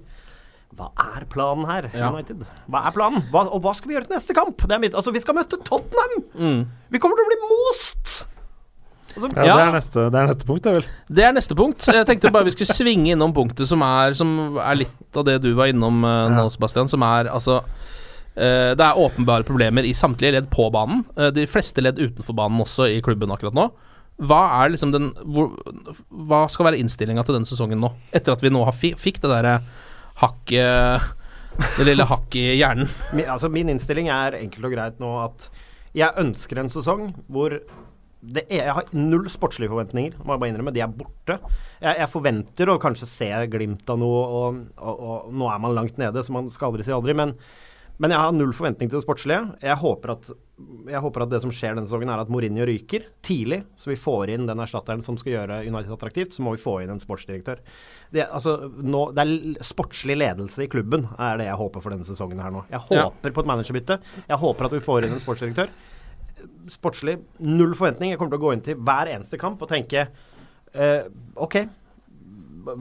Hva 0.77 0.91
er 1.17 1.25
planen 1.29 1.65
her, 1.65 1.89
Ja. 1.97 2.11
Hva 2.13 2.81
er 2.85 2.93
planen? 2.95 3.23
Hva, 3.33 3.47
og 3.49 3.63
hva 3.63 3.73
skal 3.75 3.89
vi 3.89 3.95
gjøre 3.97 4.07
til 4.07 4.15
neste 4.15 4.35
kamp? 4.37 4.61
Det 4.61 4.75
er 4.75 4.81
mitt, 4.81 4.93
altså, 4.93 5.11
vi 5.11 5.21
skal 5.23 5.35
møte 5.35 5.57
Tottenham! 5.65 6.19
Mm. 6.37 6.59
Vi 6.93 7.01
kommer 7.01 7.17
til 7.19 7.25
å 7.25 7.31
bli 7.31 7.39
most! 7.45 8.25
Altså, 9.15 9.29
Ja, 9.35 9.45
Ja. 9.45 9.55
Det, 9.55 9.65
er 9.65 9.73
neste, 9.73 10.05
det 10.13 10.19
er 10.19 10.27
neste 10.29 10.45
punkt, 10.45 10.63
det 10.63 10.73
vel. 10.73 10.85
Det 11.09 11.23
er 11.25 11.33
neste 11.33 11.55
punkt. 11.55 11.87
Jeg 11.87 12.05
tenkte 12.05 12.31
bare 12.31 12.45
vi 12.45 12.53
skulle 12.53 12.75
svinge 12.75 13.11
innom 13.15 13.33
punktet 13.33 13.67
som 13.67 13.81
er, 13.81 14.13
som 14.13 14.57
er 14.61 14.75
litt 14.83 15.17
av 15.17 15.25
det 15.25 15.39
du 15.41 15.53
var 15.57 15.71
innom 15.73 16.03
uh, 16.05 16.29
nå, 16.29 16.45
Sebastian. 16.53 16.87
Som 16.87 17.03
er 17.03 17.31
altså 17.33 17.63
uh, 17.63 18.71
Det 18.77 18.85
er 18.85 19.01
åpenbare 19.01 19.43
problemer 19.43 19.83
i 19.83 19.93
samtlige 19.97 20.37
ledd 20.37 20.49
på 20.53 20.69
banen. 20.71 21.03
Uh, 21.17 21.31
de 21.33 21.47
fleste 21.49 21.81
ledd 21.81 21.99
utenfor 21.99 22.37
banen 22.37 22.61
også 22.61 22.87
i 22.93 23.01
klubben 23.01 23.33
akkurat 23.33 23.57
nå. 23.57 23.71
Hva 24.19 24.39
er 24.61 24.73
liksom 24.73 24.91
den 24.91 25.13
hvor, 25.31 25.53
Hva 26.11 26.45
skal 26.51 26.69
være 26.69 26.79
innstillinga 26.81 27.23
til 27.23 27.39
denne 27.39 27.49
sesongen 27.49 27.79
nå? 27.81 27.93
Etter 28.13 28.35
at 28.35 28.43
vi 28.43 28.51
nå 28.51 28.65
har 28.67 28.75
fi, 28.75 28.93
fikk 28.99 29.21
det 29.23 29.31
derre 29.31 29.61
hakket 30.21 31.09
Det 31.77 31.87
lille 31.87 32.05
hakket 32.07 32.39
i 32.39 32.59
hjernen. 32.59 32.87
min, 33.15 33.27
altså, 33.27 33.49
min 33.51 33.71
innstilling 33.73 34.11
er 34.13 34.37
enkelt 34.39 34.69
og 34.69 34.75
greit 34.75 35.01
nå 35.01 35.15
at 35.25 35.49
jeg 35.97 36.21
ønsker 36.21 36.61
en 36.61 36.69
sesong 36.71 37.07
hvor 37.27 37.55
er, 37.55 38.43
Jeg 38.51 38.75
har 38.75 38.89
null 38.95 39.29
sportslige 39.31 39.71
forventninger, 39.71 40.17
må 40.23 40.35
jeg 40.35 40.41
bare 40.41 40.51
innrømme. 40.51 40.73
De 40.75 40.83
er 40.83 40.91
borte. 40.91 41.39
Jeg, 41.79 41.95
jeg 42.01 42.11
forventer 42.11 42.71
å 42.71 42.79
kanskje 42.81 43.07
se 43.07 43.29
glimt 43.51 43.89
av 43.89 43.99
noe, 44.01 44.19
og, 44.27 44.61
og, 44.75 44.99
og 44.99 45.33
nå 45.39 45.47
er 45.47 45.61
man 45.63 45.75
langt 45.77 45.99
nede, 46.01 46.23
så 46.23 46.35
man 46.35 46.49
skal 46.51 46.71
aldri 46.73 46.83
si 46.87 46.91
aldri. 46.95 47.15
Men, 47.15 47.31
men 47.99 48.11
jeg 48.11 48.19
har 48.19 48.35
null 48.35 48.51
forventning 48.55 48.91
til 48.91 48.99
det 48.99 49.05
sportslige. 49.05 49.55
Jeg 49.63 49.79
håper, 49.79 50.17
at, 50.17 50.33
jeg 50.91 51.03
håper 51.05 51.25
at 51.25 51.31
det 51.31 51.41
som 51.45 51.53
skjer 51.55 51.77
denne 51.77 51.87
sesongen, 51.87 52.11
er 52.11 52.25
at 52.25 52.33
Mourinho 52.33 52.67
ryker 52.67 53.07
tidlig, 53.25 53.61
så 53.79 53.93
vi 53.93 53.99
får 53.99 54.35
inn 54.35 54.49
den 54.51 54.65
erstatteren 54.67 55.05
som 55.05 55.19
skal 55.19 55.37
gjøre 55.37 55.63
United 55.69 55.95
attraktivt. 55.95 56.35
Så 56.35 56.43
må 56.43 56.57
vi 56.57 56.63
få 56.63 56.81
inn 56.83 56.91
en 56.91 56.99
sportsdirektør. 57.03 57.63
Det, 58.11 58.23
altså, 58.25 58.55
nå, 58.81 59.03
det 59.13 59.21
er 59.21 59.63
sportslig 59.67 60.15
ledelse 60.17 60.63
i 60.65 60.69
klubben 60.71 61.03
er 61.21 61.37
det 61.37 61.45
jeg 61.45 61.59
håper 61.59 61.83
for 61.83 61.93
denne 61.93 62.07
sesongen 62.07 62.39
her 62.41 62.49
nå. 62.55 62.63
Jeg 62.71 62.79
Ja. 62.95 63.03
håper 63.05 63.31
på 63.35 63.43
et 63.43 63.49
managerbytte. 63.51 63.99
Jeg 64.27 64.37
håper 64.41 64.65
at 64.65 64.71
vi 64.73 64.79
får 64.81 65.05
inn 65.05 65.13
en 65.13 65.21
sportsdirektør. 65.21 65.69
Sportslig 66.73 67.19
null 67.39 67.75
forventning. 67.77 68.09
Jeg 68.13 68.17
kommer 68.17 68.33
til 68.33 68.39
å 68.41 68.45
gå 68.47 68.53
inn 68.55 68.61
til 68.65 68.75
hver 68.81 69.11
eneste 69.13 69.37
kamp 69.41 69.61
og 69.61 69.69
tenke 69.69 70.07
uh, 70.75 71.03
OK, 71.35 71.55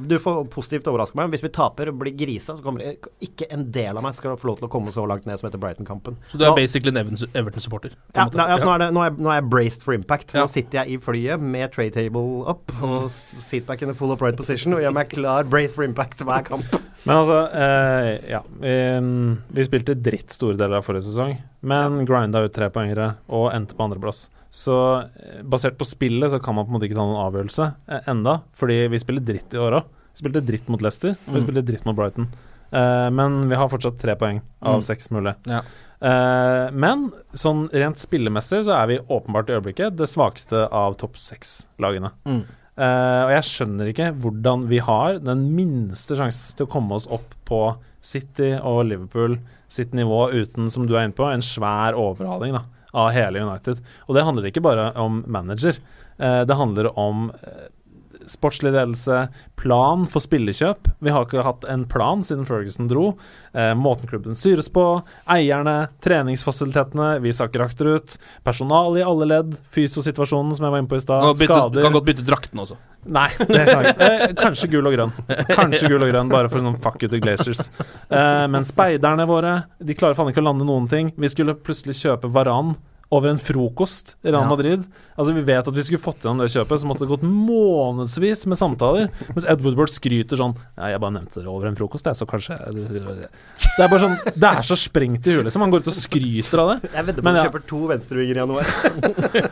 du 0.08 0.16
får 0.22 0.44
positivt 0.52 0.88
overraske 0.90 1.18
meg. 1.18 1.30
Hvis 1.32 1.44
vi 1.44 1.50
taper 1.54 1.90
og 1.92 1.98
blir 2.00 2.14
grisa, 2.18 2.56
så 2.58 2.64
kommer 2.64 2.82
det 2.84 3.10
ikke 3.24 3.48
en 3.54 3.66
del 3.74 3.96
av 3.98 4.04
meg 4.04 4.16
skal 4.16 4.36
få 4.40 4.50
lov 4.50 4.60
til 4.60 4.68
å 4.68 4.72
komme 4.72 4.92
så 4.94 5.04
langt 5.08 5.26
ned 5.28 5.40
som 5.40 5.48
etter 5.48 5.60
Brighton-kampen. 5.62 6.18
Så 6.32 6.38
du 6.40 6.44
er 6.44 6.52
Nå- 6.52 6.58
basically 6.58 6.92
Everton-supporter? 6.98 7.94
Ja, 8.14 8.26
ja, 8.26 8.28
ja, 8.34 8.46
altså, 8.56 8.66
nå, 8.68 8.74
er 8.74 8.78
det, 8.84 8.90
nå, 8.96 9.04
er, 9.06 9.10
nå 9.18 9.32
er 9.32 9.40
jeg 9.40 9.50
braced 9.52 9.86
for 9.86 9.96
impact. 9.96 10.34
Ja. 10.34 10.42
Nå 10.44 10.52
sitter 10.52 10.82
jeg 10.82 10.96
i 10.96 11.00
flyet 11.02 11.40
med 11.40 11.72
trade 11.74 11.94
table 11.96 12.44
up 12.48 12.72
og 12.82 13.10
seatback 13.12 13.82
in 13.82 13.90
a 13.90 13.96
full 13.98 14.12
upright 14.14 14.36
position 14.38 14.74
og 14.76 14.82
gjør 14.84 14.94
meg 14.98 15.12
klar 15.14 15.48
braced 15.48 15.78
for 15.78 15.86
impact 15.86 16.24
hver 16.26 16.46
kamp. 16.48 16.78
Men 17.06 17.16
altså, 17.16 17.36
eh, 17.54 18.30
ja. 18.32 18.40
Vi, 18.60 18.72
vi 19.54 19.64
spilte 19.64 19.94
dritt 20.02 20.32
store 20.34 20.56
deler 20.58 20.80
av 20.80 20.84
forrige 20.86 21.06
sesong, 21.06 21.36
men 21.62 22.02
grinda 22.08 22.42
ut 22.44 22.52
tre 22.52 22.68
poengere 22.74 23.12
og 23.28 23.52
endte 23.54 23.76
på 23.78 23.86
andreplass. 23.86 24.24
Så 24.50 24.74
eh, 25.04 25.40
basert 25.44 25.78
på 25.78 25.86
spillet 25.86 26.32
så 26.32 26.40
kan 26.42 26.54
man 26.58 26.66
på 26.66 26.72
en 26.72 26.78
måte 26.78 26.88
ikke 26.88 26.98
ta 26.98 27.06
noen 27.06 27.22
avgjørelse 27.22 27.68
eh, 27.88 28.02
enda, 28.10 28.40
fordi 28.58 28.80
vi 28.92 28.98
spiller 29.02 29.24
dritt 29.24 29.54
i 29.54 29.62
år 29.62 29.78
òg. 29.80 29.84
Vi 30.18 30.22
spilte 30.24 30.42
dritt 30.44 30.68
mot 30.68 30.82
Leicester, 30.82 31.14
og 31.14 31.34
vi 31.34 31.38
Mm. 31.40 31.44
spilte 31.46 31.66
dritt 31.68 31.84
mot 31.86 31.96
Brighton. 31.96 32.28
Eh, 32.72 33.08
men 33.14 33.48
vi 33.48 33.54
har 33.56 33.68
fortsatt 33.70 33.98
tre 34.02 34.16
poeng 34.18 34.40
av 34.60 34.80
Mm. 34.80 34.82
seks 34.82 35.10
mulig. 35.14 35.34
Ja. 35.46 35.62
Eh, 36.00 36.70
men 36.72 37.10
sånn 37.34 37.68
rent 37.72 37.96
spillemessig 37.98 38.64
så 38.66 38.74
er 38.82 38.86
vi 38.86 38.98
åpenbart 38.98 39.48
i 39.50 39.56
øyeblikket 39.56 39.96
det 39.96 40.06
svakeste 40.10 40.66
av 40.70 40.94
topp 41.00 41.14
seks-lagene. 41.16 42.10
Mm. 42.26 42.44
Eh, 42.78 43.20
og 43.26 43.32
jeg 43.34 43.46
skjønner 43.48 43.90
ikke 43.90 44.12
hvordan 44.22 44.66
vi 44.70 44.78
har 44.84 45.18
den 45.18 45.48
minste 45.56 46.14
sjanse 46.18 46.54
til 46.54 46.68
å 46.68 46.70
komme 46.70 46.94
oss 46.94 47.08
opp 47.10 47.34
på 47.48 47.62
City 48.04 48.52
og 48.56 48.84
Liverpool 48.86 49.38
sitt 49.68 49.94
nivå 49.96 50.28
uten, 50.30 50.70
som 50.70 50.86
du 50.86 50.94
er 50.94 51.08
inne 51.08 51.16
på, 51.18 51.26
en 51.26 51.42
svær 51.44 51.98
overhaling 51.98 52.54
da, 52.54 52.62
av 52.94 53.10
hele 53.16 53.42
United. 53.42 53.82
Og 54.06 54.14
det 54.16 54.24
handler 54.28 54.48
ikke 54.48 54.62
bare 54.64 54.92
om 55.00 55.24
manager. 55.26 55.80
Uh, 56.18 56.44
det 56.46 56.56
handler 56.58 56.88
om 56.98 57.28
eh, 57.42 57.66
sportslig 58.28 58.72
ledelse, 58.74 59.26
plan 59.58 60.04
for 60.10 60.24
spillekjøp. 60.24 60.90
Vi 61.04 61.12
har 61.14 61.26
ikke 61.26 61.44
hatt 61.46 61.64
en 61.70 61.84
plan 61.88 62.22
siden 62.26 62.46
Ferguson 62.48 62.90
dro. 62.90 63.12
Eh, 63.52 63.72
måten 63.78 64.10
klubben 64.10 64.36
styres 64.38 64.68
på, 64.72 64.84
eierne, 65.30 65.88
treningsfasilitetene, 66.04 67.18
vi 67.24 67.32
sakker 67.34 67.64
akterut. 67.64 68.18
Personal 68.46 68.98
i 68.98 69.04
alle 69.06 69.28
ledd, 69.32 69.56
fysiosituasjonen 69.74 70.54
som 70.56 70.68
jeg 70.68 70.74
var 70.74 70.84
inne 70.84 70.92
på 70.92 71.00
i 71.00 71.04
stad, 71.04 71.30
skader 71.40 71.78
du 71.78 71.86
kan 71.86 71.96
godt 71.96 72.08
bytte 72.10 72.26
drakten 72.26 72.64
også. 72.64 72.78
Nei, 73.08 73.28
det 73.48 73.64
kan 73.64 73.82
jeg 73.84 73.94
ikke. 73.94 74.10
Eh, 74.10 74.36
kanskje 74.38 74.70
gul 74.74 74.90
og 74.90 74.98
grønn. 74.98 75.16
Kanskje 75.54 75.90
gul 75.92 76.04
og 76.04 76.12
grønn, 76.12 76.32
bare 76.32 76.52
for 76.52 76.64
noen 76.64 76.78
fuck 76.82 77.02
you 77.02 77.10
to 77.10 77.20
Glazers. 77.22 77.70
Eh, 77.80 78.44
men 78.50 78.68
speiderne 78.68 79.26
våre, 79.28 79.56
de 79.80 79.96
klarer 79.98 80.18
faen 80.18 80.32
ikke 80.32 80.44
å 80.44 80.48
lande 80.50 80.68
noen 80.68 80.88
ting. 80.90 81.12
Vi 81.16 81.32
skulle 81.32 81.56
plutselig 81.56 81.98
kjøpe 82.02 82.30
Varan 82.34 82.76
over 83.10 83.30
en 83.32 83.38
frokost 83.40 84.16
i 84.22 84.28
Real 84.30 84.42
Ja. 84.42 84.48
Madrid. 84.48 84.82
Altså 85.18 85.32
Vi 85.34 85.42
vet 85.42 85.66
at 85.66 85.74
vi 85.74 85.82
skulle 85.82 86.02
fått 86.02 86.22
gjennom 86.22 86.42
det 86.42 86.50
kjøpet, 86.52 86.80
så 86.82 86.86
måtte 86.86 87.02
det 87.06 87.08
gått 87.10 87.24
månedsvis 87.24 88.44
med 88.46 88.58
samtaler. 88.60 89.08
Mens 89.32 89.46
Ed 89.48 89.62
Woodward 89.64 89.90
skryter 89.90 90.38
sånn 90.38 90.54
Ja, 90.76 90.90
jeg 90.92 91.00
bare 91.02 91.14
nevnte 91.16 91.40
det 91.40 91.48
over 91.50 91.70
en 91.70 91.78
frokost, 91.78 92.06
jeg, 92.06 92.18
så 92.18 92.28
kanskje 92.28 92.58
Det 92.68 93.82
er 93.82 93.88
bare 93.88 94.02
sånn 94.04 94.18
Det 94.36 94.50
er 94.52 94.62
så 94.68 94.76
sprengt 94.78 95.26
i 95.26 95.34
huet, 95.38 95.48
liksom. 95.48 95.64
Han 95.64 95.72
går 95.72 95.84
ut 95.86 95.90
og 95.90 95.96
skryter 95.96 96.62
av 96.62 96.72
det. 96.74 96.92
Jeg 96.94 97.08
vedder 97.08 97.24
på 97.24 97.32
at 97.32 97.40
ja. 97.40 97.46
kjøper 97.48 97.66
to 97.72 97.80
venstrevinger 97.90 98.36
i 98.36 98.42
januar. 98.44 98.72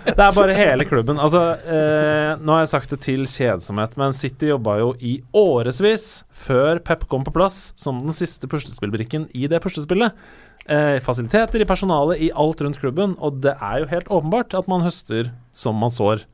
Det 0.06 0.22
er 0.28 0.36
bare 0.36 0.56
hele 0.56 0.86
klubben. 0.88 1.18
Altså, 1.22 1.42
eh, 1.66 2.36
nå 2.40 2.56
har 2.56 2.64
jeg 2.64 2.72
sagt 2.76 2.92
det 2.94 3.00
til 3.08 3.24
kjedsomhet, 3.30 3.96
men 4.00 4.14
City 4.16 4.52
jobba 4.52 4.78
jo 4.82 4.92
i 5.00 5.16
årevis 5.36 6.24
før 6.30 6.78
Pep 6.84 7.06
kom 7.10 7.24
på 7.26 7.32
plass 7.34 7.72
som 7.78 8.02
den 8.04 8.14
siste 8.16 8.48
puslespillbrikken 8.50 9.28
i 9.34 9.48
det 9.50 9.60
puslespillet. 9.64 10.14
Eh, 10.66 10.98
fasiliteter 10.98 11.62
i 11.62 11.66
personalet, 11.68 12.18
i 12.26 12.32
alt 12.34 12.60
rundt 12.64 12.80
klubben, 12.82 13.14
og 13.22 13.38
det 13.44 13.52
er 13.62 13.82
jo 13.82 13.90
helt 13.92 14.08
åpenbart 14.10 14.56
at 14.58 14.66
man 14.66 14.82
høster 14.82 15.30
som 15.54 15.78
man 15.78 15.92
sår. 15.94 16.24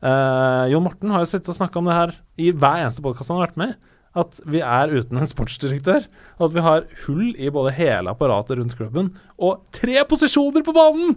Eh, 0.00 0.70
Jon 0.72 0.86
Morten 0.86 1.12
har 1.12 1.20
jo 1.20 1.28
sittet 1.28 1.50
og 1.52 1.58
snakka 1.58 1.80
om 1.80 1.90
det 1.90 1.96
her 1.98 2.14
i 2.40 2.48
hver 2.52 2.80
eneste 2.80 3.04
podkast 3.04 3.28
han 3.28 3.42
har 3.42 3.50
vært 3.50 3.60
med 3.60 3.74
i. 3.74 3.92
At 4.14 4.38
vi 4.46 4.60
er 4.62 4.92
uten 4.94 5.18
en 5.18 5.26
sportsdirektør. 5.26 6.06
Og 6.38 6.48
at 6.48 6.54
vi 6.54 6.62
har 6.66 6.84
hull 7.04 7.32
i 7.34 7.50
både 7.54 7.72
hele 7.76 8.12
apparatet 8.14 8.58
rundt 8.60 8.76
klubben 8.78 9.12
og 9.34 9.64
tre 9.74 9.98
posisjoner 10.06 10.62
på 10.62 10.72
banen! 10.74 11.16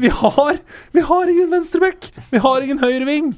Vi 0.00 0.08
har 0.08 0.56
Vi 0.96 1.02
har 1.04 1.28
ingen 1.28 1.50
venstreback! 1.52 2.06
Vi 2.32 2.40
har 2.40 2.64
ingen 2.64 2.80
høyreving! 2.80 3.34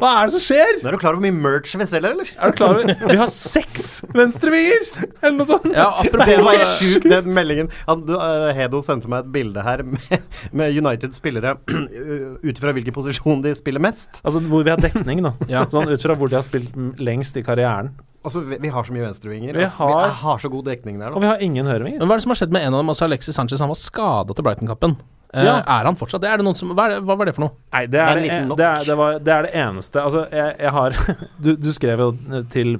Hva 0.00 0.10
er 0.18 0.28
det 0.28 0.34
som 0.34 0.42
skjer? 0.42 0.78
Nå 0.82 0.88
er 0.90 0.94
du 0.96 1.00
klar 1.00 1.14
over 1.14 1.20
hvor 1.20 1.24
mye 1.26 1.36
merch 1.44 1.72
vi 1.76 1.86
selger, 1.88 2.12
eller? 2.14 2.28
Er 2.36 2.52
du 2.52 2.56
klar 2.58 2.76
over 2.76 3.08
Vi 3.12 3.16
har 3.20 3.32
seks 3.32 4.02
venstrevinger! 4.12 4.84
Eller 5.22 5.36
noe 5.38 5.48
sånt. 5.48 5.68
Ja, 5.72 5.88
Det 6.04 6.12
var 6.12 6.28
apropos 6.28 6.76
sjukt, 6.80 7.08
den 7.08 7.32
meldingen. 7.36 7.72
Han, 7.88 8.04
du, 8.08 8.14
eh, 8.16 8.52
Hedo 8.58 8.82
sendte 8.84 9.08
meg 9.12 9.24
et 9.24 9.32
bilde 9.34 9.64
her 9.64 9.84
med, 9.88 10.28
med 10.52 10.76
United-spillere 10.82 11.56
ut 12.48 12.62
fra 12.62 12.76
hvilken 12.76 12.96
posisjon 12.96 13.44
de 13.44 13.54
spiller 13.56 13.82
mest. 13.82 14.20
Altså 14.24 14.44
hvor 14.44 14.64
vi 14.66 14.74
har 14.74 14.80
dekning, 14.82 15.24
da. 15.24 15.34
Ja. 15.52 15.64
Sånn 15.72 15.88
ut 15.88 16.04
fra 16.04 16.16
hvor 16.18 16.32
de 16.32 16.36
har 16.40 16.44
spilt 16.46 16.76
lengst 17.00 17.40
i 17.40 17.44
karrieren. 17.46 17.94
Altså, 18.24 18.40
vi, 18.46 18.56
vi 18.62 18.68
har 18.70 18.84
så 18.86 18.92
mye 18.94 19.02
venstrevinger. 19.08 19.56
Vi 19.58 19.64
har- 19.64 20.04
vi 20.06 20.12
har 20.22 20.38
så 20.38 20.48
god 20.50 20.64
dekning 20.70 20.98
der, 21.00 21.10
Og 21.10 21.20
vi 21.20 21.26
har 21.26 21.40
ingen 21.42 21.66
høyrevinger. 21.66 21.98
Men 21.98 22.06
hva 22.08 22.14
er 22.14 22.20
det 22.20 22.22
som 22.22 22.30
har 22.30 22.38
skjedd 22.38 22.52
med 22.54 22.62
en 22.68 22.74
av 22.74 22.78
dem 22.84 22.92
også, 22.94 23.02
Alexis 23.08 23.34
Sanchez? 23.34 23.58
Han 23.58 23.68
var 23.72 23.80
skada 23.80 24.34
til 24.34 24.44
Brighton-kappen. 24.46 24.96
Eh, 25.34 25.42
Ja. 25.44 25.56
Er 25.66 25.84
han 25.88 25.96
fortsatt 25.96 26.20
det? 26.20 26.28
Er 26.30 26.36
det 26.36 26.44
noen 26.44 26.54
som, 26.54 26.68
hva, 26.76 26.84
er 26.86 26.88
det, 27.00 27.04
hva 27.08 27.16
var 27.16 27.24
det 27.26 27.34
for 27.34 27.46
noe? 27.46 27.52
Nei, 27.72 27.86
det 27.86 27.98
er 27.98 28.14
det, 28.20 28.30
er 28.30 28.54
det, 28.54 28.66
er, 28.68 28.84
det, 28.84 28.96
var, 28.98 29.18
det 29.18 29.32
er 29.32 29.42
det 29.42 29.52
eneste 29.54 29.96
Altså, 30.02 30.26
jeg, 30.30 30.56
jeg 30.60 30.70
har 30.70 30.90
du, 31.42 31.56
du 31.56 31.72
skrev 31.72 31.98
jo 32.04 32.10
til 32.52 32.76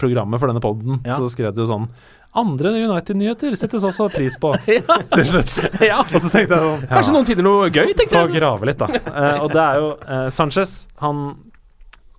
programmet 0.00 0.40
for 0.40 0.48
denne 0.48 0.60
poden, 0.64 1.02
Ja. 1.04 1.14
så 1.20 1.28
skrev 1.30 1.54
du 1.54 1.62
sånn 1.68 1.86
Andre 2.34 2.70
United-nyheter 2.88 3.52
settes 3.60 3.84
også 3.84 4.06
pris 4.10 4.38
på. 4.40 4.54
Til 5.14 5.24
slutt. 5.28 5.52
ja. 5.84 5.98
Og 6.00 6.16
så 6.16 6.30
tenkte 6.32 6.56
jeg 6.56 6.64
sånn 6.64 6.86
Kanskje 6.88 7.12
noen 7.12 7.26
finner 7.28 7.44
noe 7.44 7.68
gøy, 7.68 7.92
tenkte 7.92 8.22
Få 8.24 8.32
grave 8.32 8.64
litt, 8.70 8.78
da. 8.80 8.88
Eh, 8.88 9.42
og 9.44 9.52
det 9.52 9.60
er 9.60 9.76
jo 9.82 9.90
eh, 10.08 10.28
Sanchez, 10.32 10.88
han 11.04 11.20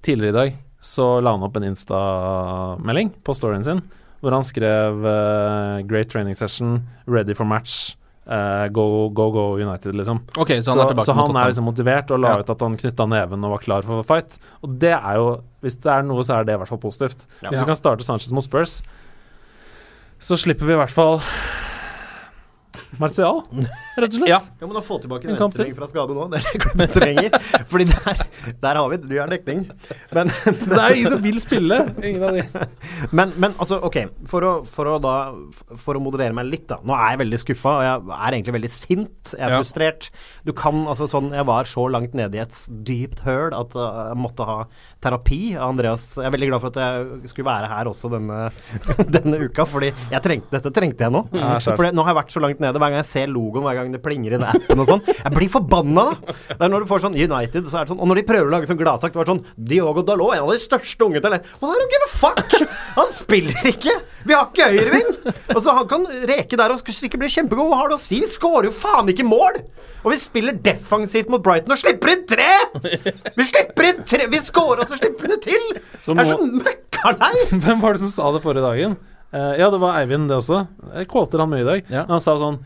Tidligere 0.06 0.30
i 0.30 0.38
dag 0.38 0.54
så 0.84 1.08
la 1.24 1.32
han 1.38 1.44
opp 1.48 1.56
en 1.58 1.70
Insta-melding 1.72 3.14
på 3.24 3.36
storyen 3.38 3.64
sin, 3.64 3.80
hvor 4.24 4.36
han 4.36 4.44
skrev 4.44 5.04
uh, 5.04 5.80
'Great 5.88 6.12
training 6.12 6.36
session, 6.36 6.82
ready 7.08 7.36
for 7.38 7.48
match', 7.48 7.96
Uh, 8.24 8.70
go, 8.72 9.10
go, 9.12 9.26
go 9.36 9.58
United', 9.60 9.92
liksom. 10.00 10.22
Ok, 10.40 10.48
så 10.64 10.64
Så, 10.64 10.70
han 10.72 10.80
er 10.80 10.94
tilbake 10.94 11.06
så 11.06 11.14
han 11.14 11.36
er 11.36 11.50
liksom 11.50 11.66
motivert 11.68 12.12
og 12.16 12.20
la 12.24 12.30
Ja. 12.30 12.38
ut 12.40 12.50
at 12.50 12.62
han 12.62 12.78
knytta 12.80 13.06
neven 13.06 13.44
og 13.44 13.52
var 13.52 13.60
klar 13.60 13.84
for 13.84 14.02
fight. 14.08 14.40
Og 14.64 14.80
det 14.80 14.94
er 14.96 15.16
jo 15.20 15.42
Hvis 15.62 15.76
det 15.76 15.92
er 15.92 16.04
noe, 16.04 16.24
så 16.24 16.40
er 16.40 16.46
det 16.46 16.54
i 16.54 16.58
hvert 16.58 16.70
fall 16.70 16.78
positivt. 16.80 17.26
Hvis 17.42 17.60
vi 17.60 17.66
kan 17.66 17.76
starte 17.76 18.04
Sanchez 18.04 18.32
mot 18.32 18.44
Spurs, 18.44 18.82
så 20.20 20.38
slipper 20.40 20.66
vi 20.66 20.72
i 20.72 20.80
hvert 20.80 20.90
fall 20.90 21.20
Martial, 23.02 23.40
rett 23.98 24.06
og 24.12 24.16
slett. 24.20 24.30
Ja. 24.30 24.38
Ja, 24.62 24.68
men 24.70 24.78
å 24.78 24.84
få 24.86 25.00
tilbake 25.02 25.26
En 25.28 25.34
en 25.34 25.40
venstreving 25.42 25.76
fra 25.78 25.88
skade 25.90 26.14
nå, 26.14 26.28
det 26.32 26.40
er 26.42 26.46
det 26.52 26.62
klubben 26.62 26.92
trenger. 26.94 27.38
Fordi 27.72 27.88
der, 27.90 28.22
der 28.62 28.80
har 28.80 28.90
vi 28.92 29.00
Du 29.02 29.16
har 29.20 29.32
dekning. 29.32 29.64
Men, 30.14 30.30
Men 30.46 30.74
det 30.76 30.82
er 30.84 30.98
ingen 31.00 31.14
som 31.16 31.24
vil 31.24 31.40
spille. 31.42 31.80
Ingen 32.04 32.26
av 32.28 32.38
de. 32.38 32.68
men, 33.18 33.34
men 33.42 33.56
altså, 33.58 33.80
ok. 33.90 33.98
For 34.30 34.46
å, 34.46 34.54
for 34.70 34.92
å 34.94 35.00
da 35.04 35.16
For 35.82 35.98
å 35.98 36.04
moderere 36.04 36.36
meg 36.38 36.50
litt, 36.52 36.68
da. 36.70 36.78
Nå 36.86 36.94
er 36.98 37.16
jeg 37.16 37.22
veldig 37.24 37.42
skuffa, 37.42 37.74
og 37.80 37.84
jeg 37.88 38.18
er 38.20 38.38
egentlig 38.38 38.58
veldig 38.60 38.74
sint. 38.76 39.34
Jeg 39.34 39.42
er 39.48 39.56
Ja. 39.56 39.62
frustrert. 39.64 40.10
Du 40.48 40.54
kan 40.58 40.84
altså 40.90 41.10
sånn 41.12 41.32
Jeg 41.34 41.46
var 41.50 41.70
så 41.70 41.88
langt 41.92 42.14
nede 42.18 42.38
i 42.38 42.44
et 42.46 42.62
dypt 42.88 43.24
høl 43.26 43.54
at 43.58 43.74
uh, 43.80 44.12
jeg 44.14 44.22
måtte 44.22 44.46
ha 44.48 44.60
terapi 45.04 45.42
av 45.58 45.74
Andreas. 45.74 46.06
Jeg 46.18 46.28
er 46.30 46.34
veldig 46.36 46.50
glad 46.52 46.64
for 46.64 46.74
at 46.74 46.80
jeg 46.84 47.32
skulle 47.32 47.50
være 47.50 47.70
her 47.72 47.90
også 47.92 48.12
denne, 48.14 48.40
denne 49.18 49.42
uka, 49.44 49.66
fordi 49.70 49.92
jeg 49.92 50.24
trengte, 50.24 50.52
dette 50.56 50.74
trengte 50.76 51.06
jeg 51.08 51.14
nå. 51.14 51.24
Ja, 51.38 51.58
for 51.64 51.90
nå 51.92 52.06
har 52.06 52.14
jeg 52.14 52.20
vært 52.22 52.36
så 52.36 52.44
langt 52.44 52.64
nede. 52.64 52.80
Hver 52.82 52.94
gang 52.94 53.02
jeg 53.02 53.10
ser 53.12 53.34
logoen, 53.34 53.66
hver 53.68 53.80
gang 53.82 53.94
det 53.94 54.02
plinger 54.04 54.34
i 54.36 54.40
den 54.40 54.48
appen 54.48 54.84
og 54.84 54.90
sånn. 54.90 55.04
Jeg 55.12 55.34
blir 55.36 55.52
forbanna, 55.52 56.08
da! 56.12 56.38
Det 56.54 56.60
er 56.60 56.74
når 56.74 56.86
du 56.86 56.90
får 56.90 57.06
sånn 57.06 57.18
United, 57.20 57.70
så 57.70 57.80
er 57.80 57.86
det 57.86 57.94
sånn 57.94 58.02
Og 58.04 58.10
når 58.10 58.20
de 58.22 58.26
prøver 58.28 58.50
å 58.50 58.54
lage 58.54 58.70
sånn 58.70 58.80
gladsak, 58.80 59.14
det 59.14 59.22
var 59.22 59.30
sånn 59.30 59.44
Diogo 59.58 60.04
Dalot, 60.06 60.34
en 60.36 60.46
av 60.46 60.52
de 60.54 60.62
største 60.62 61.06
unge 61.06 61.22
talentene 61.24 61.60
Og 61.62 61.74
I 61.74 61.80
don't 61.82 61.94
give 61.94 62.08
a 62.08 62.12
fuck! 62.12 62.58
Han 62.98 63.14
spiller 63.14 63.70
ikke! 63.74 63.96
Vi 64.24 64.36
har 64.38 64.50
ikke 64.50 64.70
høyreving! 64.72 65.14
Og 65.56 65.62
så 65.64 65.76
han 65.76 65.90
kan 65.90 66.06
reke 66.30 66.60
der 66.60 66.74
og 66.74 66.94
sikkert 66.94 67.24
bli 67.24 67.32
kjempegod. 67.34 67.72
Hva 67.72 67.82
har 67.84 67.92
det 67.92 67.98
å 67.98 68.04
si? 68.04 68.22
Vi 68.24 68.30
skårer 68.32 68.70
jo 68.70 68.76
faen 68.76 69.10
ikke 69.14 69.26
mål! 69.28 69.64
Og 70.04 70.12
vi 70.12 70.20
spiller 70.20 70.56
defensivt 70.60 71.30
mot 71.32 71.44
Brighton 71.44 71.74
og 71.74 71.80
slipper 71.80 72.12
inn 72.12 72.24
tre! 72.28 72.50
Vi 73.38 73.46
slipper 73.48 73.88
inn 73.88 74.02
tre! 74.08 74.28
Vi 74.32 74.42
scorer, 74.44 74.84
og 74.84 74.90
så 74.94 75.00
slipper 75.02 75.34
det 75.34 75.40
til! 75.46 75.66
Så 76.06 76.14
Jeg 76.14 76.28
er 76.28 76.30
så 76.36 76.46
møkkalei! 76.46 77.34
Hvem 77.66 77.82
var 77.84 77.96
det 77.98 78.04
som 78.06 78.14
sa 78.14 78.30
det 78.36 78.44
forrige 78.46 78.66
dagen? 78.66 78.96
Uh, 79.34 79.56
ja, 79.58 79.72
det 79.74 79.80
var 79.82 79.98
Eivind, 79.98 80.30
det 80.30 80.38
også. 80.38 80.64
Jeg 80.94 81.10
quoter 81.10 81.42
han 81.42 81.50
mye 81.50 81.64
i 81.64 81.70
dag. 81.72 81.90
Ja. 81.90 82.06
Han 82.12 82.22
sa 82.22 82.36
sånn 82.38 82.60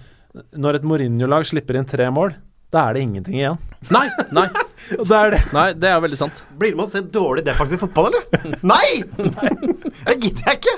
Når 0.59 0.81
et 0.81 0.87
Mourinho-lag 0.87 1.47
slipper 1.47 1.79
inn 1.79 1.87
tre 1.87 2.09
mål, 2.11 2.35
da 2.75 2.81
er 2.89 2.97
det 2.97 3.05
ingenting 3.05 3.37
igjen. 3.39 3.59
Nei, 3.95 4.07
nei, 4.35 4.47
det 5.09 5.17
er 5.21 5.31
det. 5.31 5.41
nei, 5.55 5.67
det 5.79 5.87
er 5.93 6.01
veldig 6.03 6.19
sant. 6.19 6.41
Blir 6.59 6.73
det 6.73 6.79
med 6.81 6.89
å 6.89 6.91
se 6.91 7.03
dårlig 7.15 7.45
defensiv 7.47 7.79
fotball, 7.85 8.09
eller? 8.11 8.57
Nei! 8.67 9.03
Det 9.07 10.17
gidder 10.17 10.49
jeg 10.51 10.59
ikke. 10.59 10.75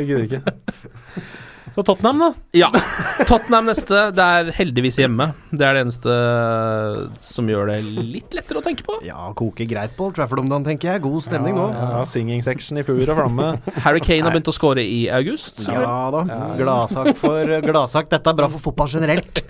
Jeg 0.00 0.08
gidder 0.08 0.26
ikke. 0.26 0.42
Så 1.78 1.82
Tottenham, 1.86 2.18
da. 2.18 2.28
Ja. 2.58 2.68
Tottenham 3.28 3.68
neste. 3.70 3.98
Det 4.10 4.24
er 4.24 4.48
heldigvis 4.56 4.96
hjemme. 4.98 5.28
Det 5.54 5.62
er 5.62 5.76
det 5.76 5.82
eneste 5.84 6.14
som 7.22 7.46
gjør 7.46 7.70
det 7.70 7.76
litt 7.86 8.34
lettere 8.34 8.58
å 8.58 8.64
tenke 8.64 8.82
på. 8.82 8.96
Ja, 9.06 9.28
koker 9.38 9.68
greit 9.70 9.94
på 9.94 10.08
Old 10.08 10.16
Trafford 10.16 10.42
om 10.42 10.48
dagen, 10.50 10.64
tenker 10.66 10.90
jeg. 10.90 11.02
God 11.04 11.22
stemning 11.22 11.54
nå. 11.54 11.68
Ja, 11.70 12.00
Singing 12.08 12.42
section 12.42 12.80
i 12.80 12.84
fur 12.86 12.98
og 13.04 13.14
flamme. 13.20 13.52
Harry 13.84 14.02
Kane 14.02 14.26
har 14.26 14.34
begynt 14.34 14.50
å 14.50 14.56
score 14.56 14.82
i 14.82 15.04
august. 15.20 15.62
Ja 15.70 16.08
da. 16.14 16.24
Gladsak 16.58 17.12
for 17.20 17.54
gladsak. 17.68 18.10
Dette 18.10 18.34
er 18.34 18.40
bra 18.42 18.50
for 18.56 18.64
fotball 18.66 18.90
generelt. 18.96 19.44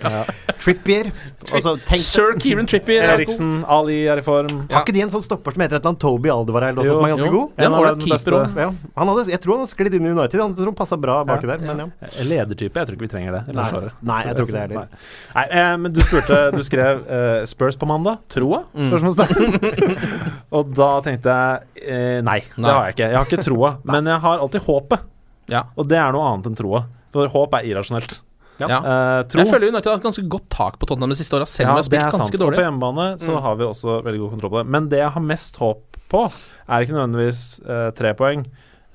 Trippier. 0.61 1.09
Altså, 1.49 1.73
Sir 1.97 2.37
Kieran 2.37 2.69
Trippier. 2.69 3.07
er 3.09 3.15
Eriksen, 3.17 3.63
Ali 3.65 4.03
er 4.11 4.21
i 4.21 4.25
form. 4.25 4.67
Har 4.69 4.85
ikke 4.85 4.93
de 4.99 5.01
en 5.07 5.13
sånn 5.15 5.25
stopper 5.25 5.57
som 5.57 5.65
heter 5.65 5.79
et 5.79 5.81
eller 5.81 5.95
annet 5.95 6.03
Toby 6.05 6.29
Alderweireld 6.33 6.83
også, 6.83 6.91
Jo, 6.93 6.99
som 6.99 7.09
er 7.09 7.15
ganske 7.15 7.29
jo. 7.31 7.33
god? 7.39 7.55
Det 7.57 7.65
en 7.65 7.71
En 7.71 7.73
av 7.73 7.81
ålreit 7.81 7.97
den 7.97 8.05
keeper 8.05 8.37
beste- 8.37 8.63
Ja. 8.67 8.69
Han 9.01 9.13
hadde, 9.15 9.25
jeg 9.33 9.41
tror 9.41 9.57
han 9.57 9.65
har 9.65 9.71
sklidd 9.73 9.97
inn 9.97 10.05
i 10.05 10.13
United. 10.13 10.39
Han 10.45 10.55
tror 10.57 10.69
han 10.69 10.77
passa 10.77 10.97
bra 10.99 11.17
baki 11.25 11.47
der. 11.49 11.65
Men 11.65 11.79
ja. 11.87 11.89
Ledertype. 12.25 12.79
Jeg 12.79 12.87
tror 12.89 12.97
ikke 12.97 13.05
vi 13.05 13.11
trenger 13.11 13.35
det. 13.37 13.41
Nei. 13.55 13.67
Nei, 14.09 14.19
jeg 14.27 14.35
tror 14.37 14.47
ikke 14.47 14.55
det 14.55 14.63
heller. 14.65 14.87
Nei. 14.89 15.01
Nei, 15.35 15.45
eh, 15.61 15.71
men 15.83 15.93
du 15.95 16.01
spurte 16.03 16.39
Du 16.55 16.61
skrev 16.65 17.01
eh, 17.05 17.41
Spurs 17.49 17.77
på 17.79 17.89
mandag. 17.89 18.21
Troa? 18.33 18.63
Spørsmålstegn. 18.75 19.59
og 20.59 20.73
da 20.77 20.89
tenkte 21.05 21.35
jeg 21.35 21.85
eh, 21.85 22.19
nei, 22.25 22.39
det 22.55 22.69
har 22.71 22.87
jeg 22.89 22.97
ikke. 22.97 23.09
Jeg 23.11 23.19
har 23.19 23.29
ikke 23.29 23.45
troa. 23.49 23.73
Men 23.89 24.09
jeg 24.11 24.23
har 24.25 24.43
alltid 24.45 24.65
håpet. 24.67 25.05
Ja. 25.49 25.65
Og 25.79 25.87
det 25.89 25.97
er 25.99 26.13
noe 26.15 26.25
annet 26.31 26.49
enn 26.51 26.57
troa. 26.59 26.83
For 27.13 27.31
håp 27.33 27.55
er 27.57 27.69
irrasjonelt. 27.69 28.19
Ja. 28.59 28.67
Uh, 28.67 29.27
tro 29.31 29.39
Jeg 29.39 29.47
føler 29.53 29.69
United 29.71 29.87
har 29.87 29.95
hatt 29.95 30.03
ganske 30.03 30.25
godt 30.27 30.49
tak 30.51 30.79
på 30.81 30.87
Tottenham 30.89 31.13
de 31.13 31.15
siste 31.15 31.37
åra, 31.37 31.45
selv 31.47 31.69
om 31.69 31.77
de 31.77 31.79
har 31.79 31.85
spilt 31.87 32.01
ganske 32.01 32.17
sant. 32.17 32.33
ganske 32.35 32.47
Og 32.49 32.57
på 32.57 32.65
hjemmebane 32.65 33.05
så 33.23 33.31
Mm. 33.37 33.41
har 33.45 33.55
vi 33.55 33.63
også 33.63 34.01
veldig 34.03 34.19
god 34.19 34.29
kontroll 34.33 34.51
på 34.51 34.57
det. 34.59 34.67
Men 34.75 34.89
det 34.91 34.99
jeg 34.99 35.11
har 35.15 35.23
mest 35.23 35.55
håp 35.61 35.97
på, 36.11 36.25
er 36.67 36.83
ikke 36.83 36.97
nødvendigvis 36.97 37.41
uh, 37.63 37.91
tre 37.95 38.11
poeng, 38.19 38.43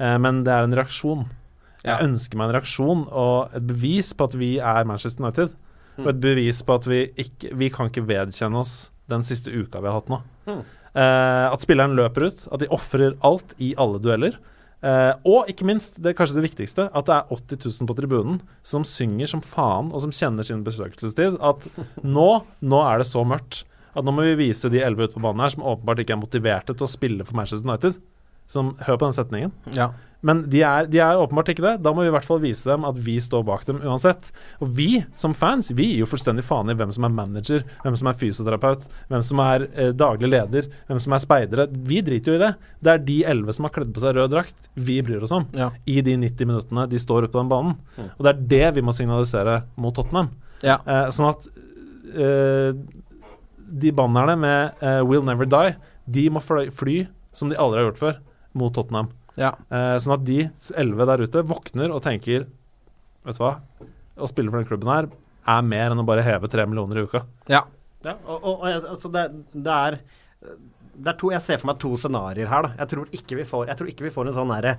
uh, 0.01 0.19
men 0.19 0.45
det 0.45 0.53
er 0.53 0.69
en 0.69 0.77
reaksjon. 0.77 1.25
Jeg 1.85 2.09
ønsker 2.09 2.41
meg 2.41 2.49
en 2.49 2.57
reaksjon 2.57 3.05
og 3.13 3.55
et 3.57 3.67
bevis 3.69 4.15
på 4.17 4.29
at 4.29 4.39
vi 4.41 4.55
er 4.57 4.89
Manchester 4.89 5.25
United. 5.25 5.53
Og 6.01 6.09
et 6.11 6.23
bevis 6.23 6.63
på 6.67 6.75
at 6.75 6.89
vi 6.91 7.05
ikke 7.23 7.53
Vi 7.55 7.69
kan 7.71 7.91
ikke 7.91 8.07
vedkjenne 8.09 8.59
oss 8.59 8.91
den 9.13 9.23
siste 9.23 9.53
uka 9.53 9.83
vi 9.85 9.91
har 9.91 9.99
hatt 10.01 10.09
nå. 10.09 10.19
Eh, 10.49 11.47
at 11.51 11.63
spilleren 11.63 11.97
løper 11.99 12.31
ut, 12.31 12.47
at 12.55 12.63
de 12.63 12.71
ofrer 12.73 13.19
alt 13.27 13.53
i 13.61 13.75
alle 13.77 14.01
dueller. 14.01 14.39
Eh, 14.81 15.13
og 15.29 15.51
ikke 15.53 15.67
minst, 15.69 15.99
det 16.01 16.13
er 16.13 16.17
kanskje 16.17 16.39
det 16.39 16.47
viktigste, 16.47 16.87
at 16.89 17.11
det 17.11 17.19
er 17.19 17.29
80 17.37 17.61
000 17.83 17.91
på 17.91 17.97
tribunen 17.99 18.41
som 18.65 18.87
synger 18.89 19.29
som 19.29 19.45
faen, 19.45 19.93
og 19.93 20.01
som 20.07 20.15
kjenner 20.15 20.47
sin 20.49 20.65
besøkelsestid. 20.65 21.37
At 21.45 21.69
nå, 22.17 22.31
nå 22.65 22.83
er 22.89 23.05
det 23.05 23.11
så 23.11 23.27
mørkt 23.29 23.67
at 23.95 24.03
nå 24.03 24.11
må 24.11 24.25
vi 24.27 24.39
vise 24.49 24.71
de 24.73 24.81
elleve 24.83 25.07
ute 25.07 25.17
på 25.17 25.23
banen 25.23 25.45
her 25.45 25.53
som 25.55 25.67
åpenbart 25.71 26.01
ikke 26.03 26.17
er 26.17 26.23
motiverte 26.23 26.75
til 26.75 26.87
å 26.87 26.91
spille 26.91 27.27
for 27.27 27.39
Manchester 27.39 27.69
United. 27.69 28.01
Som, 28.55 28.75
hør 28.87 28.99
på 29.01 29.09
den 29.09 29.17
setningen. 29.17 29.55
Ja. 29.75 29.93
Men 30.25 30.41
de 30.49 30.63
er, 30.65 30.87
de 30.89 31.01
er 31.05 31.21
åpenbart 31.21 31.51
ikke 31.53 31.65
det. 31.67 31.75
Da 31.85 31.93
må 31.93 32.01
vi 32.01 32.09
i 32.09 32.15
hvert 32.15 32.25
fall 32.25 32.41
vise 32.41 32.65
dem 32.71 32.87
at 32.89 32.97
vi 33.05 33.19
står 33.21 33.43
bak 33.45 33.67
dem 33.69 33.83
uansett. 33.85 34.31
Og 34.65 34.71
vi 34.79 35.03
som 35.21 35.35
fans 35.37 35.69
vi 35.77 35.91
gir 35.91 36.01
jo 36.01 36.09
fullstendig 36.09 36.47
faen 36.49 36.73
i 36.73 36.77
hvem 36.79 36.95
som 36.97 37.05
er 37.05 37.13
manager, 37.13 37.67
hvem 37.83 37.99
som 38.01 38.09
er 38.09 38.17
fysioterapeut, 38.23 38.87
hvem 39.11 39.25
som 39.29 39.43
er 39.45 39.67
eh, 39.69 39.93
daglig 39.93 40.33
leder, 40.33 40.71
hvem 40.89 41.03
som 41.05 41.17
er 41.17 41.23
speidere. 41.27 41.69
Vi 41.91 42.01
driter 42.07 42.33
jo 42.33 42.39
i 42.39 42.43
det. 42.47 42.51
Det 42.81 42.95
er 42.95 43.05
de 43.11 43.19
elleve 43.35 43.57
som 43.57 43.69
har 43.69 43.77
kledd 43.77 43.93
på 43.93 44.05
seg 44.05 44.17
rød 44.17 44.33
drakt, 44.33 44.73
vi 44.89 44.99
bryr 45.05 45.29
oss 45.29 45.37
om. 45.37 45.45
Ja. 45.61 45.69
I 45.85 46.01
de 46.07 46.17
90 46.25 46.53
minuttene 46.55 46.89
de 46.89 47.05
står 47.05 47.29
ute 47.29 47.35
på 47.35 47.43
den 47.43 47.53
banen. 47.53 47.77
Og 48.07 48.25
det 48.25 48.33
er 48.33 48.45
det 48.57 48.67
vi 48.81 48.89
må 48.89 48.97
signalisere 48.97 49.61
mot 49.77 49.93
Tottenham. 49.97 50.33
Ja. 50.65 50.81
Eh, 50.89 51.11
sånn 51.13 51.35
at 51.35 51.51
eh, 52.17 52.71
De 53.75 53.91
bannerne 53.93 54.39
med 54.41 54.81
eh, 54.81 55.03
'We'll 55.05 55.27
Never 55.27 55.45
Die', 55.45 55.77
de 56.09 56.31
må 56.33 56.41
fly, 56.41 56.71
fly 56.73 57.03
som 57.35 57.51
de 57.51 57.59
aldri 57.61 57.83
har 57.83 57.91
gjort 57.91 58.01
før, 58.01 58.17
mot 58.59 58.75
Tottenham. 58.75 59.11
Ja. 59.41 59.53
Eh, 59.69 59.97
sånn 60.03 60.17
at 60.19 60.25
de 60.27 60.45
elleve 60.79 61.07
der 61.11 61.25
ute 61.27 61.43
våkner 61.47 61.91
og 61.95 62.03
tenker 62.05 62.47
Vet 63.25 63.39
du 63.39 63.41
hva, 63.41 63.55
å 64.21 64.29
spille 64.29 64.53
for 64.53 64.61
den 64.61 64.69
klubben 64.69 64.91
her 64.93 65.07
er 65.49 65.63
mer 65.65 65.91
enn 65.95 66.03
å 66.03 66.05
bare 66.07 66.23
heve 66.27 66.49
tre 66.53 66.67
millioner 66.69 67.01
i 67.01 67.07
uka. 67.09 67.25
ja. 67.51 67.65
Ja, 68.05 68.19
og, 68.29 68.43
og, 68.45 68.65
altså 68.69 69.09
det, 69.09 69.23
det 69.57 69.73
er 69.73 69.95
det 70.95 71.09
er 71.09 71.17
to, 71.17 71.31
Jeg 71.33 71.41
ser 71.41 71.57
for 71.57 71.71
meg 71.71 71.79
to 71.81 71.95
scenarioer 71.97 72.51
her. 72.51 72.67
da 72.67 72.83
Jeg 72.83 72.91
tror 72.91 73.09
ikke 73.17 73.39
vi 73.39 73.47
får 73.49 73.71
Jeg 73.71 73.79
tror 73.81 73.89
ikke 73.89 74.05
vi 74.05 74.13
får 74.13 74.29
en 74.29 74.37
sånn 74.37 74.53
derre 74.53 74.75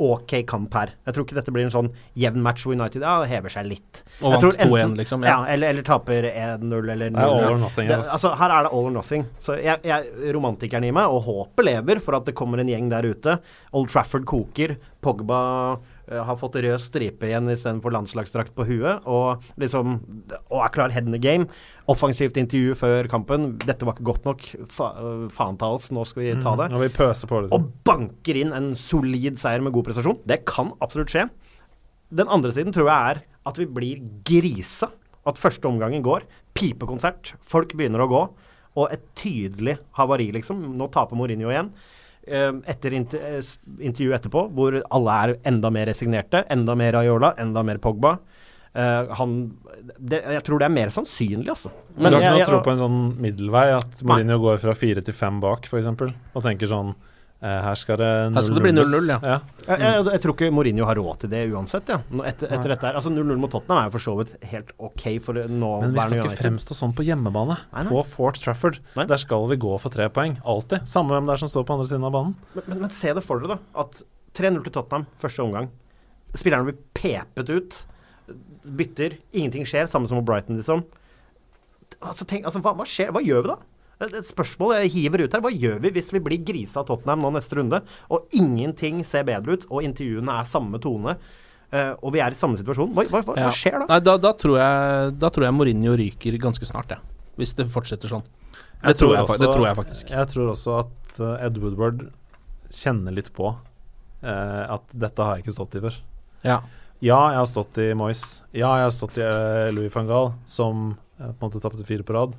ok 0.00 0.32
kamp 0.48 0.74
her. 0.74 0.94
Jeg 1.06 1.14
tror 1.16 1.26
ikke 1.26 1.36
dette 1.36 1.52
blir 1.54 1.66
en 1.68 1.72
sånn 1.74 1.90
jevn 2.18 2.40
match 2.44 2.64
hvor 2.66 2.74
United 2.76 3.04
ja, 3.04 3.18
hever 3.28 3.52
seg 3.52 3.68
litt. 3.68 4.00
Og 4.24 4.34
vant 4.34 4.46
2-1, 4.58 4.96
liksom, 4.98 5.26
Ja, 5.28 5.36
ja. 5.44 5.52
eller, 5.54 5.74
eller 5.74 5.86
taper 5.86 6.26
1-0 6.30 6.90
eller 6.94 7.12
0 7.12 7.18
Det 7.18 7.26
er 7.26 7.28
all 7.28 7.52
or 7.54 7.60
nothing, 7.60 7.88
Det, 7.90 7.98
ass. 8.00 8.14
altså, 8.16 8.32
her 8.40 8.54
er 8.56 8.66
det 8.66 8.72
all 8.72 8.88
or 8.88 8.94
nothing. 8.96 9.26
Så 9.44 9.58
jeg, 9.60 9.78
jeg, 9.84 10.32
romantikeren 10.34 10.88
i 10.88 10.92
meg, 10.96 11.12
og 11.12 11.22
håpet 11.28 11.68
lever 11.68 12.00
for 12.04 12.16
at 12.18 12.26
det 12.30 12.34
kommer 12.38 12.62
en 12.64 12.72
gjeng 12.72 12.88
der 12.92 13.10
ute. 13.12 13.38
Old 13.76 13.92
Trafford 13.92 14.24
koker. 14.28 14.76
Pogba 15.00 15.40
har 16.10 16.38
fått 16.40 16.58
rød 16.60 16.82
stripe 16.82 17.28
igjen 17.28 17.50
istedenfor 17.52 17.94
landslagsdrakt 17.94 18.54
på 18.56 18.66
huet. 18.68 19.06
Og 19.06 19.44
liksom 19.60 20.00
Og 20.50 20.58
er 20.64 20.72
klar 20.74 20.90
head 20.90 21.06
in 21.06 21.14
the 21.14 21.22
game. 21.22 21.46
Offensivt 21.90 22.36
intervju 22.36 22.74
før 22.78 23.08
kampen. 23.10 23.56
'Dette 23.58 23.86
var 23.86 23.94
ikke 23.94 24.08
godt 24.10 24.24
nok. 24.26 24.42
Fa, 24.70 24.92
øh, 24.98 25.28
faen 25.30 25.58
ta 25.58 25.70
oss, 25.74 25.90
nå 25.90 26.04
skal 26.06 26.22
vi 26.22 26.42
ta 26.42 26.56
det.' 26.56 26.72
Og 26.72 26.82
vi 26.82 26.88
pøser 26.88 27.26
på, 27.30 27.42
liksom. 27.42 27.54
Og 27.54 27.72
banker 27.84 28.36
inn 28.36 28.52
en 28.52 28.74
solid 28.76 29.38
seier 29.38 29.60
med 29.60 29.72
god 29.72 29.84
prestasjon. 29.84 30.20
Det 30.26 30.44
kan 30.44 30.72
absolutt 30.80 31.10
skje. 31.10 31.28
Den 32.12 32.28
andre 32.28 32.50
siden 32.50 32.72
tror 32.72 32.90
jeg 32.90 33.16
er 33.16 33.22
at 33.46 33.56
vi 33.56 33.66
blir 33.66 34.02
grisa. 34.24 34.90
At 35.26 35.38
første 35.38 35.68
omgangen 35.68 36.02
går. 36.02 36.22
Pipekonsert. 36.54 37.34
Folk 37.40 37.74
begynner 37.76 38.00
å 38.00 38.10
gå. 38.10 38.22
Og 38.76 38.92
et 38.92 39.02
tydelig 39.18 39.78
havari, 39.98 40.30
liksom. 40.32 40.76
Nå 40.76 40.90
taper 40.90 41.18
Mourinho 41.18 41.50
igjen. 41.50 41.72
Eh, 42.28 42.50
Etter 42.68 42.96
eh, 42.98 43.40
intervjuet 43.80 44.18
etterpå, 44.18 44.44
hvor 44.56 44.76
alle 44.82 45.16
er 45.24 45.34
enda 45.48 45.70
mer 45.72 45.88
resignerte. 45.90 46.44
Enda 46.52 46.76
mer 46.78 47.00
Ayola, 47.00 47.34
enda 47.40 47.64
mer 47.66 47.80
Pogba. 47.82 48.18
Uh, 48.70 49.08
han 49.18 49.30
det, 49.98 50.20
Jeg 50.36 50.44
tror 50.46 50.60
det 50.62 50.68
er 50.68 50.70
mer 50.70 50.92
sannsynlig, 50.94 51.48
altså. 51.50 51.72
Men 51.96 52.12
du 52.12 52.20
har 52.20 52.36
ikke 52.36 52.36
noe 52.36 52.50
tro 52.52 52.60
på 52.62 52.70
en 52.70 52.78
sånn 52.78 52.98
middelvei? 53.18 53.64
At 53.74 54.04
Mourinho 54.06 54.36
går 54.38 54.60
fra 54.62 54.76
fire 54.78 55.02
til 55.02 55.16
fem 55.16 55.40
bak, 55.42 55.66
f.eks., 55.66 55.88
og 55.90 56.44
tenker 56.44 56.70
sånn 56.70 56.92
Her 57.40 57.78
skal 57.80 57.96
det 57.96 58.08
Her 58.34 58.44
skal 58.44 58.58
det 58.58 58.62
bli 58.66 58.72
0-0, 58.76 59.06
ja. 59.08 59.16
ja. 59.24 59.36
Jeg, 59.64 59.78
jeg, 59.80 60.04
jeg 60.12 60.20
tror 60.20 60.34
ikke 60.34 60.48
Mourinho 60.52 60.84
har 60.84 60.98
råd 61.00 61.22
til 61.22 61.30
det 61.32 61.40
uansett. 61.48 61.88
Ja. 61.88 61.96
Etter, 62.28 62.50
etter 62.52 62.74
dette 62.74 62.84
her 62.90 62.98
Altså 63.00 63.12
0-0 63.14 63.38
mot 63.40 63.52
Tottenham 63.54 63.80
er 63.80 63.88
jo 63.88 63.94
for 63.94 64.04
så 64.04 64.14
vidt 64.18 64.34
helt 64.50 64.74
ok 64.76 65.04
for 65.24 65.38
Men 65.40 65.94
vi 65.94 66.02
skal 66.02 66.16
ikke 66.18 66.26
United. 66.26 66.42
fremstå 66.42 66.76
sånn 66.76 66.92
på 66.98 67.06
hjemmebane. 67.08 67.56
Nei, 67.72 67.86
nei. 67.86 67.94
På 67.94 68.02
Fort 68.04 68.36
Trafford. 68.44 68.82
Nei. 68.98 69.06
Der 69.08 69.22
skal 69.22 69.48
vi 69.48 69.56
gå 69.64 69.72
for 69.80 69.94
tre 69.94 70.10
poeng. 70.12 70.36
Alltid. 70.44 70.84
Samme 70.90 71.16
hvem 71.16 71.30
det 71.30 71.38
er 71.38 71.42
som 71.46 71.52
står 71.54 71.64
på 71.70 71.78
andre 71.78 71.88
siden 71.88 72.04
av 72.10 72.12
banen. 72.18 72.36
Men, 72.58 72.68
men, 72.68 72.82
men 72.84 72.92
se 72.92 73.14
det 73.16 73.24
for 73.24 73.40
dere, 73.40 73.56
da. 73.56 73.86
At 73.86 74.02
3-0 74.36 74.60
til 74.68 74.76
Tottenham 74.76 75.08
første 75.24 75.46
omgang. 75.46 75.72
Spillerne 76.36 76.68
blir 76.68 76.76
pepet 76.94 77.48
ut. 77.56 77.80
Bytter. 78.68 79.16
Ingenting 79.32 79.64
skjer. 79.64 79.88
Samme 79.88 80.12
som 80.12 80.20
på 80.20 80.26
Brighton, 80.28 80.60
liksom. 80.60 80.84
Altså, 82.04 82.28
tenk, 82.28 82.44
altså 82.44 82.60
hva, 82.64 82.76
hva 82.76 82.84
skjer? 82.88 83.10
Hva 83.16 83.24
gjør 83.24 83.48
vi 83.48 83.54
da? 83.54 83.58
Et 84.00 84.14
et 84.16 84.24
spørsmål 84.26 84.74
jeg 84.78 84.92
hiver 84.94 85.26
ut 85.26 85.34
her. 85.36 85.42
Hva 85.44 85.52
gjør 85.52 85.78
vi 85.84 85.90
hvis 85.98 86.10
vi 86.14 86.22
blir 86.24 86.40
grisa 86.44 86.80
av 86.80 86.86
Tottenham 86.88 87.20
nå 87.26 87.34
neste 87.36 87.58
runde, 87.58 87.82
og 88.08 88.32
ingenting 88.32 89.02
ser 89.04 89.26
bedre 89.28 89.58
ut, 89.58 89.66
og 89.68 89.84
intervjuene 89.84 90.38
er 90.40 90.48
samme 90.48 90.80
tone, 90.80 91.16
eh, 91.70 91.92
og 92.00 92.14
vi 92.14 92.22
er 92.24 92.32
i 92.32 92.38
samme 92.40 92.56
situasjon? 92.60 92.94
Hva, 92.96 93.04
hva, 93.12 93.20
hva, 93.26 93.36
Ja. 93.36 93.48
hva 93.50 93.54
skjer 93.54 93.78
da? 93.82 93.86
Nei, 93.92 94.00
da, 94.08 94.16
da, 94.16 94.32
tror 94.32 94.56
jeg, 94.56 95.18
da 95.20 95.28
tror 95.30 95.44
jeg 95.44 95.56
Mourinho 95.58 95.96
ryker 96.00 96.38
ganske 96.40 96.64
snart, 96.68 96.96
ja. 96.96 97.00
Hvis 97.36 97.52
det 97.56 97.68
fortsetter 97.72 98.08
sånn. 98.08 98.24
Det, 98.80 98.96
tror, 98.96 99.12
jeg, 99.14 99.26
også, 99.28 99.38
det 99.44 99.52
tror 99.52 99.66
jeg 99.68 99.76
faktisk. 99.76 100.10
Jeg 100.16 100.28
tror 100.32 100.50
også 100.54 100.78
at 100.80 101.20
eh, 101.20 101.46
Ed 101.46 101.58
Woodward 101.60 102.06
kjenner 102.72 103.12
litt 103.12 103.28
på 103.36 103.50
eh, 103.52 104.64
at 104.76 104.84
dette 104.96 105.20
har 105.26 105.36
jeg 105.36 105.44
ikke 105.44 105.56
stått 105.58 105.76
i 105.76 105.82
før. 105.84 105.98
Ja. 106.46 106.62
Ja, 107.00 107.18
jeg 107.32 107.40
har 107.40 107.48
stått 107.48 107.78
i 107.80 107.90
Moyes. 107.96 108.42
Ja, 108.52 108.72
jeg 108.80 108.88
har 108.88 108.94
stått 108.96 109.18
i 109.20 109.24
eh, 109.24 109.68
Louis 109.76 109.92
van 109.92 110.08
Gaal, 110.08 110.32
som 110.48 110.94
på 111.20 111.28
en 111.28 111.44
måte 111.44 111.60
tapte 111.60 111.84
fire 111.84 112.04
på 112.04 112.16
rad. 112.16 112.32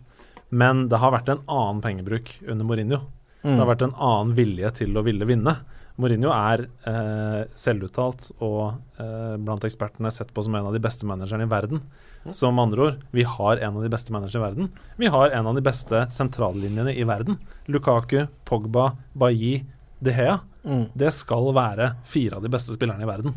Men 0.52 0.88
det 0.92 1.00
har 1.00 1.14
vært 1.16 1.32
en 1.32 1.44
annen 1.48 1.82
pengebruk 1.84 2.34
under 2.44 2.68
Mourinho. 2.68 3.02
Mm. 3.42 3.54
Det 3.54 3.60
har 3.62 3.70
vært 3.72 3.86
en 3.88 3.96
annen 3.98 4.34
vilje 4.38 4.72
til 4.82 4.98
å 5.00 5.04
ville 5.06 5.28
vinne. 5.28 5.56
Mourinho 6.02 6.32
er 6.34 6.66
eh, 6.88 7.42
selvuttalt 7.58 8.30
og 8.40 9.02
eh, 9.02 9.36
blant 9.42 9.64
ekspertene 9.68 10.12
sett 10.14 10.32
på 10.34 10.44
som 10.46 10.56
en 10.58 10.70
av 10.70 10.76
de 10.76 10.82
beste 10.84 11.08
managerne 11.08 11.46
i 11.46 11.52
verden. 11.52 11.84
Så 12.30 12.52
med 12.52 12.68
andre 12.68 12.86
ord, 12.86 13.00
vi 13.16 13.26
har 13.28 13.58
en 13.58 13.78
av 13.80 13.86
de 13.86 13.92
beste 13.92 14.14
managerne 14.14 14.42
i 14.42 14.48
verden. 14.48 14.72
Vi 15.02 15.12
har 15.14 15.34
en 15.36 15.50
av 15.50 15.58
de 15.58 15.64
beste 15.66 16.04
sentrallinjene 16.14 16.94
i 16.94 17.06
verden. 17.08 17.40
Lukaku, 17.72 18.26
Pogba, 18.46 18.92
Bailly, 19.14 19.64
De 20.00 20.14
Gea. 20.16 20.40
Mm. 20.64 20.86
Det 20.94 21.10
skal 21.16 21.50
være 21.58 21.96
fire 22.06 22.38
av 22.38 22.46
de 22.46 22.52
beste 22.54 22.76
spillerne 22.78 23.08
i 23.08 23.10
verden. 23.10 23.34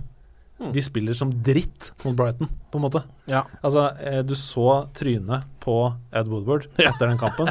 De 0.72 0.82
spiller 0.84 1.16
som 1.18 1.32
dritt 1.44 1.92
mot 2.04 2.16
Brighton, 2.16 2.48
på 2.70 2.80
en 2.80 2.86
måte. 2.86 3.04
Ja. 3.30 3.44
Altså, 3.60 3.90
eh, 4.00 4.22
du 4.26 4.34
så 4.38 4.86
trynet 4.96 5.44
på 5.64 5.78
Ed 6.12 6.30
Woodward 6.30 6.68
etter 6.78 7.08
den 7.08 7.20
kampen. 7.20 7.50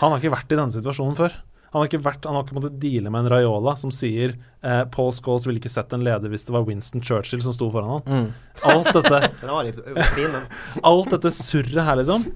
Han 0.00 0.10
har 0.12 0.20
ikke 0.20 0.34
vært 0.34 0.52
i 0.52 0.58
denne 0.58 0.74
situasjonen 0.74 1.16
før. 1.18 1.36
Han 1.74 1.82
har 1.82 1.88
ikke 1.88 2.04
vært, 2.04 2.26
han 2.28 2.36
har 2.38 2.44
ikke 2.44 2.54
måttet 2.54 2.74
deale 2.78 3.10
med 3.10 3.24
en 3.24 3.30
Raiola 3.32 3.72
som 3.74 3.90
sier 3.90 4.36
eh, 4.62 4.82
Paul 4.94 5.08
Scholes 5.16 5.42
ville 5.48 5.58
ikke 5.58 5.72
sett 5.72 5.90
en 5.96 6.04
leder 6.06 6.30
hvis 6.30 6.46
det 6.46 6.52
var 6.54 6.62
Winston 6.68 7.02
Churchill 7.02 7.42
som 7.42 7.56
sto 7.56 7.66
foran 7.74 7.96
han. 7.96 8.04
Mm. 8.06 8.28
Alt 8.70 8.92
dette. 8.94 9.18
Alt 10.92 11.10
dette 11.16 11.32
surret 11.34 11.82
her, 11.88 11.98
liksom. 11.98 12.28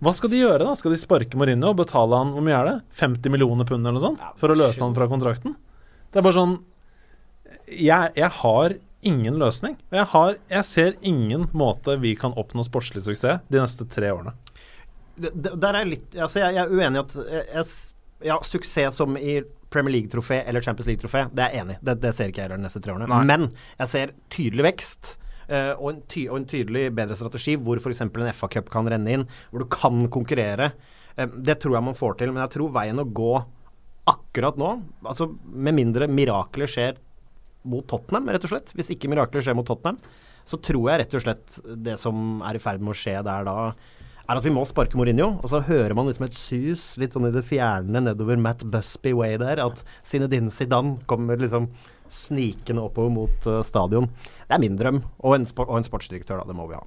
Hva 0.00 0.14
skal 0.16 0.32
de 0.32 0.40
gjøre, 0.40 0.64
da? 0.64 0.72
Skal 0.80 0.94
de 0.94 1.00
sparke 1.02 1.36
Mourinho 1.36 1.74
og 1.74 1.82
betale 1.82 2.22
han 2.22 2.32
hvor 2.32 2.46
mye 2.46 2.56
er 2.56 2.70
det? 2.70 2.76
50 3.02 3.36
millioner 3.36 3.68
pund 3.68 3.84
eller 3.84 3.98
noe 3.98 4.06
sånt? 4.06 4.24
For 4.40 4.54
å 4.54 4.56
løse 4.56 4.80
han 4.80 4.96
fra 4.96 5.10
kontrakten? 5.12 5.58
Det 6.08 6.22
er 6.22 6.24
bare 6.24 6.38
sånn 6.38 6.56
Jeg, 7.68 8.14
jeg 8.16 8.32
har 8.40 8.78
ingen 9.06 9.38
løsning. 9.40 9.76
Og 9.90 9.98
jeg, 10.00 10.08
har, 10.12 10.38
jeg 10.52 10.68
ser 10.68 10.96
ingen 11.06 11.46
måte 11.56 11.96
vi 12.02 12.14
kan 12.18 12.34
oppnå 12.38 12.64
sportslig 12.66 13.04
suksess 13.06 13.44
de 13.48 13.60
neste 13.62 13.86
tre 13.90 14.12
årene. 14.14 14.34
Der 15.16 15.72
er 15.72 15.86
litt 15.88 16.12
Altså, 16.12 16.42
jeg, 16.42 16.58
jeg 16.58 16.66
er 16.66 16.72
uenig 16.72 16.98
i 16.98 17.02
at 17.02 17.14
jeg, 17.16 17.44
jeg, 17.54 17.68
Ja, 18.26 18.40
suksess 18.44 18.98
som 19.00 19.16
i 19.16 19.38
Premier 19.72 19.96
League-trofé 19.96 20.42
eller 20.48 20.64
Champions 20.64 20.88
League-trofé, 20.88 21.26
det 21.36 21.42
er 21.44 21.54
jeg 21.54 21.64
enig 21.64 21.76
i. 21.76 21.80
Det, 21.84 21.94
det 22.00 22.12
ser 22.16 22.30
ikke 22.30 22.42
jeg 22.42 22.48
heller 22.48 22.60
de 22.60 22.66
neste 22.68 22.80
tre 22.84 22.94
årene. 22.94 23.08
Nei. 23.10 23.22
Men 23.28 23.48
jeg 23.80 23.92
ser 23.92 24.12
tydelig 24.32 24.66
vekst. 24.70 25.16
Uh, 25.46 25.74
og, 25.78 25.88
en 25.92 25.98
ty 26.10 26.24
og 26.26 26.40
en 26.40 26.46
tydelig 26.50 26.88
bedre 26.96 27.14
strategi 27.14 27.52
hvor 27.62 27.78
f.eks. 27.78 28.00
en 28.02 28.30
FA-cup 28.34 28.70
kan 28.72 28.88
renne 28.90 29.12
inn, 29.14 29.26
hvor 29.52 29.62
du 29.62 29.68
kan 29.70 30.08
konkurrere. 30.12 30.72
Uh, 31.18 31.28
det 31.36 31.60
tror 31.62 31.76
jeg 31.76 31.86
man 31.86 31.98
får 31.98 32.18
til, 32.22 32.32
men 32.32 32.42
jeg 32.42 32.56
tror 32.56 32.72
veien 32.74 33.02
å 33.02 33.06
gå 33.06 33.34
akkurat 34.06 34.58
nå, 34.58 34.70
altså 35.06 35.28
med 35.50 35.74
mindre 35.74 36.06
mirakler 36.10 36.70
skjer 36.70 36.98
mot 37.66 37.86
Tottenham, 37.90 38.30
rett 38.32 38.46
og 38.46 38.52
slett, 38.54 38.72
hvis 38.78 38.92
ikke 38.94 39.10
mirakler 39.12 39.44
skjer 39.44 39.56
mot 39.58 39.66
Tottenham, 39.68 39.98
så 40.46 40.58
tror 40.62 40.88
jeg 40.92 41.00
rett 41.02 41.14
og 41.18 41.24
slett 41.26 41.60
det 41.86 41.96
som 41.98 42.40
er 42.46 42.58
i 42.58 42.62
ferd 42.62 42.80
med 42.84 42.94
å 42.94 42.98
skje 42.98 43.16
der 43.26 43.46
da, 43.48 43.56
er 44.26 44.38
at 44.40 44.46
vi 44.46 44.50
må 44.54 44.62
sparke 44.66 44.98
Mourinho. 44.98 45.40
Og 45.42 45.50
så 45.50 45.60
hører 45.66 45.94
man 45.94 46.06
liksom 46.08 46.26
et 46.26 46.38
sus 46.38 46.86
litt 47.02 47.14
sånn 47.14 47.28
i 47.28 47.34
det 47.34 47.44
fjerne 47.46 48.00
nedover 48.06 48.38
Matt 48.38 48.62
Busby 48.70 49.12
Way 49.14 49.36
der, 49.42 49.60
at 49.62 49.82
Zinedine 50.06 50.50
Zidane 50.54 50.96
kommer 51.10 51.38
liksom 51.38 51.68
snikende 52.10 52.82
oppover 52.86 53.10
mot 53.10 53.46
uh, 53.50 53.60
stadion. 53.66 54.06
Det 54.46 54.54
er 54.54 54.62
min 54.62 54.76
drøm. 54.78 55.00
Og 55.26 55.34
en, 55.40 55.46
og 55.66 55.76
en 55.80 55.86
sportsdirektør, 55.86 56.38
da. 56.42 56.46
Det 56.50 56.54
må 56.58 56.68
vi 56.70 56.78
ha. 56.78 56.84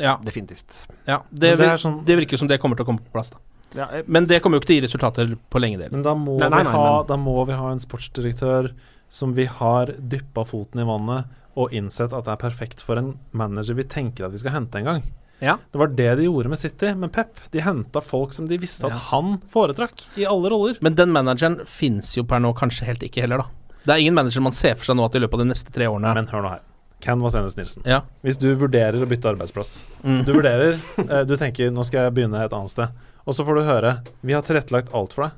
Ja. 0.00 0.16
Definitivt. 0.24 0.70
ja. 1.06 1.20
Det, 1.30 1.56
det 1.60 1.66
er 1.68 1.80
sånn- 1.82 2.00
det 2.06 2.16
virker 2.22 2.38
som 2.40 2.48
det 2.50 2.58
kommer 2.62 2.78
til 2.78 2.86
å 2.86 2.90
komme 2.92 3.02
på 3.02 3.12
plass, 3.14 3.30
da. 3.34 3.42
Ja, 3.72 3.86
jeg, 3.96 4.04
Men 4.06 4.26
det 4.28 4.38
kommer 4.44 4.58
jo 4.58 4.62
ikke 4.62 4.68
til 4.70 4.76
å 4.76 4.80
gi 4.82 4.86
resultater 4.86 5.34
på 5.50 5.60
lenge 5.62 5.78
del. 5.80 5.90
Men 5.94 6.02
da 6.04 6.12
må, 6.18 6.38
Nei, 6.40 6.48
nei, 6.52 6.62
nei, 6.66 6.72
ha, 6.74 6.86
men- 6.98 7.06
da 7.08 7.16
må 7.20 7.36
vi 7.48 7.56
ha 7.56 7.70
en 7.72 7.80
sportsdirektør 7.82 8.70
som 9.12 9.34
vi 9.36 9.44
har 9.58 9.92
dyppa 10.00 10.44
foten 10.48 10.80
i 10.82 10.86
vannet 10.88 11.38
og 11.60 11.74
innsett 11.76 12.14
at 12.16 12.24
det 12.24 12.32
er 12.32 12.40
perfekt 12.40 12.80
for 12.80 12.96
en 12.96 13.10
manager 13.36 13.76
vi 13.76 13.84
tenker 13.84 14.24
at 14.24 14.32
vi 14.32 14.40
skal 14.40 14.54
hente 14.56 14.80
en 14.80 14.88
gang. 14.88 15.02
Ja. 15.42 15.58
Det 15.74 15.80
var 15.80 15.90
det 15.92 16.06
de 16.20 16.24
gjorde 16.28 16.48
med 16.52 16.58
City, 16.60 16.92
men 16.96 17.10
Pep. 17.12 17.34
De 17.52 17.60
henta 17.60 18.00
folk 18.00 18.32
som 18.32 18.46
de 18.48 18.56
visste 18.62 18.86
at 18.86 18.94
Ja. 18.94 19.00
han 19.10 19.40
foretrakk, 19.52 20.06
i 20.16 20.24
alle 20.24 20.48
roller. 20.52 20.78
Men 20.80 20.94
den 20.94 21.10
manageren 21.12 21.60
fins 21.66 22.14
jo 22.16 22.22
per 22.24 22.38
nå 22.40 22.54
kanskje 22.56 22.86
helt 22.86 23.02
ikke 23.02 23.20
heller, 23.26 23.42
da. 23.42 23.44
Det 23.84 23.92
er 23.96 23.98
ingen 24.04 24.14
manager 24.14 24.40
man 24.40 24.52
ser 24.56 24.76
for 24.78 24.86
seg 24.86 24.96
nå 24.96 25.04
at 25.04 25.16
i 25.18 25.18
løpet 25.18 25.34
av 25.34 25.40
de 25.42 25.50
neste 25.50 25.72
tre 25.74 25.88
årene 25.90 26.14
Men 26.14 26.28
hør 26.30 26.42
nå 26.46 26.48
her. 26.54 26.60
Ken 27.02 27.20
Vasenius 27.20 27.56
Nilsen. 27.58 27.82
Ja. 27.84 28.00
Hvis 28.22 28.38
du 28.38 28.54
vurderer 28.54 29.02
å 29.02 29.08
bytte 29.10 29.28
arbeidsplass 29.34 29.84
Mm. 30.04 30.24
Du 30.24 30.32
vurderer, 30.32 30.78
eh, 30.98 31.24
du 31.24 31.36
tenker 31.36 31.70
nå 31.74 31.84
skal 31.84 32.04
jeg 32.06 32.14
begynne 32.14 32.38
et 32.44 32.52
annet 32.52 32.70
sted. 32.70 32.88
Og 33.26 33.34
så 33.34 33.44
får 33.44 33.54
du 33.56 33.62
høre 33.66 34.02
vi 34.22 34.32
har 34.32 34.42
tilrettelagt 34.42 34.94
alt 34.94 35.12
for 35.12 35.24
deg. 35.26 35.32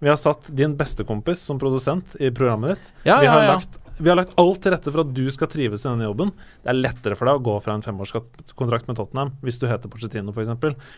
Vi 0.00 0.08
har 0.08 0.16
satt 0.16 0.48
din 0.56 0.76
bestekompis 0.80 1.42
som 1.44 1.58
produsent 1.60 2.16
i 2.20 2.30
programmet 2.32 2.76
ditt. 2.78 2.92
Ja, 3.04 3.18
vi, 3.20 3.28
har 3.28 3.42
ja. 3.44 3.54
Lagt, 3.58 3.76
vi 4.00 4.08
har 4.08 4.16
lagt 4.16 4.32
alt 4.40 4.62
til 4.64 4.72
rette 4.72 4.88
for 4.94 5.02
at 5.04 5.10
du 5.12 5.26
skal 5.32 5.50
trives 5.52 5.84
i 5.84 5.88
denne 5.90 6.06
jobben. 6.08 6.32
Det 6.64 6.72
er 6.72 6.78
lettere 6.78 7.18
for 7.20 7.28
deg 7.28 7.36
å 7.40 7.44
gå 7.50 7.56
fra 7.60 7.74
en 7.76 7.84
femårskontrakt 7.84 8.88
med 8.88 8.96
Tottenham 8.96 9.34
hvis 9.44 9.60
du 9.60 9.66
heter 9.68 9.92
Porcetino 9.92 10.32
f.eks. 10.32 10.54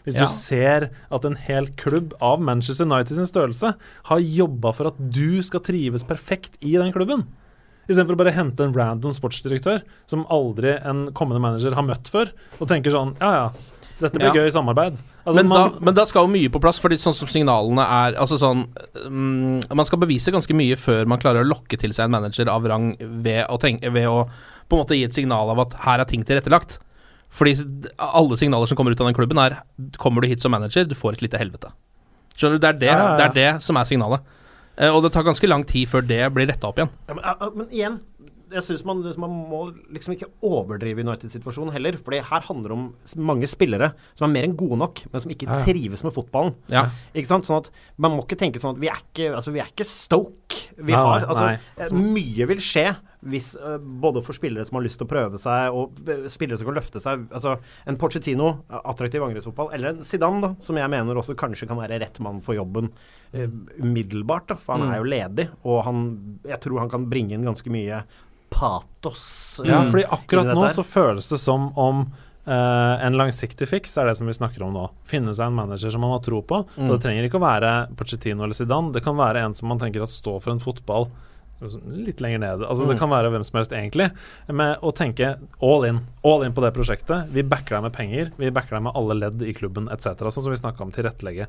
Hvis 0.07 0.15
Ja. 0.19 0.23
du 0.23 0.27
ser 0.31 0.89
at 1.11 1.27
en 1.27 1.35
hel 1.49 1.67
klubb 1.83 2.15
av 2.23 2.41
Manchester 2.41 2.87
United 2.87 3.19
sin 3.19 3.27
størrelse 3.27 3.75
har 4.11 4.23
jobba 4.23 4.73
for 4.79 4.93
at 4.93 4.99
du 5.11 5.43
skal 5.43 5.61
trives 5.67 6.07
perfekt 6.07 6.55
i 6.63 6.77
den 6.79 6.95
klubben. 6.95 7.27
Istedenfor 7.91 8.15
å 8.15 8.23
bare 8.23 8.37
hente 8.39 8.63
en 8.63 8.73
random 8.77 9.11
sportsdirektør 9.17 9.83
som 10.07 10.23
aldri 10.31 10.77
en 10.87 11.09
kommende 11.11 11.43
manager 11.43 11.75
har 11.75 11.83
møtt 11.83 12.07
før, 12.07 12.31
og 12.61 12.69
tenker 12.71 12.95
sånn 12.95 13.17
Ja, 13.19 13.33
ja. 13.35 13.47
Dette 14.03 14.19
blir 14.21 14.35
Ja. 14.35 14.43
gøy 14.43 14.53
samarbeid. 14.55 14.99
Altså, 15.23 15.37
men, 15.39 15.49
man, 15.49 15.73
da, 15.73 15.85
men 15.89 15.97
da 15.97 16.05
skal 16.09 16.27
jo 16.27 16.33
mye 16.35 16.51
på 16.53 16.61
plass, 16.63 16.81
fordi 16.83 16.99
sånn 17.01 17.15
som 17.15 17.31
signalene 17.31 17.85
er 17.87 18.17
Altså 18.19 18.39
sånn 18.41 18.65
mm, 19.07 19.69
Man 19.71 19.87
skal 19.87 20.01
bevise 20.03 20.35
ganske 20.35 20.57
mye 20.59 20.79
før 20.81 21.07
man 21.07 21.23
klarer 21.23 21.45
å 21.45 21.49
lokke 21.49 21.79
til 21.79 21.95
seg 21.95 22.09
en 22.09 22.17
manager 22.17 22.51
av 22.51 22.67
rang 22.67 22.97
ved 23.01 23.47
å, 23.47 23.59
tenke, 23.63 23.93
ved 23.95 24.09
å 24.11 24.25
på 24.69 24.77
en 24.79 24.83
måte 24.83 24.97
gi 24.97 25.05
et 25.07 25.15
signal 25.15 25.51
av 25.53 25.61
at 25.67 25.75
her 25.85 26.03
er 26.03 26.09
ting 26.09 26.25
tilrettelagt. 26.27 26.79
Fordi 27.33 27.55
alle 27.97 28.37
signaler 28.41 28.69
som 28.69 28.77
kommer 28.77 28.93
ut 28.93 29.01
av 29.01 29.09
den 29.09 29.17
klubben, 29.17 29.41
er 29.41 29.63
Kommer 30.01 30.23
du 30.25 30.29
hit 30.29 30.43
som 30.45 30.53
manager, 30.53 30.85
du 30.85 30.95
får 30.97 31.19
et 31.19 31.27
lite 31.29 31.41
helvete. 31.41 31.73
Skjønner 32.37 32.59
du? 32.59 32.63
Det 32.63 32.71
er 32.71 32.79
det, 32.81 32.89
Ja, 32.93 32.97
ja, 32.97 33.11
ja. 33.11 33.17
Det, 33.17 33.25
er 33.27 33.37
det 33.39 33.63
som 33.65 33.77
er 33.77 33.89
signalet. 33.89 34.25
Uh, 34.81 34.89
og 34.97 35.03
det 35.05 35.13
tar 35.13 35.27
ganske 35.27 35.49
lang 35.49 35.65
tid 35.69 35.89
før 35.91 36.05
det 36.09 36.21
blir 36.33 36.49
retta 36.49 36.71
opp 36.71 36.79
igjen. 36.81 36.93
Ja, 37.09 37.17
men, 37.19 37.57
men 37.59 37.67
igjen, 37.69 37.99
jeg 38.53 38.63
syns 38.67 38.85
man, 38.85 39.03
man 39.19 39.31
må 39.51 39.61
liksom 39.93 40.15
ikke 40.17 40.29
overdrive 40.43 41.03
United-situasjonen 41.05 41.73
heller. 41.73 41.97
Fordi 41.99 42.21
her 42.23 42.41
handler 42.49 42.69
det 42.69 42.79
om 42.79 42.87
mange 43.33 43.49
spillere 43.51 43.93
som 44.15 44.29
er 44.29 44.35
mer 44.37 44.49
enn 44.49 44.57
gode 44.57 44.79
nok, 44.79 45.05
men 45.13 45.21
som 45.25 45.31
ikke 45.35 45.49
Ja, 45.49 45.63
trives 45.65 46.05
med 46.05 46.13
fotballen. 46.15 46.55
Ja. 46.73 46.87
Ikke 47.15 47.27
sant? 47.33 47.47
Sånn 47.49 47.63
at 47.65 47.71
Man 47.99 48.13
må 48.17 48.25
ikke 48.27 48.39
tenke 48.39 48.61
sånn 48.63 48.77
at 48.77 48.81
vi 48.83 48.89
er 48.89 48.99
ikke, 49.03 49.33
altså, 49.37 49.53
vi 49.53 49.61
er 49.61 49.71
ikke 49.73 49.87
Stoke. 49.89 50.61
Vi 50.77 50.93
Nei, 50.93 50.99
har, 50.99 51.27
altså, 51.29 51.59
eh, 51.77 51.93
Mye 51.97 52.47
vil 52.49 52.61
skje 52.65 52.93
hvis 53.23 53.53
uh, 53.55 53.77
både 53.79 54.19
for 54.27 54.35
spillere 54.35 54.65
som 54.67 54.75
har 54.81 54.83
lyst 54.83 54.99
til 54.99 55.07
å 55.07 55.11
prøve 55.13 55.39
seg, 55.39 55.71
og 55.79 55.93
eh, 56.11 56.25
spillere 56.33 56.59
som 56.59 56.67
kan 56.67 56.75
løfte 56.75 56.99
seg. 56.99 57.29
Altså 57.31 57.53
En 57.87 57.95
Pochettino, 58.01 58.49
eh, 58.67 58.81
attraktiv 58.91 59.23
angrepsfotball, 59.23 59.69
eller 59.77 59.93
en 59.93 60.01
Zidane, 60.03 60.41
da, 60.43 60.51
som 60.67 60.75
jeg 60.81 60.91
mener 60.91 61.15
også 61.21 61.37
kanskje 61.39 61.69
kan 61.71 61.79
være 61.79 62.01
rett 62.03 62.19
mann 62.19 62.41
for 62.43 62.59
jobben 62.59 62.91
umiddelbart. 63.79 64.49
da, 64.49 64.55
For 64.57 64.73
han 64.77 64.89
Mm. 64.89 64.93
er 64.93 64.99
jo 64.99 65.05
ledig, 65.05 65.49
og 65.65 65.85
han, 65.85 66.39
jeg 66.45 66.61
tror 66.61 66.79
han 66.81 66.91
kan 66.91 67.07
bringe 67.09 67.33
inn 67.33 67.45
ganske 67.45 67.71
mye 67.71 68.03
patos. 68.53 69.59
eh, 69.61 69.69
Ja, 69.71 69.81
Mm. 69.83 69.91
fordi 69.93 70.05
akkurat 70.07 70.53
nå 70.55 70.69
så 70.71 70.85
føles 70.85 71.29
det 71.31 71.41
som 71.41 71.73
om 71.79 72.13
Uh, 72.45 72.99
en 73.07 73.15
langsiktig 73.15 73.69
fiks 73.71 73.93
er 74.03 74.07
det 74.09 74.17
som 74.19 74.27
vi 74.27 74.33
snakker 74.35 74.65
om 74.67 74.73
nå. 74.75 74.91
Finne 75.07 75.31
seg 75.31 75.47
en 75.47 75.55
manager 75.55 75.93
som 75.95 76.01
man 76.03 76.11
har 76.11 76.19
tro 76.27 76.41
på. 76.43 76.65
Mm. 76.75 76.89
Og 76.91 76.97
det 76.99 77.05
trenger 77.05 77.29
ikke 77.29 77.39
å 77.39 77.45
være 77.47 77.95
Pochettino 77.95 78.43
eller 78.43 78.53
Zidane. 78.59 78.91
Det 78.93 79.05
kan 79.05 79.15
være 79.15 79.45
en 79.45 79.55
som 79.55 79.69
man 79.71 79.79
tenker 79.79 80.03
at 80.03 80.09
står 80.11 80.41
for 80.43 80.51
en 80.51 80.59
fotball 80.59 81.07
litt 81.87 82.19
lenger 82.21 82.41
nede. 82.41 82.67
Altså 82.67 82.83
Det 82.89 82.97
Mm. 82.97 82.99
kan 82.99 83.11
være 83.11 83.31
hvem 83.31 83.45
som 83.45 83.59
helst, 83.59 83.71
egentlig. 83.71 84.11
Med 84.49 84.81
å 84.81 84.93
tenke 84.93 85.39
all 85.63 85.85
in. 85.85 86.01
All 86.25 86.43
in 86.43 86.53
på 86.53 86.61
det 86.63 86.75
prosjektet. 86.75 87.29
Vi 87.31 87.43
backer 87.43 87.77
deg 87.77 87.83
med 87.85 87.93
penger. 87.93 88.33
Vi 88.37 88.51
backer 88.51 88.71
deg 88.71 88.83
med 88.83 88.93
alle 88.97 89.15
ledd 89.15 89.41
i 89.43 89.53
klubben 89.53 89.89
etc. 89.89 90.19
Sånn 90.27 90.43
som 90.43 90.51
vi 90.51 90.57
snakka 90.59 90.81
om 90.81 90.91
tilrettelegge. 90.91 91.47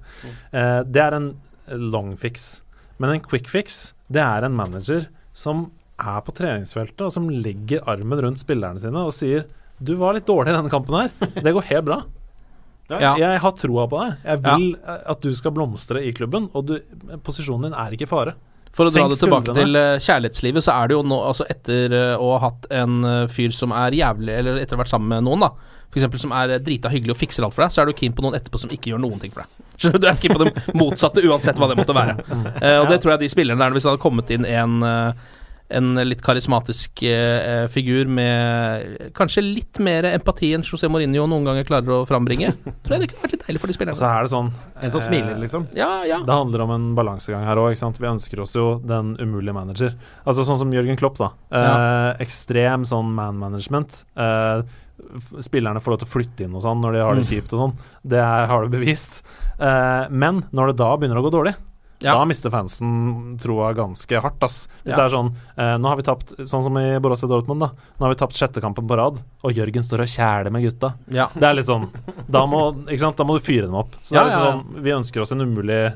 Eh, 0.53 0.83
det 0.83 1.01
er 1.01 1.13
en 1.15 1.35
long 1.71 2.15
fix. 2.15 2.61
Men 2.99 3.09
en 3.09 3.19
quick 3.19 3.47
fix, 3.47 3.93
det 4.11 4.21
er 4.21 4.43
en 4.45 4.53
manager 4.55 5.07
som 5.33 5.71
er 6.03 6.23
på 6.25 6.35
treningsfeltet, 6.35 7.05
og 7.05 7.13
som 7.15 7.29
legger 7.31 7.85
armen 7.89 8.21
rundt 8.25 8.41
spillerne 8.41 8.81
sine 8.81 9.05
og 9.07 9.13
sier 9.15 9.47
Du 9.83 9.95
var 9.99 10.15
litt 10.15 10.27
dårlig 10.27 10.53
i 10.53 10.57
denne 10.57 10.71
kampen 10.71 10.95
her. 10.99 11.09
Det 11.33 11.55
går 11.55 11.69
helt 11.71 11.87
bra. 11.89 12.03
Ja. 12.91 13.13
Jeg 13.17 13.39
har 13.41 13.53
troa 13.57 13.87
på 13.89 13.99
deg. 13.99 14.17
Jeg 14.27 14.41
vil 14.43 14.65
ja. 14.75 14.97
at 15.13 15.23
du 15.23 15.31
skal 15.35 15.53
blomstre 15.55 16.03
i 16.03 16.11
klubben, 16.15 16.49
og 16.53 16.67
du, 16.69 16.75
posisjonen 17.25 17.71
din 17.71 17.77
er 17.79 17.95
ikke 17.95 18.07
i 18.07 18.11
fare. 18.11 18.35
For 18.73 18.89
å 18.89 18.93
dra 18.93 19.05
det 19.09 19.19
tilbake 19.19 19.51
skuldrene. 19.51 19.67
til 19.67 19.77
eh, 19.77 20.01
kjærlighetslivet, 20.01 20.65
så 20.65 20.73
er 20.73 20.89
det 20.89 20.95
jo 20.95 21.03
nå 21.05 21.19
Altså 21.27 21.45
etter 21.45 21.93
eh, 21.93 22.13
å 22.17 22.31
ha 22.33 22.39
hatt 22.47 22.63
en 22.73 23.03
eh, 23.05 23.25
fyr 23.29 23.53
som 23.53 23.69
er 23.77 23.93
jævlig 23.93 24.33
Eller 24.33 24.57
etter 24.63 24.73
å 24.73 24.79
ha 24.79 24.81
vært 24.81 24.93
sammen 24.95 25.11
med 25.13 25.27
noen, 25.27 25.45
da. 25.45 25.73
For 25.93 26.01
eksempel 26.01 26.21
som 26.23 26.33
er 26.33 26.55
eh, 26.55 26.61
drita 26.63 26.89
hyggelig 26.89 27.13
og 27.13 27.19
fikser 27.19 27.45
alt 27.45 27.53
for 27.53 27.67
deg, 27.67 27.75
så 27.75 27.83
er 27.83 27.91
du 27.91 27.93
keen 27.99 28.15
på 28.17 28.25
noen 28.25 28.33
etterpå 28.39 28.63
som 28.63 28.73
ikke 28.73 28.89
gjør 28.89 29.03
noen 29.03 29.21
ting 29.21 29.33
for 29.33 29.45
deg. 29.45 29.61
Skjønner 29.83 30.01
du? 30.01 30.07
Er 30.09 30.17
keen 30.23 30.33
på 30.33 30.41
det 30.41 30.73
motsatte, 30.81 31.21
uansett 31.21 31.61
hva 31.61 31.69
det 31.69 31.77
måtte 31.77 31.93
være. 31.97 32.17
Eh, 32.63 32.79
og 32.79 32.89
det 32.89 32.97
tror 33.03 33.13
jeg 33.13 33.21
de 33.21 33.29
spillerne 33.29 33.61
der, 33.61 33.75
hvis 33.75 33.85
det 33.85 33.93
hadde 33.93 34.01
kommet 34.01 34.33
inn 34.33 34.47
en 34.49 34.87
eh, 34.89 35.29
en 35.69 35.95
litt 36.05 36.21
karismatisk 36.21 37.01
eh, 37.07 37.65
figur 37.71 38.05
med 38.11 39.11
kanskje 39.17 39.41
litt 39.41 39.79
mer 39.79 40.03
empati 40.11 40.51
enn 40.53 40.61
José 40.67 40.89
Mourinho 40.91 41.23
noen 41.29 41.47
ganger 41.47 41.63
klarer 41.65 41.95
å 41.95 42.01
frambringe. 42.05 42.51
Tror 42.83 42.97
jeg 42.97 43.01
det 43.05 43.09
kunne 43.13 43.23
vært 43.23 43.33
litt 43.37 43.45
deilig 43.47 43.61
for 43.63 43.71
de 43.71 43.77
spillerne. 43.77 43.97
så 43.97 44.09
er 44.11 44.27
det 44.27 44.33
sånn 44.35 44.51
En 44.83 44.91
som 44.93 45.01
eh, 45.01 45.07
smiler, 45.07 45.39
liksom. 45.41 45.65
Ja, 45.79 46.03
ja. 46.05 46.19
Det 46.27 46.35
handler 46.37 46.65
om 46.67 46.75
en 46.75 46.87
balansegang 46.99 47.47
her 47.47 47.57
òg. 47.63 47.73
Vi 47.73 48.07
ønsker 48.11 48.43
oss 48.43 48.53
jo 48.57 48.67
den 48.83 49.15
umulige 49.23 49.55
manager. 49.55 49.95
Altså 50.27 50.45
Sånn 50.45 50.59
som 50.61 50.71
Jørgen 50.75 50.99
Klopp. 50.99 51.17
da 51.21 51.31
eh, 51.49 52.21
Ekstrem 52.27 52.85
sånn 52.85 53.09
man 53.15 53.39
management. 53.41 54.03
Eh, 54.19 54.61
spillerne 55.43 55.81
får 55.81 55.95
lov 55.95 55.99
til 56.03 56.07
å 56.07 56.13
flytte 56.13 56.45
inn 56.45 56.53
og 56.55 56.61
sånn 56.63 56.81
når 56.83 56.93
de 56.93 57.01
har 57.01 57.15
det 57.17 57.23
Mm. 57.25 57.31
kjipt 57.33 57.53
og 57.55 57.59
sånn. 57.63 57.73
Det 58.05 58.19
er, 58.21 58.45
har 58.47 58.63
du 58.67 58.69
bevist. 58.77 59.23
Eh, 59.59 60.05
men 60.11 60.43
når 60.53 60.67
det 60.73 60.77
da 60.83 60.91
begynner 60.97 61.17
å 61.19 61.23
gå 61.25 61.31
dårlig, 61.33 61.55
Ja. 62.03 62.13
da 62.19 62.25
mister 62.27 62.51
fansen 62.51 63.37
troa 63.39 63.73
ganske 63.73 64.19
hardt. 64.21 64.43
ass 64.43 64.67
Hvis 64.83 64.91
Ja. 64.93 64.97
det 64.97 65.05
er 65.05 65.13
sånn 65.17 65.29
eh, 65.57 65.77
Nå 65.79 65.87
har 65.87 65.95
vi 65.95 66.03
tapt, 66.03 66.33
sånn 66.39 66.63
som 66.63 66.77
i 66.77 66.99
Borussia 66.99 67.27
Dortmund, 67.29 67.59
da. 67.63 67.69
Nå 67.99 68.05
har 68.05 68.13
vi 68.13 68.19
tapt 68.19 68.33
sjette 68.35 68.61
kampen 68.61 68.87
på 68.87 68.97
rad, 68.97 69.21
og 69.43 69.51
Jørgen 69.53 69.83
står 69.83 70.01
og 70.03 70.07
kjæler 70.11 70.51
med 70.51 70.63
gutta. 70.67 70.93
ja. 71.09 71.27
Det 71.33 71.43
er 71.43 71.53
litt 71.55 71.65
sånn 71.67 71.89
Da 72.29 72.45
må? 72.45 72.71
Da 72.85 73.23
må 73.23 73.37
du 73.37 73.43
fyre 73.43 73.67
dem 73.67 73.75
opp. 73.75 73.95
Så 74.01 74.13
det 74.13 74.19
er 74.21 74.25
liksom 74.29 74.47
sånn 74.75 74.83
Vi 74.83 74.91
ønsker 74.91 75.21
oss 75.21 75.31
en 75.31 75.39
umulig 75.41 75.85
eh, 75.87 75.93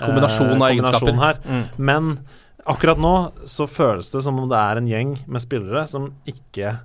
Kombinasjon 0.00 0.48
av 0.54 0.58
kombinasjon 0.58 1.08
egenskaper. 1.12 1.18
her. 1.18 1.36
Mm. 1.46 1.64
Men 1.76 2.18
akkurat 2.66 2.96
nå 2.98 3.32
så 3.44 3.66
føles 3.68 4.10
det 4.12 4.22
som 4.22 4.38
om 4.40 4.48
det 4.48 4.56
er 4.56 4.76
en 4.80 4.86
gjeng 4.88 5.18
med 5.28 5.40
spillere 5.42 5.86
som 5.88 6.12
ikke 6.26 6.78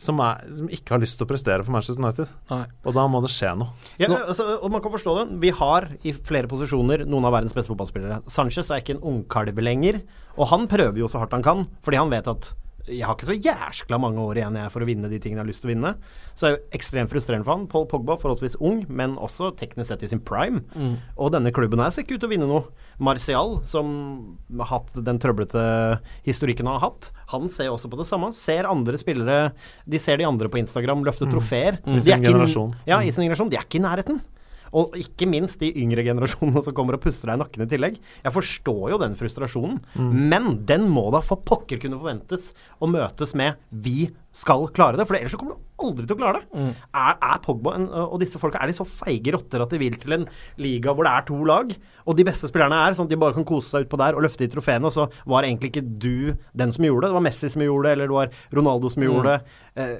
som, 0.00 0.20
er, 0.24 0.46
som 0.56 0.70
ikke 0.72 0.94
har 0.94 1.02
lyst 1.02 1.18
til 1.20 1.26
å 1.26 1.30
prestere 1.30 1.64
for 1.66 1.74
Manchester 1.74 2.00
United. 2.00 2.30
Nei. 2.50 2.62
Og 2.88 2.96
da 2.96 3.04
må 3.10 3.20
det 3.24 3.32
skje 3.32 3.52
noe. 3.60 3.74
Ja, 4.00 4.08
altså, 4.22 4.46
og 4.56 4.72
man 4.72 4.82
kan 4.84 4.94
forstå 4.94 5.16
det. 5.18 5.26
Vi 5.42 5.52
har 5.60 5.90
i 6.00 6.14
flere 6.16 6.50
posisjoner 6.50 7.04
noen 7.08 7.28
av 7.28 7.36
verdens 7.36 7.56
beste 7.56 7.72
fotballspillere. 7.72 8.22
Sanchez 8.32 8.70
er 8.70 8.80
ikke 8.82 8.96
en 8.96 9.04
ungkalv 9.12 9.60
lenger, 9.60 10.00
og 10.38 10.50
han 10.54 10.66
prøver 10.70 11.02
jo 11.02 11.10
så 11.10 11.20
hardt 11.22 11.36
han 11.36 11.44
kan, 11.44 11.66
fordi 11.84 12.00
han 12.00 12.12
vet 12.12 12.30
at 12.32 12.52
jeg 12.90 13.06
har 13.06 13.14
ikke 13.16 13.28
så 13.30 13.36
jæskla 13.40 13.98
mange 14.02 14.18
år 14.20 14.40
igjen 14.40 14.56
jeg 14.58 14.70
for 14.74 14.82
å 14.84 14.88
vinne 14.88 15.08
de 15.10 15.18
tingene 15.22 15.38
jeg 15.40 15.44
har 15.46 15.50
lyst 15.50 15.62
til 15.64 15.70
å 15.70 15.74
vinne. 15.74 15.92
Så 16.34 16.40
det 16.44 16.50
er 16.50 16.54
jo 16.56 16.78
ekstremt 16.78 17.12
frustrerende 17.12 17.46
for 17.46 17.54
han. 17.56 17.66
Paul 17.70 17.86
Pogba 17.90 18.16
forholdsvis 18.20 18.56
ung, 18.60 18.82
men 18.88 19.14
også 19.20 19.52
teknisk 19.60 19.88
sett 19.92 20.02
i 20.02 20.10
sin 20.10 20.20
prime. 20.20 20.62
Og 21.16 21.30
denne 21.34 21.52
klubben 21.54 21.78
her 21.82 21.90
ser 21.94 22.02
ikke 22.06 22.16
ut 22.18 22.24
til 22.24 22.30
å 22.30 22.32
vinne 22.34 22.48
noe. 22.50 22.64
Martial, 23.00 23.60
som 23.70 23.92
har 24.58 24.70
hatt 24.72 24.92
den 25.06 25.20
trøblete 25.22 25.62
historikken 26.26 26.66
han 26.68 26.78
har 26.80 26.90
hatt, 26.90 27.10
han 27.32 27.48
ser 27.52 27.70
også 27.72 27.88
på 27.92 28.00
det 28.02 28.08
samme. 28.10 28.28
Han 28.30 28.36
ser 28.36 28.68
andre 28.68 28.98
spillere 29.00 29.52
De 29.88 29.98
ser 30.02 30.18
de 30.20 30.26
andre 30.28 30.48
på 30.52 30.58
Instagram 30.60 31.04
løfte 31.06 31.28
trofeer. 31.30 31.78
I 31.86 32.00
sin 32.00 32.12
er 32.14 32.20
i- 32.20 32.28
generasjon. 32.32 32.74
Ja, 32.86 33.00
i 33.00 33.10
sin 33.10 33.24
generasjon. 33.24 33.50
De 33.50 33.56
er 33.56 33.64
ikke 33.64 33.80
i 33.80 33.86
nærheten. 33.86 34.20
Og 34.76 34.94
ikke 34.98 35.26
minst 35.26 35.62
de 35.62 35.72
yngre 35.82 36.04
generasjonene 36.06 36.62
som 36.66 36.76
kommer 36.76 36.96
og 36.96 37.02
puster 37.02 37.30
deg 37.30 37.38
i 37.38 37.42
nakken 37.42 37.64
i 37.64 37.68
tillegg. 37.70 37.98
Jeg 38.22 38.34
forstår 38.34 38.92
jo 38.92 39.00
den 39.02 39.16
frustrasjonen, 39.18 39.80
men 40.30 40.52
den 40.68 40.86
må 40.92 41.08
da 41.14 41.22
for 41.24 41.42
pokker 41.46 41.80
kunne 41.82 41.98
forventes 41.98 42.52
å 42.78 42.90
møtes 42.90 43.34
med 43.34 43.58
'vi 43.70 44.10
skal 44.32 44.68
klare 44.70 44.96
det', 44.96 45.06
for 45.06 45.16
ellers 45.18 45.32
så 45.34 45.38
kommer 45.40 45.56
du 45.56 45.66
aldri 45.80 46.06
til 46.06 46.16
å 46.16 46.20
klare 46.20 46.40
det. 46.40 46.74
Er, 46.94 47.16
er 47.16 47.38
Pogba 47.42 47.74
en, 47.74 47.88
og 47.88 48.20
disse 48.20 48.38
folka 48.38 48.60
er 48.60 48.68
de 48.68 48.76
så 48.76 48.84
feige 48.84 49.32
rotter 49.32 49.62
at 49.64 49.70
de 49.72 49.78
vil 49.80 49.96
til 49.96 50.12
en 50.12 50.26
liga 50.60 50.92
hvor 50.92 51.04
det 51.08 51.12
er 51.16 51.24
to 51.26 51.38
lag, 51.48 51.72
og 52.06 52.16
de 52.16 52.26
beste 52.28 52.50
spillerne 52.50 52.76
er 52.76 52.96
sånn 52.96 53.08
at 53.08 53.14
de 53.14 53.18
bare 53.20 53.34
kan 53.36 53.46
kose 53.48 53.70
seg 53.72 53.86
utpå 53.86 53.98
der 54.00 54.14
og 54.18 54.22
løfte 54.22 54.44
de 54.44 54.52
trofeene, 54.52 54.86
og 54.86 54.92
så 54.92 55.08
var 55.26 55.46
egentlig 55.48 55.72
ikke 55.72 55.86
du 56.00 56.36
den 56.52 56.72
som 56.72 56.84
gjorde 56.84 57.06
det. 57.06 57.10
Det 57.10 57.18
var 57.18 57.26
Messi 57.26 57.50
som 57.50 57.64
gjorde 57.64 57.88
det, 57.88 57.92
eller 57.96 58.10
det 58.10 58.18
var 58.18 58.30
Ronaldo 58.60 58.92
som 58.92 59.06
gjorde 59.06 59.34
det. 59.34 59.58
Eh, 59.80 59.96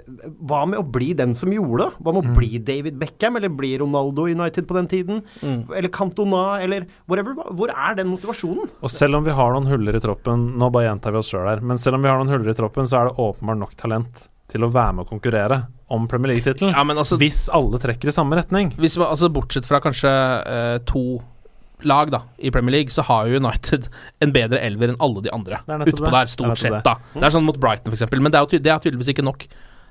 hva 0.50 0.62
med 0.68 0.80
å 0.80 0.86
bli 0.86 1.12
den 1.16 1.34
som 1.38 1.52
gjorde 1.54 1.86
det? 1.88 2.04
Hva 2.04 2.14
med 2.14 2.28
å 2.28 2.34
bli 2.36 2.58
David 2.70 2.98
Beckham, 3.00 3.38
eller 3.40 3.48
bli 3.54 3.72
Ronaldo 3.80 4.28
i 4.28 4.34
United 4.36 4.68
på 4.68 4.76
den 4.76 4.90
tiden? 4.90 5.22
Eller 5.42 5.88
Cantona, 5.88 6.60
eller 6.60 6.86
whatever. 7.06 7.34
Hvor 7.56 7.72
er 7.72 7.96
den 7.98 8.10
motivasjonen? 8.12 8.68
Og 8.82 8.92
selv 8.92 9.16
om 9.16 9.24
vi 9.24 9.34
har 9.34 9.54
noen 9.54 9.70
huller 9.70 9.96
i 9.96 10.02
troppen 10.02 10.50
Nå 10.60 10.68
bare 10.70 10.90
gjentar 10.90 11.14
vi 11.14 11.20
oss 11.22 11.30
sjøl 11.32 11.48
her, 11.48 11.62
men 11.64 11.78
selv 11.80 11.96
om 11.96 12.04
vi 12.04 12.10
har 12.10 12.18
noen 12.20 12.30
huller 12.30 12.52
i 12.52 12.58
troppen, 12.58 12.86
så 12.86 13.00
er 13.00 13.08
det 13.08 13.18
åpenbart 13.22 13.62
nok 13.62 13.74
talent 13.78 14.29
til 14.50 14.66
å 14.66 14.70
være 14.72 14.96
med 14.98 15.06
å 15.06 15.10
konkurrere 15.10 15.62
om 15.90 16.06
Premier 16.10 16.34
League-tittelen. 16.34 16.74
Ja, 16.74 16.84
altså- 16.84 17.18
hvis 17.18 17.48
alle 17.54 17.78
trekker 17.82 18.08
i 18.08 18.14
samme 18.14 18.36
retning. 18.38 18.72
Hvis 18.78 18.96
man, 18.98 19.08
altså 19.08 19.30
Bortsett 19.32 19.66
fra 19.66 19.80
kanskje 19.80 20.10
uh, 20.10 20.78
to 20.86 21.22
lag 21.82 22.10
da 22.12 22.22
i 22.38 22.50
Premier 22.50 22.72
League, 22.76 22.92
så 22.92 23.02
har 23.02 23.26
jo 23.26 23.40
United 23.40 23.88
en 24.22 24.32
bedre 24.32 24.60
elver 24.60 24.92
enn 24.92 25.00
alle 25.00 25.22
de 25.24 25.32
andre 25.32 25.62
utpå 25.64 26.04
der, 26.04 26.22
er 26.22 26.26
stort 26.30 26.58
sett. 26.60 26.82
da 26.84 26.98
Det 27.14 27.24
er 27.24 27.34
sånn 27.34 27.46
mot 27.46 27.58
Brighton, 27.60 27.94
f.eks., 27.94 28.10
men 28.20 28.30
det 28.30 28.38
er, 28.40 28.46
jo 28.46 28.58
det 28.58 28.72
er 28.72 28.82
tydeligvis 28.84 29.14
ikke 29.14 29.24
nok. 29.26 29.46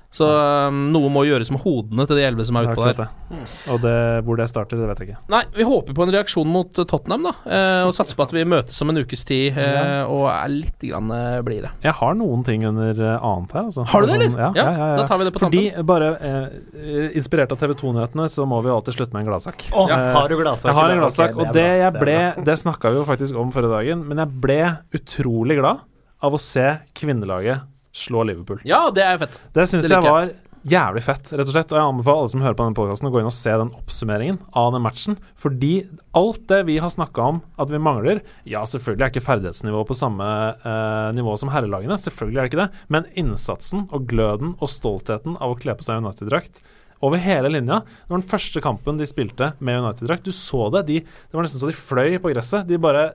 Så 0.09 0.25
um, 0.25 0.87
noe 0.89 1.05
må 1.13 1.21
gjøres 1.27 1.51
med 1.53 1.61
hodene 1.61 2.01
til 2.09 2.17
de 2.17 2.23
elleve 2.25 2.41
som 2.47 2.57
er 2.57 2.65
utpå 2.71 2.81
der. 2.87 2.95
det. 2.97 3.41
Og 3.69 3.77
det, 3.83 3.91
hvor 4.25 4.39
det 4.39 4.47
starter, 4.49 4.79
det 4.81 4.87
vet 4.89 5.01
jeg 5.03 5.11
ikke. 5.11 5.19
Nei, 5.29 5.41
vi 5.53 5.67
håper 5.69 5.93
på 5.93 6.05
en 6.07 6.11
reaksjon 6.15 6.49
mot 6.49 6.71
Tottenham, 6.79 7.27
da. 7.27 7.33
Eh, 7.45 7.81
og 7.85 7.93
satser 7.93 8.17
på 8.17 8.25
at 8.25 8.33
vi 8.33 8.41
møtes 8.49 8.81
om 8.81 8.89
en 8.89 8.97
ukes 9.03 9.21
tid 9.29 9.59
eh, 9.61 10.01
og 10.09 10.25
er 10.33 10.49
litt 10.49 10.81
grann 10.81 11.13
eh, 11.13 11.35
blidere. 11.45 11.75
Jeg 11.85 11.93
har 11.99 12.17
noen 12.17 12.41
ting 12.47 12.65
under 12.65 12.97
eh, 13.05 13.27
annet 13.29 13.53
her. 13.53 13.67
Altså. 13.69 13.85
Har 13.91 14.01
du 14.01 14.09
det, 14.09 14.17
Sånn- 14.17 14.25
eller? 14.31 14.41
Ja, 14.41 14.49
ja, 14.57 14.65
ja, 14.73 14.89
ja. 14.95 14.97
Da 15.03 15.07
tar 15.13 15.21
vi 15.21 15.29
det 15.29 15.35
på 15.37 15.43
Fordi 15.45 15.63
tampen. 15.69 15.87
bare 15.93 16.09
eh, 16.17 17.07
Inspirert 17.21 17.53
av 17.53 17.61
TV 17.61 17.77
2-nyhetene, 17.77 18.25
så 18.33 18.49
må 18.49 18.63
vi 18.65 18.73
jo 18.73 18.79
alltid 18.79 18.97
slutte 18.97 19.13
med 19.13 19.27
en 19.27 19.29
gladsak. 19.29 19.69
Eh, 19.69 19.95
har 20.17 20.25
du 20.33 20.37
gladsak? 20.41 20.71
Jeg 20.71 20.79
har 20.81 20.95
en 20.97 21.03
gladsak, 21.05 21.37
okay, 21.37 21.45
og 21.45 21.53
det 21.61 21.67
jeg 21.85 21.93
ble 22.01 22.17
Det, 22.39 22.47
Det 22.49 22.57
snakka 22.65 22.95
vi 22.95 23.03
jo 23.03 23.05
faktisk 23.13 23.37
om 23.45 23.53
forrige 23.53 23.77
dagen, 23.77 24.01
men 24.09 24.25
jeg 24.25 24.41
ble 24.41 24.59
utrolig 24.97 25.61
glad 25.61 25.85
av 26.25 26.33
å 26.33 26.41
se 26.41 26.65
kvinnelaget 26.97 27.61
slå 27.95 28.23
Liverpool. 28.27 28.61
Ja, 28.67 28.87
det 28.93 29.05
er 29.05 29.19
fett. 29.21 29.41
Det 29.55 29.65
syns 29.69 29.89
jeg 29.89 30.05
var 30.05 30.31
jævlig 30.67 31.03
fett, 31.05 31.29
rett 31.31 31.47
og 31.47 31.53
slett. 31.53 31.71
Og 31.71 31.79
jeg 31.79 31.91
anbefaler 31.91 32.21
alle 32.21 32.31
som 32.33 32.43
hører 32.43 32.57
på 32.57 32.65
denne 32.65 32.77
podkasten, 32.77 33.09
å 33.09 33.13
gå 33.13 33.21
inn 33.21 33.29
og 33.29 33.35
se 33.35 33.53
den 33.61 33.71
oppsummeringen 33.77 34.39
av 34.59 34.73
den 34.75 34.83
matchen. 34.83 35.19
Fordi 35.39 35.73
alt 36.17 36.41
det 36.51 36.61
vi 36.67 36.79
har 36.83 36.91
snakka 36.93 37.27
om 37.33 37.41
at 37.59 37.71
vi 37.71 37.81
mangler 37.81 38.23
Ja, 38.49 38.65
selvfølgelig 38.67 39.05
er 39.05 39.13
ikke 39.13 39.25
ferdighetsnivået 39.25 39.89
på 39.89 39.97
samme 39.97 40.25
eh, 40.57 41.11
nivå 41.17 41.35
som 41.39 41.51
herrelagene, 41.53 41.99
selvfølgelig 42.01 42.39
er 42.39 42.47
det 42.47 42.51
ikke 42.51 42.63
det, 42.65 42.83
men 42.91 43.07
innsatsen 43.19 43.87
og 43.87 44.09
gløden 44.09 44.55
og 44.59 44.71
stoltheten 44.71 45.39
av 45.39 45.53
å 45.55 45.59
kle 45.59 45.77
på 45.77 45.87
seg 45.87 46.03
United-drakt 46.03 46.61
over 47.01 47.17
hele 47.23 47.49
linja. 47.53 47.79
Det 47.85 48.09
var 48.11 48.19
den 48.19 48.27
første 48.29 48.61
kampen 48.61 48.97
de 48.99 49.05
spilte 49.07 49.53
med 49.63 49.79
United-drakt. 49.81 50.25
Du 50.27 50.31
så 50.35 50.69
det. 50.73 50.85
De, 50.89 50.99
det 50.99 51.33
var 51.37 51.45
nesten 51.45 51.61
så 51.61 51.69
de 51.71 51.77
fløy 51.77 52.17
på 52.19 52.33
gresset. 52.33 52.67
De 52.67 52.77
bare 52.77 53.13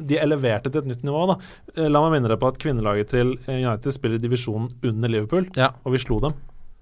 De 0.00 0.16
eleverte 0.22 0.70
til 0.72 0.80
et 0.80 0.90
nytt 0.92 1.04
nivå. 1.04 1.26
da. 1.34 1.38
Eh, 1.76 1.88
La 1.92 2.00
meg 2.04 2.16
minne 2.16 2.28
deg 2.32 2.40
på 2.40 2.48
at 2.48 2.58
kvinnelaget 2.62 3.08
til 3.12 3.34
eh, 3.46 3.60
United 3.66 3.92
spiller 3.92 4.16
i 4.16 4.24
divisjonen 4.24 4.70
under 4.84 5.08
Liverpool, 5.12 5.48
Ja. 5.56 5.70
og 5.84 5.92
vi 5.92 5.98
slo 5.98 6.18
dem. 6.20 6.34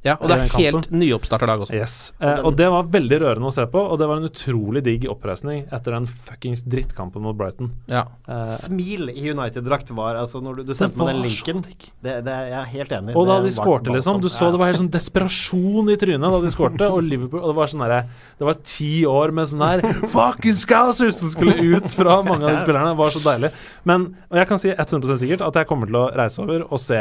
Ja, 0.04 0.14
og 0.20 0.28
det 0.28 0.36
er 0.36 0.50
helt 0.58 0.90
nyoppstarta 0.92 1.46
lag 1.48 1.62
også. 1.64 1.74
Yes. 1.74 1.94
Eh, 2.20 2.42
og 2.44 2.56
det 2.58 2.66
var 2.68 2.84
veldig 2.92 3.18
rørende 3.22 3.48
å 3.48 3.52
se 3.54 3.64
på, 3.72 3.80
og 3.80 3.96
det 4.00 4.08
var 4.10 4.20
en 4.20 4.28
utrolig 4.28 4.82
digg 4.84 5.06
oppreisning 5.08 5.62
etter 5.72 5.96
den 5.96 6.06
fuckings 6.06 6.60
drittkampen 6.68 7.24
mot 7.24 7.36
Brighton. 7.38 7.70
Ja. 7.88 8.02
Eh, 8.28 8.52
Smil 8.60 9.08
i 9.14 9.30
United-drakt 9.32 9.90
var 9.96 10.18
altså 10.20 10.42
Når 10.44 10.60
du, 10.60 10.62
du 10.68 10.74
sendte 10.76 11.00
meg 11.00 11.14
den 11.14 11.22
linken 11.24 11.62
det, 12.04 12.18
det, 12.26 12.36
Jeg 12.50 12.58
er 12.60 12.70
helt 12.74 12.94
enig. 12.98 13.16
Og 13.16 13.26
da 13.30 13.38
de 13.44 13.52
skårte, 13.56 13.94
liksom. 13.96 14.20
Du 14.20 14.28
sånn- 14.28 14.36
så 14.44 14.52
det 14.52 14.60
var 14.60 14.72
helt 14.72 14.82
sånn 14.82 14.92
desperasjon 14.92 15.92
i 15.92 15.96
trynet 16.00 16.36
da 16.36 16.40
de 16.44 16.52
skårte. 16.52 16.90
Og 16.92 17.02
Liverpool 17.02 17.40
Og 17.40 17.52
det 17.54 17.58
var 17.58 17.72
sånn 17.72 17.84
derre 17.86 18.02
Det 18.38 18.48
var 18.48 18.60
ti 18.64 18.92
år 19.08 19.32
med 19.32 19.48
sånn 19.50 19.64
her 19.64 19.80
Fucking 20.14 20.58
Scousers 20.60 21.16
som 21.22 21.32
skulle 21.32 21.56
ut 21.56 21.88
fra 21.96 22.20
mange 22.22 22.44
av 22.44 22.52
de 22.52 22.60
spillerne. 22.62 22.92
Det 22.92 23.00
var 23.00 23.14
så 23.16 23.24
deilig. 23.24 23.52
Men 23.88 24.10
Og 24.30 24.36
jeg 24.42 24.48
kan 24.52 24.60
si 24.60 24.70
100 24.74 25.16
sikkert 25.24 25.46
at 25.48 25.54
jeg 25.62 25.66
kommer 25.70 25.88
til 25.88 25.96
å 26.04 26.10
reise 26.14 26.42
over 26.44 26.66
og 26.68 26.80
se 26.82 27.00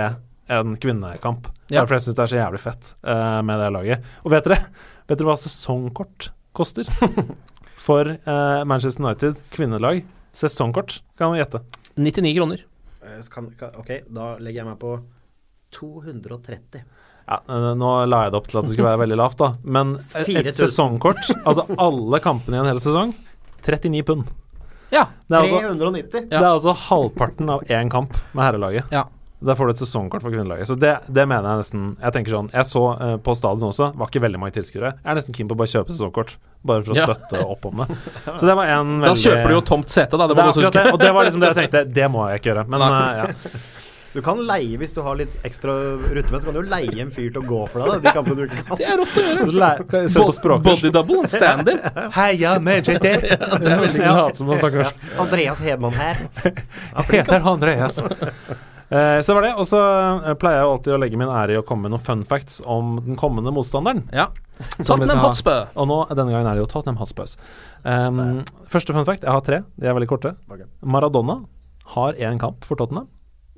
en 0.51 0.75
kvinnekamp. 0.77 1.47
Ja. 1.71 1.85
For 1.85 1.97
jeg 1.97 2.07
syns 2.07 2.17
det 2.17 2.25
er 2.25 2.31
så 2.33 2.39
jævlig 2.39 2.61
fett 2.63 2.91
uh, 3.07 3.39
med 3.45 3.61
det 3.61 3.69
laget. 3.75 4.11
Og 4.23 4.33
vet 4.35 4.49
dere 4.49 4.59
Vet 5.09 5.19
dere 5.19 5.27
hva 5.27 5.35
sesongkort 5.39 6.29
koster? 6.55 6.87
For 7.85 8.07
uh, 8.07 8.61
Manchester 8.67 9.03
United 9.03 9.41
kvinnelag. 9.51 10.05
Sesongkort, 10.33 11.01
kan 11.19 11.33
du 11.33 11.41
gjette. 11.41 11.59
99 11.99 12.37
kroner. 12.37 12.63
Eh, 13.03 13.25
kan, 13.29 13.49
kan, 13.59 13.73
ok, 13.77 13.91
da 14.07 14.29
legger 14.39 14.63
jeg 14.63 14.69
meg 14.69 14.79
på 14.81 14.93
230. 15.75 16.85
Ja, 17.23 17.39
Nå 17.75 17.91
la 18.07 18.23
jeg 18.25 18.33
det 18.33 18.39
opp 18.39 18.47
til 18.51 18.59
at 18.59 18.67
det 18.67 18.73
skulle 18.75 18.89
være 18.89 19.01
veldig 19.03 19.17
lavt, 19.19 19.41
da. 19.41 19.49
Men 19.63 19.97
et, 20.21 20.31
et 20.39 20.55
sesongkort, 20.55 21.21
altså 21.43 21.67
alle 21.75 22.19
kampene 22.23 22.57
i 22.57 22.63
en 22.63 22.71
hel 22.71 22.81
sesong, 22.83 23.13
39 23.63 24.07
pund. 24.07 24.31
Ja. 24.93 25.07
Det 25.27 25.37
er, 25.37 25.45
altså, 25.45 25.59
390. 25.59 26.25
det 26.29 26.39
er 26.39 26.49
altså 26.51 26.73
halvparten 26.87 27.49
av 27.49 27.63
én 27.71 27.91
kamp 27.91 28.15
med 28.31 28.45
herrelaget. 28.45 28.91
Ja. 28.93 29.07
Der 29.43 29.57
får 29.59 29.67
du 29.67 29.71
et 29.73 29.81
sesongkort 29.83 30.23
for 30.23 30.31
kvinnelaget. 30.31 30.69
Så 30.71 30.75
det, 30.79 30.93
det 31.11 31.25
mener 31.27 31.43
jeg 31.49 31.63
nesten 31.63 31.81
Jeg 31.99 32.15
tenker 32.15 32.31
sånn 32.37 32.49
Jeg 32.53 32.67
så 32.69 32.83
uh, 32.95 33.15
på 33.23 33.35
stadion 33.35 33.69
også, 33.73 33.89
var 33.99 34.07
ikke 34.11 34.21
veldig 34.23 34.39
mange 34.39 34.55
tilskuere. 34.55 34.93
Jeg 35.01 35.11
er 35.11 35.19
nesten 35.19 35.35
keen 35.35 35.49
på 35.51 35.57
å 35.57 35.59
bare 35.59 35.71
kjøpe 35.73 35.91
sesongkort, 35.91 36.35
bare 36.63 36.85
for 36.85 36.95
å 36.95 36.99
Ja. 37.01 37.07
støtte 37.11 37.43
opp 37.53 37.67
om 37.69 37.83
det. 37.83 37.87
Så 38.39 38.47
det 38.47 38.55
var 38.59 38.71
en 38.77 38.95
veldig 39.03 39.13
Da 39.13 39.23
kjøper 39.27 39.51
du 39.51 39.57
jo 39.57 39.61
tomt 39.73 39.91
sete, 39.91 40.15
da. 40.17 40.27
Det 40.31 40.37
det 40.39 40.47
du 40.47 40.49
akkurat 40.53 40.79
det, 40.79 40.85
og 40.95 40.99
det 41.03 41.13
var 41.17 41.27
liksom 41.27 41.43
det 41.43 41.51
jeg 41.53 41.59
tenkte. 41.63 41.85
Det 41.99 42.09
må 42.13 42.27
jeg 42.31 42.41
ikke 42.41 42.53
gjøre. 42.53 42.67
Men 42.71 42.87
eh, 42.87 43.21
ja. 43.21 43.29
Du 44.13 44.21
kan 44.21 44.37
leie 44.45 44.77
hvis 44.77 44.93
du 44.93 45.01
har 45.05 45.17
litt 45.17 45.33
ekstra 45.47 45.73
rutemenn, 46.03 46.41
så 46.41 46.45
kan 46.45 46.53
du 46.53 46.59
jo 46.61 46.65
leie 46.69 46.97
en 47.01 47.13
fyr 47.13 47.31
til 47.33 47.41
å 47.41 47.45
gå 47.47 47.61
for 47.71 47.81
deg, 47.81 47.95
da, 47.95 48.01
de 48.03 48.13
kampene 48.17 48.35
du 48.37 48.43
ikke 48.45 48.65
kan. 48.67 48.77
Det 48.77 48.89
er 48.89 48.99
rått 49.01 49.15
å 49.17 49.23
gjøre. 49.25 50.03
Se 50.13 50.25
på 50.27 50.35
språkkurs. 50.37 50.67
Body 50.83 50.91
double, 50.93 51.23
stand-in. 51.31 51.79
Heia 52.19 52.59
Manchester! 52.61 53.25
Det 53.25 53.71
er 53.73 53.81
veldig 53.81 54.11
latsom 54.19 54.53
å 54.53 54.59
snakke 54.61 54.83
norsk. 54.83 55.07
Andreas 55.23 55.63
Hedman 55.65 55.97
her. 55.97 56.21
Heter 57.13 57.23
heter 57.23 57.49
Andreas. 57.49 57.99
Eh, 58.93 59.19
så 59.21 59.31
det 59.31 59.35
var 59.35 59.41
det. 59.47 59.53
Og 59.57 59.67
så 59.67 59.79
eh, 59.81 60.35
pleier 60.39 60.59
jeg 60.61 60.69
alltid 60.69 60.93
å 60.93 60.99
legge 61.01 61.19
min 61.19 61.31
ære 61.33 61.55
i 61.55 61.59
å 61.59 61.65
komme 61.65 61.87
med 61.87 61.95
noen 61.95 62.03
fun 62.03 62.21
facts 62.27 62.59
om 62.69 62.99
den 63.05 63.17
kommende 63.19 63.53
motstanderen. 63.55 64.05
Ja. 64.13 64.27
Tottenham 64.77 65.23
Hotspø. 65.23 65.55
ha. 65.55 65.63
Hotspur. 65.65 65.81
Og 65.81 65.89
nå, 65.89 65.99
denne 66.13 66.35
gangen 66.35 66.51
er 66.51 66.59
det 66.59 66.65
jo 66.65 66.69
Tottenham 66.69 67.01
Hotspurs. 67.01 67.35
Um, 67.81 68.43
første 68.69 68.93
fun 68.95 69.07
fact, 69.09 69.25
jeg 69.25 69.33
har 69.33 69.43
tre. 69.45 69.63
De 69.79 69.89
er 69.89 69.97
veldig 69.97 70.11
korte. 70.11 70.35
Maradona 70.85 71.41
har 71.95 72.19
én 72.21 72.37
kamp 72.41 72.67
for 72.67 72.79
Tottenham. 72.79 73.09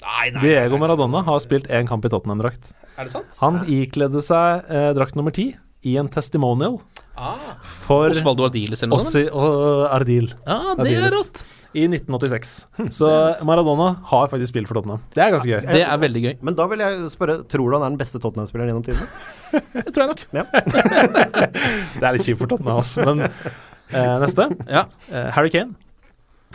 Nei, 0.04 0.30
nei, 0.36 0.42
Diego 0.44 0.78
Maradona 0.82 1.22
har 1.26 1.40
spilt 1.44 1.68
én 1.72 1.88
kamp 1.88 2.04
i 2.06 2.10
Tottenham-drakt. 2.12 2.72
Er 3.00 3.08
det 3.08 3.14
sant? 3.14 3.38
Han 3.42 3.62
ikledde 3.72 4.22
seg 4.24 4.68
eh, 4.72 4.90
drakt 4.98 5.16
nummer 5.18 5.32
ti 5.36 5.54
i 5.86 5.96
en 6.02 6.10
testimonial 6.12 6.82
Ah. 7.16 7.38
for 7.64 8.10
Osvaldo 8.12 8.44
Ardiles 8.50 8.82
eller 8.84 8.92
noe 8.98 9.00
sånt? 9.06 9.16
Ossi 9.16 9.22
og 9.32 9.86
Ardil 9.96 10.26
Ja, 10.44 10.74
det 10.76 10.92
er 11.00 11.14
rått. 11.14 11.46
i 11.76 11.86
1986. 11.88 12.66
Så 12.92 13.08
Maradona 13.48 13.94
har 14.12 14.28
faktisk 14.28 14.52
spilt 14.52 14.68
for 14.68 14.76
Tottenham. 14.82 15.00
Det 15.16 15.24
er 15.24 15.32
ganske 15.32 15.48
gøy. 15.48 15.62
Det 15.64 15.82
er 15.88 16.02
veldig 16.02 16.24
gøy. 16.26 16.34
Men 16.44 16.58
da 16.60 16.66
vil 16.68 16.84
jeg 16.84 17.08
spørre, 17.14 17.38
tror 17.48 17.72
du 17.72 17.78
han 17.78 17.86
er 17.88 17.94
den 17.96 18.02
beste 18.04 18.20
Tottenham-spilleren 18.20 18.74
gjennom 18.74 18.84
tidene? 18.84 19.08
Det 19.86 19.94
tror 19.96 20.04
jeg 20.04 20.12
nok. 20.12 20.26
Det 22.00 22.04
er 22.04 22.16
litt 22.18 22.28
kjipt 22.28 22.42
for 22.44 22.52
Tottenham, 22.52 22.82
altså. 22.84 23.06
Men 23.08 23.26
eh, 23.30 24.16
neste. 24.26 24.50
Ja. 24.68 24.86
Eh, 25.12 25.30
Harry 25.38 25.52
Kane. 25.56 25.76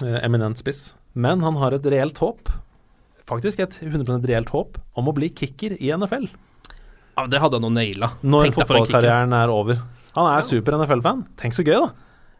Eh, 0.04 0.18
eminent 0.26 0.60
spiss. 0.60 0.90
Men 1.16 1.40
han 1.44 1.56
har 1.60 1.72
et 1.76 1.88
reelt 1.90 2.20
håp, 2.22 2.52
faktisk 3.30 3.62
et 3.64 3.78
100% 3.86 4.26
reelt 4.30 4.50
håp, 4.54 4.78
om 4.98 5.08
å 5.10 5.14
bli 5.16 5.30
kicker 5.30 5.76
i 5.78 5.90
NFL. 5.94 6.28
ja, 7.16 7.26
det 7.30 7.40
hadde 7.42 7.58
han 7.60 7.66
nå 7.68 7.72
naila. 7.78 8.12
Når 8.22 8.52
fotballkarrieren 8.58 9.32
er 9.36 9.50
over. 9.52 9.80
Han 10.16 10.26
er 10.34 10.42
super 10.46 10.74
NFL-fan. 10.78 11.26
Tenk 11.38 11.54
så 11.54 11.62
gøy, 11.66 11.76
da. 11.86 11.90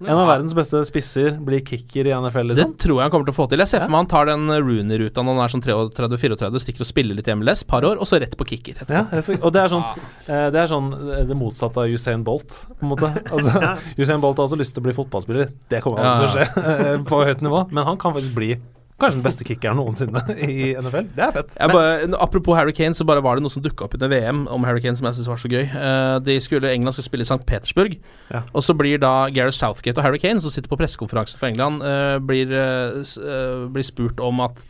En 0.01 0.17
av 0.17 0.25
verdens 0.31 0.55
beste 0.57 0.79
spisser 0.89 1.35
blir 1.45 1.61
kicker 1.61 2.07
i 2.09 2.13
NFL, 2.17 2.47
Liksom. 2.49 2.71
Det 2.73 2.79
tror 2.81 2.95
jeg 2.97 3.05
han 3.05 3.11
kommer 3.13 3.27
til 3.29 3.35
å 3.35 3.37
få 3.37 3.45
til. 3.53 3.61
Jeg 3.61 3.69
ser 3.69 3.83
for 3.85 3.93
meg 3.93 3.99
han 4.01 4.09
tar 4.09 4.31
den 4.31 4.47
Rooney-ruta 4.49 5.21
når 5.21 5.37
han 5.37 5.43
er 5.45 5.53
sånn 5.53 5.65
33-34, 5.67 6.63
stikker 6.65 6.81
og 6.87 6.89
spiller 6.89 7.19
litt 7.19 7.29
i 7.29 7.35
MLS, 7.37 7.67
par 7.69 7.85
år, 7.85 8.01
og 8.01 8.09
så 8.09 8.17
rett 8.23 8.33
på 8.41 8.47
kicker. 8.49 8.81
Ja, 8.89 9.03
og- 9.13 9.53
det 9.53 9.61
er 9.61 9.69
sånn 9.69 9.85
eh, 10.25 10.49
Det 10.57 10.57
er 10.63 10.73
sånn 10.73 10.89
eh, 11.19 11.25
det 11.29 11.37
motsatte 11.37 11.85
av 11.85 11.93
Usain 11.93 12.25
Bolt, 12.25 12.49
på 12.81 12.81
en 12.81 12.95
måte. 12.95 13.13
Altså, 13.31 13.77
Usain 14.01 14.25
Bolt 14.25 14.41
har 14.41 14.49
også 14.49 14.57
lyst 14.57 14.73
til 14.73 14.81
å 14.81 14.89
bli 14.89 14.97
fotballspiller. 14.97 15.53
Det 15.69 15.83
kommer 15.85 16.01
aldri 16.01 16.25
til 16.25 16.33
å 16.33 16.49
skje 16.49 16.81
eh, 16.95 16.99
på 17.05 17.21
høyt 17.29 17.45
nivå, 17.45 17.67
men 17.71 17.85
han 17.93 18.01
kan 18.01 18.17
faktisk 18.17 18.33
bli 18.41 18.55
kanskje 19.01 19.19
den 19.19 19.25
beste 19.27 19.45
kickeren 19.49 19.79
noensinne 19.81 20.21
i 20.45 20.71
NFL. 20.79 21.07
Det 21.17 21.25
er 21.25 21.33
fett. 21.35 21.55
Bare, 21.73 22.09
apropos 22.21 22.57
Harry 22.59 22.75
Kane, 22.77 22.95
så 22.95 23.07
bare 23.09 23.23
var 23.25 23.37
det 23.39 23.45
noe 23.45 23.53
som 23.53 23.63
dukka 23.65 23.87
opp 23.89 23.97
under 23.97 24.11
VM 24.13 24.45
om 24.53 24.65
Harry 24.69 24.83
Kane 24.85 24.97
som 24.99 25.09
jeg 25.09 25.17
syntes 25.19 25.31
var 25.33 25.41
så 25.43 25.51
gøy. 25.51 25.65
Eh, 25.67 26.19
de 26.27 26.37
skulle, 26.45 26.71
England 26.75 26.97
skulle 26.97 27.09
spille 27.09 27.27
i 27.27 27.31
St. 27.31 27.41
Petersburg, 27.49 27.97
Ja. 28.31 28.43
og 28.55 28.63
så 28.67 28.77
blir 28.77 29.01
da 29.03 29.15
Gareth 29.35 29.57
Southgate 29.59 29.99
og 29.99 30.05
Harry 30.07 30.19
Kane, 30.23 30.41
som 30.45 30.51
sitter 30.55 30.69
på 30.71 30.79
pressekonferanse 30.79 31.37
for 31.41 31.49
England, 31.51 31.83
eh, 31.83 32.19
blir, 32.19 32.53
eh, 32.53 33.67
blir 33.73 33.83
spurt 33.87 34.21
om 34.21 34.41
at 34.47 34.63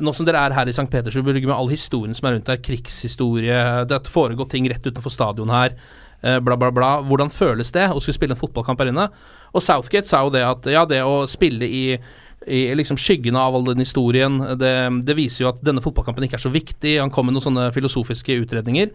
nå 0.00 0.14
som 0.16 0.24
dere 0.24 0.40
er 0.46 0.54
her 0.56 0.66
i 0.70 0.72
St. 0.72 0.88
Petersburg 0.88 1.42
med 1.44 1.52
all 1.54 1.68
historien 1.68 2.14
som 2.16 2.26
er 2.30 2.38
rundt 2.38 2.46
der, 2.48 2.56
krigshistorie, 2.64 3.84
det 3.86 3.92
har 3.98 4.08
foregått 4.08 4.50
ting 4.54 4.68
rett 4.70 4.82
utenfor 4.86 5.12
stadion 5.12 5.50
her, 5.52 5.74
bla, 6.22 6.56
bla, 6.56 6.70
bla. 6.70 7.02
Hvordan 7.02 7.28
føles 7.34 7.72
det 7.74 7.88
å 7.90 8.00
skulle 8.00 8.14
spille 8.14 8.32
en 8.36 8.40
fotballkamp 8.40 8.78
her 8.78 8.92
inne? 8.92 9.08
Og 9.52 9.60
Southgate 9.64 10.06
sa 10.08 10.22
jo 10.24 10.30
det 10.30 10.42
at 10.46 10.64
ja, 10.70 10.84
det 10.86 11.00
å 11.02 11.26
spille 11.28 11.66
i 11.66 11.98
i 12.46 12.74
liksom 12.74 12.96
skyggene 13.00 13.38
av 13.38 13.54
all 13.54 13.64
den 13.68 13.82
historien. 13.84 14.38
Det, 14.58 14.72
det 15.06 15.16
viser 15.18 15.44
jo 15.44 15.50
at 15.52 15.62
denne 15.64 15.82
fotballkampen 15.84 16.24
ikke 16.26 16.38
er 16.40 16.44
så 16.46 16.52
viktig. 16.52 16.96
Han 17.00 17.12
kom 17.14 17.26
med 17.28 17.36
noen 17.36 17.46
sånne 17.46 17.68
filosofiske 17.74 18.40
utredninger. 18.44 18.90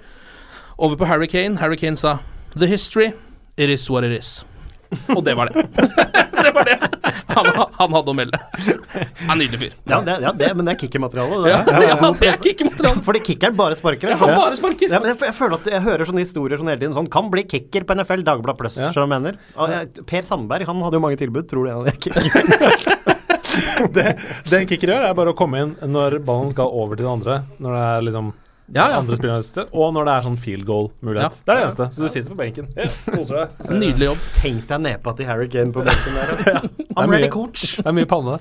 Over 0.78 1.00
på 1.00 1.08
Harry 1.10 1.28
Kane. 1.32 1.58
Harry 1.62 1.78
Kane 1.80 1.98
sa 1.98 2.18
The 2.58 2.68
history, 2.68 3.12
it 3.58 3.70
is 3.70 3.90
what 3.90 4.04
it 4.08 4.14
is. 4.18 4.44
Og 5.12 5.24
det 5.26 5.34
var 5.36 5.50
det. 5.52 5.66
det 6.44 6.52
var 6.56 6.64
det 6.68 6.78
han, 7.38 7.46
han 7.76 7.92
hadde 7.94 8.10
å 8.10 8.16
melde. 8.18 8.38
Han 9.28 9.34
er 9.36 9.40
nydelig 9.44 9.60
fyr. 9.62 9.74
Ja, 9.92 10.00
det, 10.02 10.16
ja 10.24 10.32
det, 10.34 10.48
men 10.58 10.66
det 10.66 10.74
er 10.74 10.80
kickermateriale. 10.80 11.42
det. 11.44 11.52
Ja, 11.52 11.60
Ja, 11.68 11.82
ja, 11.92 12.12
det 12.18 12.30
er 12.32 12.40
kickermateriale. 12.42 13.04
Fordi 13.06 13.22
kickeren 13.28 13.58
bare 13.60 13.78
sparker. 13.78 14.16
Han 14.18 14.32
bare 14.34 14.58
sparker. 14.58 14.90
Ja, 14.96 15.02
men 15.04 15.12
jeg, 15.12 15.20
jeg 15.28 15.36
føler 15.38 15.60
at 15.60 15.70
jeg 15.76 15.84
hører 15.86 16.10
sånne 16.10 16.24
historier 16.24 16.58
sånn 16.62 16.72
hele 16.72 16.82
tiden. 16.82 16.96
Sånn 16.98 17.12
Kan 17.14 17.30
bli 17.34 17.44
kicker 17.52 17.86
på 17.86 17.98
NFL, 18.00 18.24
Dagblad 18.26 18.58
Pluss, 18.58 18.80
Ja. 18.82 18.90
du 18.96 19.04
mener. 19.12 19.38
Og 19.60 19.70
jeg- 19.76 20.06
Per 20.10 20.26
Sandberg 20.26 20.66
han 20.72 20.82
hadde 20.88 20.98
jo 20.98 21.04
mange 21.04 21.20
tilbud. 21.20 21.46
Tror 21.52 21.68
du 21.68 21.92
kicker? 22.02 23.14
Det, 23.96 24.06
det 24.50 24.58
en 24.58 24.68
gjør, 24.90 25.06
er 25.06 25.16
bare 25.18 25.34
å 25.34 25.38
komme 25.38 25.62
inn 25.64 25.74
når 25.94 26.20
ballen 26.26 26.52
skal 26.54 26.74
over 26.74 26.98
til 26.98 27.06
den 27.06 27.14
andre. 27.20 27.40
Når 27.62 27.76
det 27.78 27.86
er 27.88 28.06
liksom 28.08 28.34
Ja, 28.68 28.90
ja. 28.92 28.98
andre 29.00 29.16
spillere 29.16 29.64
og 29.72 29.94
når 29.96 30.08
det 30.08 30.14
er 30.14 30.26
sånn 30.26 30.38
field 30.44 30.66
goal-mulighet. 30.68 31.38
Ja. 31.38 31.46
Det 31.46 31.54
er 31.54 31.60
det 31.60 31.64
eneste. 31.68 31.86
Så 31.96 32.04
du 32.04 32.12
sitter 32.12 32.34
på 32.34 32.38
benken. 32.42 32.68
Ja, 32.76 32.88
koser 33.14 33.40
deg. 33.40 33.70
Nydelig 33.82 34.10
jobb. 34.10 34.26
Tenk 34.36 34.66
deg 34.68 34.84
nepa 34.84 35.14
til 35.16 35.30
Harry 35.30 35.48
Kane 35.54 35.72
på 35.76 35.86
benken 35.88 36.18
der. 36.18 36.68
Er 36.98 37.06
I'm 37.06 37.12
ready, 37.14 37.28
coach. 37.30 37.76
Det 37.78 37.86
er 37.86 37.94
mye 37.94 38.08
panne. 38.10 38.40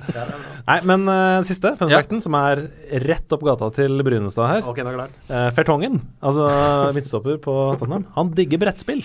Nei, 0.66 0.76
men 0.88 1.02
uh, 1.10 1.44
siste, 1.44 1.74
fun 1.76 1.90
Ja. 1.92 2.00
facten, 2.00 2.22
som 2.24 2.34
er 2.38 2.62
rett 3.04 3.34
opp 3.36 3.44
gata 3.44 3.68
til 3.76 4.00
Brynestad 4.06 4.48
her. 4.48 4.62
Okay, 4.72 4.80
er. 4.80 5.12
Eh, 5.28 5.48
Fertongen, 5.52 6.00
altså 6.24 6.48
midtstopper 6.96 7.36
på 7.44 7.56
Tottenham, 7.76 8.06
han 8.16 8.32
digger 8.38 8.62
brettspill. 8.64 9.04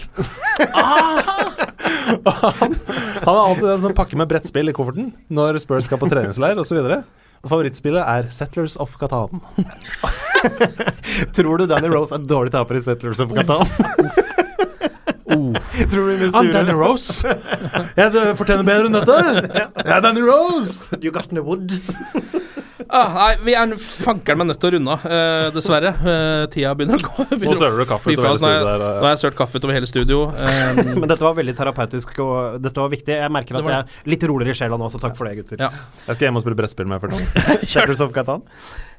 Han, 2.24 2.78
han 3.26 3.28
har 3.28 3.41
alltid 3.43 3.67
den 3.67 3.84
som 3.84 3.97
pakker 3.97 4.22
med 4.24 4.32
brettspill 4.32 4.72
i 4.72 4.76
kofferten 4.76 5.11
når 5.34 5.59
Spurs 5.63 5.89
skal 5.89 5.99
på 5.99 6.09
treningsleir 6.11 6.59
osv. 6.63 6.80
Favorittspillet 7.42 8.06
er 8.06 8.30
Settlers 8.30 8.76
of 8.78 8.98
Catan. 9.02 9.42
Tror 11.36 11.58
du 11.58 11.66
Danny 11.70 11.89
Rose 11.89 12.14
er 12.16 12.26
dårlig 12.30 12.54
taper 12.54 12.78
i 12.78 12.84
Settlers 12.86 13.22
of 13.24 13.34
Catan? 13.34 13.66
Tror 15.32 16.12
du 16.12 16.28
I'm 16.32 16.52
Danny 16.54 16.76
Rose. 16.76 17.24
Jeg 18.00 18.36
fortjener 18.40 18.68
bedre 18.68 18.90
enn 18.90 18.98
dette. 19.00 19.20
Jeg 19.86 19.96
er 19.98 20.06
Danny 20.06 20.24
Rose. 20.26 20.90
You 21.02 21.12
got 21.16 21.32
no 21.32 21.46
wood. 21.48 21.78
Ah, 22.92 23.14
nei, 23.16 23.36
vi 23.46 23.54
er 23.56 23.72
fankeren 23.80 24.42
meg 24.42 24.50
nødt 24.50 24.60
til 24.60 24.68
å 24.68 24.72
runde 24.74 24.96
av, 24.98 25.04
eh, 25.08 25.46
dessverre. 25.56 25.94
Eh, 25.96 26.42
tida 26.52 26.74
begynner 26.76 27.00
å 27.00 27.06
gå. 27.06 27.24
begynner 27.30 27.54
Nå 27.54 27.60
søler 27.62 27.78
du 27.80 27.86
kaffe 27.88 28.12
utover 28.12 28.28
hele 28.28 28.42
studio. 28.42 28.66
der, 28.68 28.84
Nå 28.84 29.06
har 29.06 29.14
jeg 29.14 29.22
sølt 29.22 29.38
kaffe 29.38 29.62
utover 29.62 29.78
hele 29.78 29.88
studio. 29.88 30.20
Eh, 30.42 30.82
Men 31.00 31.08
dette 31.08 31.24
var 31.24 31.38
veldig 31.38 31.56
terapeutisk, 31.56 32.12
og 32.20 32.60
dette 32.60 32.76
var 32.84 32.92
viktig. 32.92 33.16
Jeg 33.16 33.32
merker 33.32 33.62
at 33.62 33.70
jeg 33.70 33.78
er 33.78 34.12
litt 34.12 34.24
roligere 34.28 34.52
i 34.52 34.60
sjela 34.60 34.76
nå, 34.82 34.90
så 34.92 35.00
takk 35.00 35.16
for 35.16 35.30
det, 35.30 35.38
gutter. 35.40 35.62
Ja. 35.64 35.70
Jeg 36.10 36.18
skal 36.18 36.28
hjem 36.28 36.42
og 36.42 36.44
spille 36.44 36.60
brettspill 36.60 36.90
med. 36.92 37.08
Settlers 37.64 38.04
of 38.04 38.12
Catan. 38.12 38.44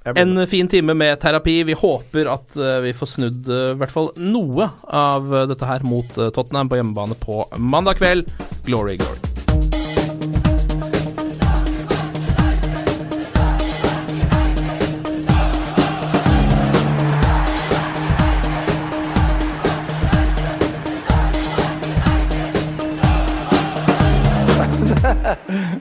En 0.05 0.47
fin 0.47 0.69
time 0.69 0.95
med 0.95 1.21
terapi. 1.21 1.63
Vi 1.63 1.73
håper 1.73 2.27
at 2.27 2.57
eh, 2.57 2.79
vi 2.83 2.95
får 2.95 3.07
snudd 3.07 3.49
eh, 3.49 3.71
i 3.71 3.79
hvert 3.79 3.95
fall 3.95 4.11
noe 4.19 4.67
av 4.91 5.31
eh, 5.31 5.45
dette 5.47 5.69
her 5.69 5.85
mot 5.87 6.17
Tottenham 6.35 6.69
på 6.69 6.81
hjemmebane 6.81 7.15
på 7.23 7.45
mandag 7.57 8.03
kveld. 8.03 8.33
Glory, 8.67 8.99
glory. 8.99 9.19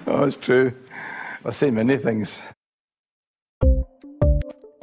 Oh, 0.07 0.25
it's 0.25 0.37
true. 0.37 0.73
I've 1.45 1.55
seen 1.55 1.75
many 1.75 1.97
things. 1.97 2.41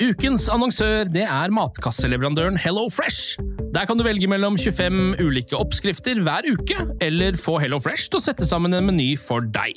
Ukens 0.09 0.47
annonsør 0.49 1.09
det 1.13 1.27
er 1.27 1.53
matkasseleverandøren 1.53 2.57
Hello 2.57 2.87
Fresh. 2.89 3.37
Der 3.75 3.85
kan 3.85 3.99
du 3.99 4.05
velge 4.07 4.29
mellom 4.31 4.55
25 4.57 5.19
ulike 5.21 5.59
oppskrifter 5.59 6.23
hver 6.25 6.49
uke, 6.49 6.79
eller 7.05 7.37
få 7.37 7.59
Hello 7.61 7.77
Fresh 7.83 8.09
til 8.09 8.17
å 8.17 8.25
sette 8.25 8.49
sammen 8.49 8.73
en 8.79 8.89
meny 8.89 9.11
for 9.21 9.45
deg. 9.45 9.77